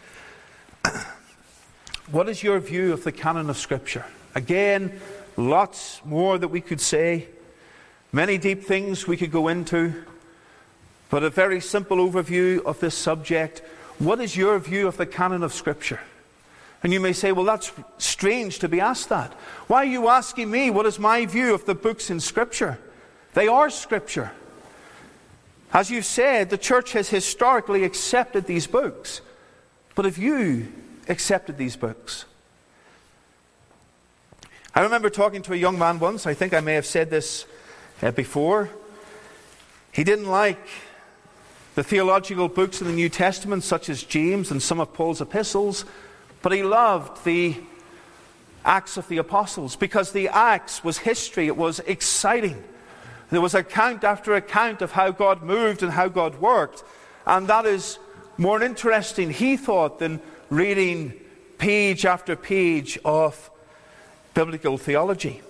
what 2.12 2.28
is 2.28 2.44
your 2.44 2.60
view 2.60 2.92
of 2.92 3.06
the 3.06 3.12
canon 3.14 3.50
of 3.50 3.58
Scripture? 3.58 4.06
Again, 4.36 5.00
lots 5.38 6.02
more 6.06 6.38
that 6.38 6.48
we 6.48 6.62
could 6.62 6.82
say, 6.82 7.28
many 8.12 8.38
deep 8.38 8.64
things 8.64 9.08
we 9.08 9.18
could 9.18 9.32
go 9.32 9.48
into, 9.48 9.94
but 11.10 11.24
a 11.24 11.30
very 11.30 11.60
simple 11.62 11.98
overview 11.98 12.64
of 12.66 12.80
this 12.80 12.96
subject. 12.96 13.62
What 14.00 14.20
is 14.20 14.36
your 14.36 14.58
view 14.60 14.88
of 14.88 14.98
the 14.98 15.06
canon 15.06 15.44
of 15.44 15.54
Scripture? 15.54 16.00
And 16.82 16.92
you 16.92 17.00
may 17.00 17.14
say, 17.14 17.32
well, 17.32 17.46
that's 17.46 17.72
strange 17.98 18.60
to 18.60 18.68
be 18.68 18.82
asked 18.82 19.10
that. 19.10 19.32
Why 19.68 19.84
are 19.84 19.90
you 19.90 20.10
asking 20.10 20.52
me 20.52 20.70
what 20.70 20.86
is 20.86 21.00
my 21.00 21.26
view 21.26 21.54
of 21.54 21.66
the 21.66 21.76
books 21.76 22.10
in 22.10 22.20
Scripture? 22.20 22.78
They 23.34 23.48
are 23.48 23.70
Scripture. 23.70 24.32
As 25.72 25.90
you've 25.90 26.06
said, 26.06 26.50
the 26.50 26.58
church 26.58 26.92
has 26.92 27.10
historically 27.10 27.84
accepted 27.84 28.46
these 28.46 28.68
books. 28.68 29.22
But 29.96 30.06
have 30.06 30.18
you 30.18 30.68
accepted 31.08 31.58
these 31.58 31.76
books? 31.76 32.26
I 34.76 34.82
remember 34.82 35.12
talking 35.12 35.44
to 35.44 35.54
a 35.54 35.56
young 35.56 35.78
man 35.78 36.00
once, 36.00 36.26
I 36.26 36.34
think 36.34 36.52
I 36.52 36.60
may 36.60 36.74
have 36.74 36.88
said 36.88 37.12
this 37.12 37.46
uh, 38.02 38.10
before. 38.10 38.72
He 39.92 40.04
didn't 40.04 40.26
like 40.26 40.68
the 41.76 41.84
theological 41.84 42.48
books 42.48 42.82
in 42.82 42.88
the 42.88 42.94
New 42.94 43.10
Testament, 43.10 43.64
such 43.64 43.88
as 43.88 44.02
James 44.02 44.50
and 44.50 44.64
some 44.64 44.80
of 44.80 44.92
Paul's 44.92 45.22
epistles, 45.22 45.86
but 46.42 46.52
he 46.54 46.64
loved 46.64 47.24
the 47.24 47.56
Acts 48.66 48.98
of 48.98 49.08
the 49.10 49.18
Apostles 49.20 49.76
because 49.76 50.12
the 50.12 50.28
Acts 50.30 50.84
was 50.84 50.98
history, 50.98 51.46
it 51.46 51.56
was 51.56 51.78
exciting. 51.82 52.64
There 53.30 53.42
was 53.42 53.54
account 53.54 54.04
after 54.04 54.34
account 54.34 54.82
of 54.82 54.94
how 54.94 55.12
God 55.12 55.44
moved 55.44 55.84
and 55.84 55.92
how 55.92 56.08
God 56.08 56.42
worked, 56.42 56.84
and 57.28 57.48
that 57.48 57.68
is 57.68 58.00
more 58.40 58.60
interesting, 58.64 59.30
he 59.30 59.56
thought, 59.56 60.00
than 60.00 60.20
reading 60.50 61.14
page 61.60 62.08
after 62.08 62.36
page 62.36 62.98
of 63.06 63.52
biblical 64.34 64.78
theology. 64.78 65.42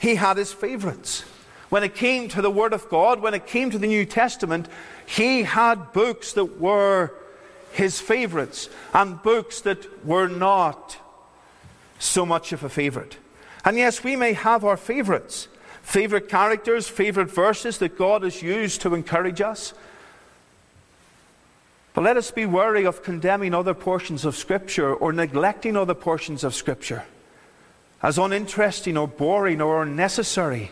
He 0.00 0.16
had 0.16 0.36
his 0.36 0.52
favorites. 0.52 1.24
When 1.68 1.82
it 1.82 1.94
came 1.94 2.28
to 2.28 2.42
the 2.42 2.50
Word 2.50 2.72
of 2.72 2.88
God, 2.88 3.20
when 3.20 3.34
it 3.34 3.46
came 3.46 3.70
to 3.70 3.78
the 3.78 3.86
New 3.86 4.04
Testament, 4.04 4.68
he 5.06 5.42
had 5.42 5.92
books 5.92 6.32
that 6.34 6.60
were 6.60 7.14
his 7.72 8.00
favorites 8.00 8.68
and 8.92 9.22
books 9.22 9.62
that 9.62 10.04
were 10.04 10.28
not 10.28 10.98
so 11.98 12.26
much 12.26 12.52
of 12.52 12.62
a 12.64 12.68
favorite. 12.68 13.16
And 13.64 13.76
yes, 13.76 14.04
we 14.04 14.16
may 14.16 14.32
have 14.32 14.64
our 14.64 14.76
favorites 14.76 15.48
favorite 15.82 16.28
characters, 16.28 16.86
favorite 16.88 17.30
verses 17.30 17.78
that 17.78 17.98
God 17.98 18.22
has 18.22 18.40
used 18.40 18.80
to 18.82 18.94
encourage 18.94 19.40
us. 19.40 19.74
But 21.92 22.04
let 22.04 22.16
us 22.16 22.30
be 22.30 22.46
wary 22.46 22.84
of 22.84 23.02
condemning 23.02 23.52
other 23.52 23.74
portions 23.74 24.24
of 24.24 24.36
Scripture 24.36 24.94
or 24.94 25.12
neglecting 25.12 25.76
other 25.76 25.94
portions 25.94 26.44
of 26.44 26.54
Scripture 26.54 27.04
as 28.02 28.18
uninteresting 28.18 28.96
or 28.96 29.06
boring 29.06 29.60
or 29.60 29.82
unnecessary. 29.82 30.70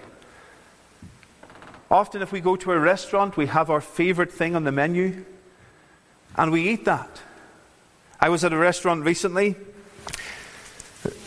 Often, 1.91 2.23
if 2.23 2.33
we 2.33 2.41
go 2.41 2.57
to 2.57 2.73
a 2.73 2.79
restaurant, 2.79 3.37
we 3.37 3.47
have 3.47 3.71
our 3.71 3.81
favorite 3.81 4.33
thing 4.33 4.55
on 4.55 4.65
the 4.65 4.73
menu 4.73 5.25
and 6.37 6.53
we 6.53 6.69
eat 6.69 6.85
that. 6.85 7.21
I 8.21 8.29
was 8.29 8.45
at 8.45 8.53
a 8.53 8.57
restaurant 8.57 9.05
recently. 9.05 9.57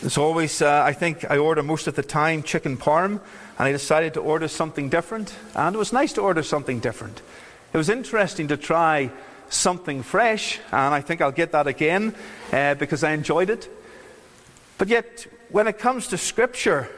It's 0.02 0.18
always, 0.18 0.62
uh, 0.62 0.82
I 0.84 0.92
think, 0.92 1.28
I 1.30 1.38
order 1.38 1.62
most 1.62 1.86
of 1.86 1.96
the 1.96 2.02
time 2.02 2.42
chicken 2.42 2.76
parm, 2.76 3.20
and 3.58 3.68
I 3.68 3.72
decided 3.72 4.14
to 4.14 4.20
order 4.20 4.48
something 4.48 4.88
different, 4.88 5.34
and 5.54 5.74
it 5.74 5.78
was 5.78 5.92
nice 5.92 6.12
to 6.14 6.20
order 6.20 6.42
something 6.42 6.78
different. 6.80 7.20
It 7.72 7.76
was 7.76 7.88
interesting 7.88 8.48
to 8.48 8.56
try 8.56 9.10
something 9.48 10.02
fresh, 10.02 10.60
and 10.70 10.94
I 10.94 11.00
think 11.00 11.20
I'll 11.20 11.32
get 11.32 11.52
that 11.52 11.66
again 11.66 12.14
uh, 12.52 12.74
because 12.74 13.02
I 13.02 13.12
enjoyed 13.12 13.50
it. 13.50 13.68
But 14.78 14.88
yet, 14.88 15.26
when 15.54 15.68
it 15.68 15.78
comes 15.78 16.08
to 16.08 16.18
Scripture, 16.18 16.88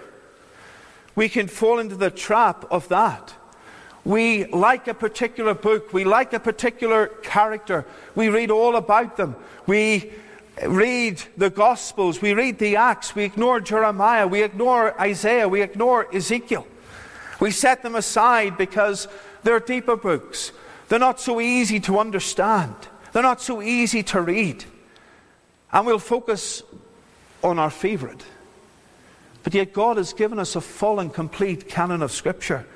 we 1.14 1.28
can 1.28 1.46
fall 1.46 1.78
into 1.78 1.94
the 1.94 2.08
trap 2.08 2.64
of 2.70 2.88
that. 2.88 3.34
We 4.02 4.46
like 4.46 4.88
a 4.88 4.94
particular 4.94 5.52
book, 5.52 5.92
we 5.92 6.04
like 6.04 6.32
a 6.32 6.40
particular 6.40 7.08
character, 7.22 7.84
we 8.14 8.30
read 8.30 8.50
all 8.50 8.76
about 8.76 9.18
them. 9.18 9.36
We 9.66 10.10
read 10.64 11.22
the 11.36 11.50
Gospels, 11.50 12.22
we 12.22 12.32
read 12.32 12.58
the 12.58 12.76
Acts, 12.76 13.14
we 13.14 13.24
ignore 13.24 13.60
Jeremiah, 13.60 14.26
we 14.26 14.42
ignore 14.42 14.98
Isaiah, 14.98 15.46
we 15.50 15.60
ignore 15.60 16.06
Ezekiel. 16.14 16.66
We 17.40 17.50
set 17.50 17.82
them 17.82 17.94
aside 17.94 18.56
because 18.56 19.06
they're 19.42 19.60
deeper 19.60 19.96
books. 19.96 20.52
They're 20.88 20.98
not 20.98 21.20
so 21.20 21.42
easy 21.42 21.78
to 21.80 21.98
understand, 21.98 22.74
they're 23.12 23.22
not 23.22 23.42
so 23.42 23.60
easy 23.60 24.02
to 24.04 24.22
read. 24.22 24.64
And 25.70 25.84
we'll 25.84 25.98
focus 25.98 26.62
on 27.44 27.58
our 27.58 27.68
favorite. 27.68 28.24
But 29.46 29.54
yet, 29.54 29.72
God 29.72 29.96
has 29.96 30.12
given 30.12 30.40
us 30.40 30.56
a 30.56 30.60
full 30.60 30.98
and 30.98 31.14
complete 31.14 31.68
canon 31.68 32.02
of 32.02 32.10
Scripture. 32.10 32.66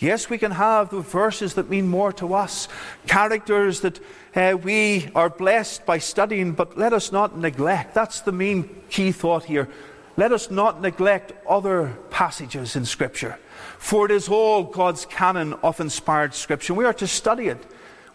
Yes, 0.00 0.28
we 0.28 0.38
can 0.38 0.50
have 0.50 0.90
the 0.90 0.98
verses 0.98 1.54
that 1.54 1.70
mean 1.70 1.86
more 1.86 2.12
to 2.14 2.34
us, 2.34 2.66
characters 3.06 3.82
that 3.82 4.00
uh, 4.34 4.56
we 4.60 5.08
are 5.14 5.30
blessed 5.30 5.86
by 5.86 5.98
studying, 5.98 6.50
but 6.50 6.76
let 6.76 6.92
us 6.92 7.12
not 7.12 7.38
neglect. 7.38 7.94
That's 7.94 8.22
the 8.22 8.32
main 8.32 8.68
key 8.90 9.12
thought 9.12 9.44
here. 9.44 9.68
Let 10.16 10.32
us 10.32 10.50
not 10.50 10.80
neglect 10.80 11.32
other 11.48 11.96
passages 12.10 12.74
in 12.74 12.86
Scripture, 12.86 13.38
for 13.78 14.06
it 14.06 14.10
is 14.10 14.28
all 14.28 14.64
God's 14.64 15.06
canon 15.06 15.52
of 15.62 15.78
inspired 15.78 16.34
Scripture. 16.34 16.74
We 16.74 16.86
are 16.86 16.94
to 16.94 17.06
study 17.06 17.46
it. 17.46 17.64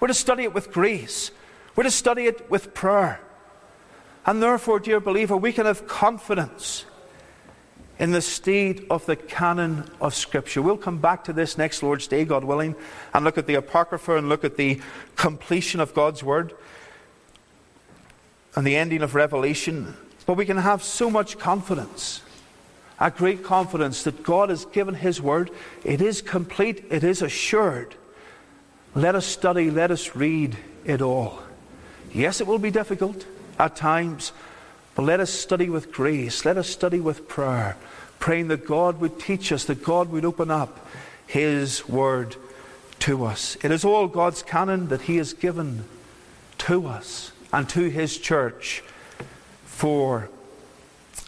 We're 0.01 0.09
to 0.09 0.13
study 0.13 0.43
it 0.43 0.53
with 0.53 0.73
grace, 0.73 1.31
we're 1.77 1.83
to 1.83 1.91
study 1.91 2.25
it 2.25 2.51
with 2.51 2.73
prayer. 2.73 3.21
And 4.25 4.43
therefore, 4.43 4.81
dear 4.81 4.99
believer, 4.99 5.37
we 5.37 5.53
can 5.53 5.65
have 5.65 5.87
confidence 5.87 6.83
in 8.01 8.11
the 8.11 8.21
state 8.21 8.83
of 8.89 9.05
the 9.05 9.15
canon 9.15 9.87
of 10.01 10.15
Scripture. 10.15 10.59
We'll 10.59 10.75
come 10.75 10.97
back 10.97 11.23
to 11.25 11.33
this 11.33 11.55
next 11.55 11.83
Lord's 11.83 12.07
Day, 12.07 12.25
God 12.25 12.43
willing, 12.43 12.75
and 13.13 13.23
look 13.23 13.37
at 13.37 13.45
the 13.45 13.53
Apocrypha 13.53 14.17
and 14.17 14.27
look 14.27 14.43
at 14.43 14.57
the 14.57 14.81
completion 15.15 15.79
of 15.79 15.93
God's 15.93 16.23
Word 16.23 16.55
and 18.55 18.65
the 18.65 18.75
ending 18.75 19.03
of 19.03 19.13
Revelation. 19.13 19.95
But 20.25 20.33
we 20.33 20.47
can 20.47 20.57
have 20.57 20.81
so 20.81 21.11
much 21.11 21.37
confidence, 21.37 22.23
a 22.99 23.11
great 23.11 23.43
confidence 23.43 24.01
that 24.03 24.23
God 24.23 24.49
has 24.49 24.65
given 24.65 24.95
His 24.95 25.21
Word. 25.21 25.51
It 25.83 26.01
is 26.01 26.23
complete, 26.23 26.83
it 26.89 27.03
is 27.03 27.21
assured. 27.21 27.93
Let 28.95 29.13
us 29.13 29.27
study, 29.27 29.69
let 29.69 29.91
us 29.91 30.15
read 30.15 30.57
it 30.85 31.03
all. 31.03 31.43
Yes, 32.11 32.41
it 32.41 32.47
will 32.47 32.57
be 32.57 32.71
difficult 32.71 33.27
at 33.59 33.75
times. 33.75 34.31
But 34.95 35.03
let 35.03 35.19
us 35.19 35.29
study 35.29 35.69
with 35.69 35.91
grace. 35.91 36.45
Let 36.45 36.57
us 36.57 36.69
study 36.69 36.99
with 36.99 37.27
prayer, 37.27 37.77
praying 38.19 38.49
that 38.49 38.65
God 38.65 38.99
would 38.99 39.19
teach 39.19 39.51
us, 39.51 39.65
that 39.65 39.83
God 39.83 40.09
would 40.09 40.25
open 40.25 40.51
up 40.51 40.85
His 41.27 41.87
Word 41.87 42.35
to 42.99 43.25
us. 43.25 43.57
It 43.63 43.71
is 43.71 43.85
all 43.85 44.07
God's 44.07 44.43
canon 44.43 44.89
that 44.89 45.03
He 45.03 45.17
has 45.17 45.33
given 45.33 45.85
to 46.59 46.87
us 46.87 47.31
and 47.53 47.67
to 47.69 47.89
His 47.89 48.17
church 48.17 48.83
for 49.65 50.29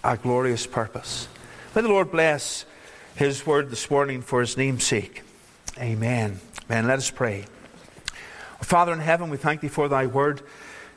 a 0.03 0.18
glorious 0.18 0.68
purpose. 0.68 1.28
May 1.76 1.82
the 1.82 1.88
Lord 1.88 2.11
bless 2.11 2.66
His 3.16 3.45
Word 3.45 3.70
this 3.72 3.89
morning 3.89 4.22
for 4.22 4.41
His 4.41 4.57
name's 4.57 4.84
sake. 4.84 5.22
Amen. 5.80 6.39
Amen. 6.66 6.88
Let 6.88 6.99
us 6.99 7.09
pray. 7.09 7.45
Father 8.61 8.93
in 8.93 8.99
heaven, 8.99 9.30
we 9.30 9.38
thank 9.38 9.61
thee 9.61 9.68
for 9.68 9.88
thy 9.88 10.05
word. 10.05 10.41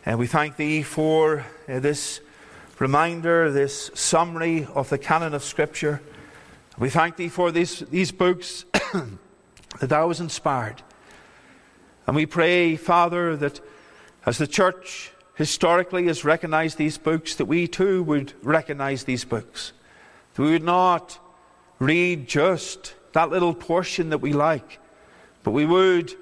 And 0.04 0.18
we 0.18 0.26
thank 0.26 0.56
thee 0.56 0.82
for 0.82 1.44
uh, 1.68 1.80
this 1.80 2.20
reminder, 2.78 3.50
this 3.50 3.90
summary 3.94 4.66
of 4.74 4.88
the 4.90 4.98
canon 4.98 5.34
of 5.34 5.42
Scripture. 5.42 6.02
We 6.78 6.90
thank 6.90 7.16
thee 7.16 7.28
for 7.28 7.50
these, 7.50 7.80
these 7.80 8.12
books 8.12 8.64
that 9.80 9.88
thou 9.88 10.08
hast 10.08 10.20
inspired. 10.20 10.82
And 12.06 12.14
we 12.14 12.26
pray, 12.26 12.76
Father, 12.76 13.36
that 13.36 13.60
as 14.26 14.38
the 14.38 14.46
church 14.46 15.10
historically 15.34 16.06
has 16.06 16.24
recognized 16.24 16.78
these 16.78 16.98
books, 16.98 17.34
that 17.36 17.46
we 17.46 17.66
too 17.66 18.02
would 18.02 18.34
recognize 18.42 19.04
these 19.04 19.24
books. 19.24 19.72
That 20.34 20.42
we 20.42 20.52
would 20.52 20.64
not 20.64 21.18
read 21.78 22.28
just 22.28 22.94
that 23.12 23.30
little 23.30 23.54
portion 23.54 24.10
that 24.10 24.18
we 24.18 24.32
like, 24.32 24.78
but 25.42 25.52
we 25.52 25.64
would 25.64 26.14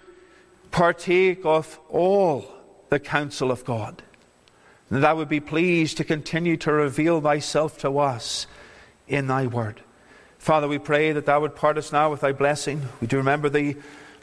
partake 0.71 1.45
of 1.45 1.81
all 1.89 2.47
the 2.91 3.01
counsel 3.01 3.51
of 3.51 3.65
God. 3.65 4.03
And 4.95 5.03
that 5.03 5.11
I 5.11 5.13
would 5.13 5.29
be 5.29 5.41
pleased 5.41 5.97
to 5.97 6.05
continue 6.05 6.57
to 6.59 6.73
reveal 6.73 7.21
thyself 7.21 7.79
to 7.79 7.99
us 7.99 8.47
in 9.09 9.27
thy 9.27 9.49
word. 9.49 9.81
Father, 10.39 10.69
we 10.69 10.79
pray 10.79 11.11
that 11.11 11.27
thou 11.27 11.41
would 11.41 11.57
part 11.57 11.77
us 11.79 11.91
now 11.91 12.13
with 12.13 12.21
thy 12.21 12.31
blessing. 12.31 12.81
We 13.01 13.09
do 13.09 13.17
remember 13.17 13.49
the 13.49 13.75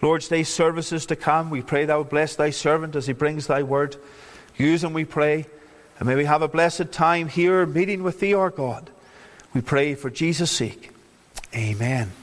Lord's 0.01 0.29
Day 0.29 0.43
services 0.43 1.05
to 1.07 1.17
come. 1.17 1.49
We 1.49 1.61
pray 1.61 1.83
thou 1.83 1.97
would 1.97 2.09
bless 2.09 2.37
thy 2.37 2.51
servant 2.51 2.95
as 2.95 3.05
he 3.05 3.11
brings 3.11 3.47
thy 3.47 3.63
word. 3.63 3.97
Use 4.55 4.81
him, 4.81 4.93
we 4.93 5.03
pray. 5.03 5.45
And 5.99 6.07
may 6.07 6.15
we 6.15 6.23
have 6.23 6.41
a 6.41 6.47
blessed 6.47 6.93
time 6.93 7.27
here 7.27 7.65
meeting 7.65 8.01
with 8.01 8.21
thee, 8.21 8.33
our 8.33 8.49
God. 8.49 8.89
We 9.53 9.59
pray 9.59 9.93
for 9.95 10.09
Jesus' 10.09 10.51
sake. 10.51 10.91
Amen. 11.53 12.13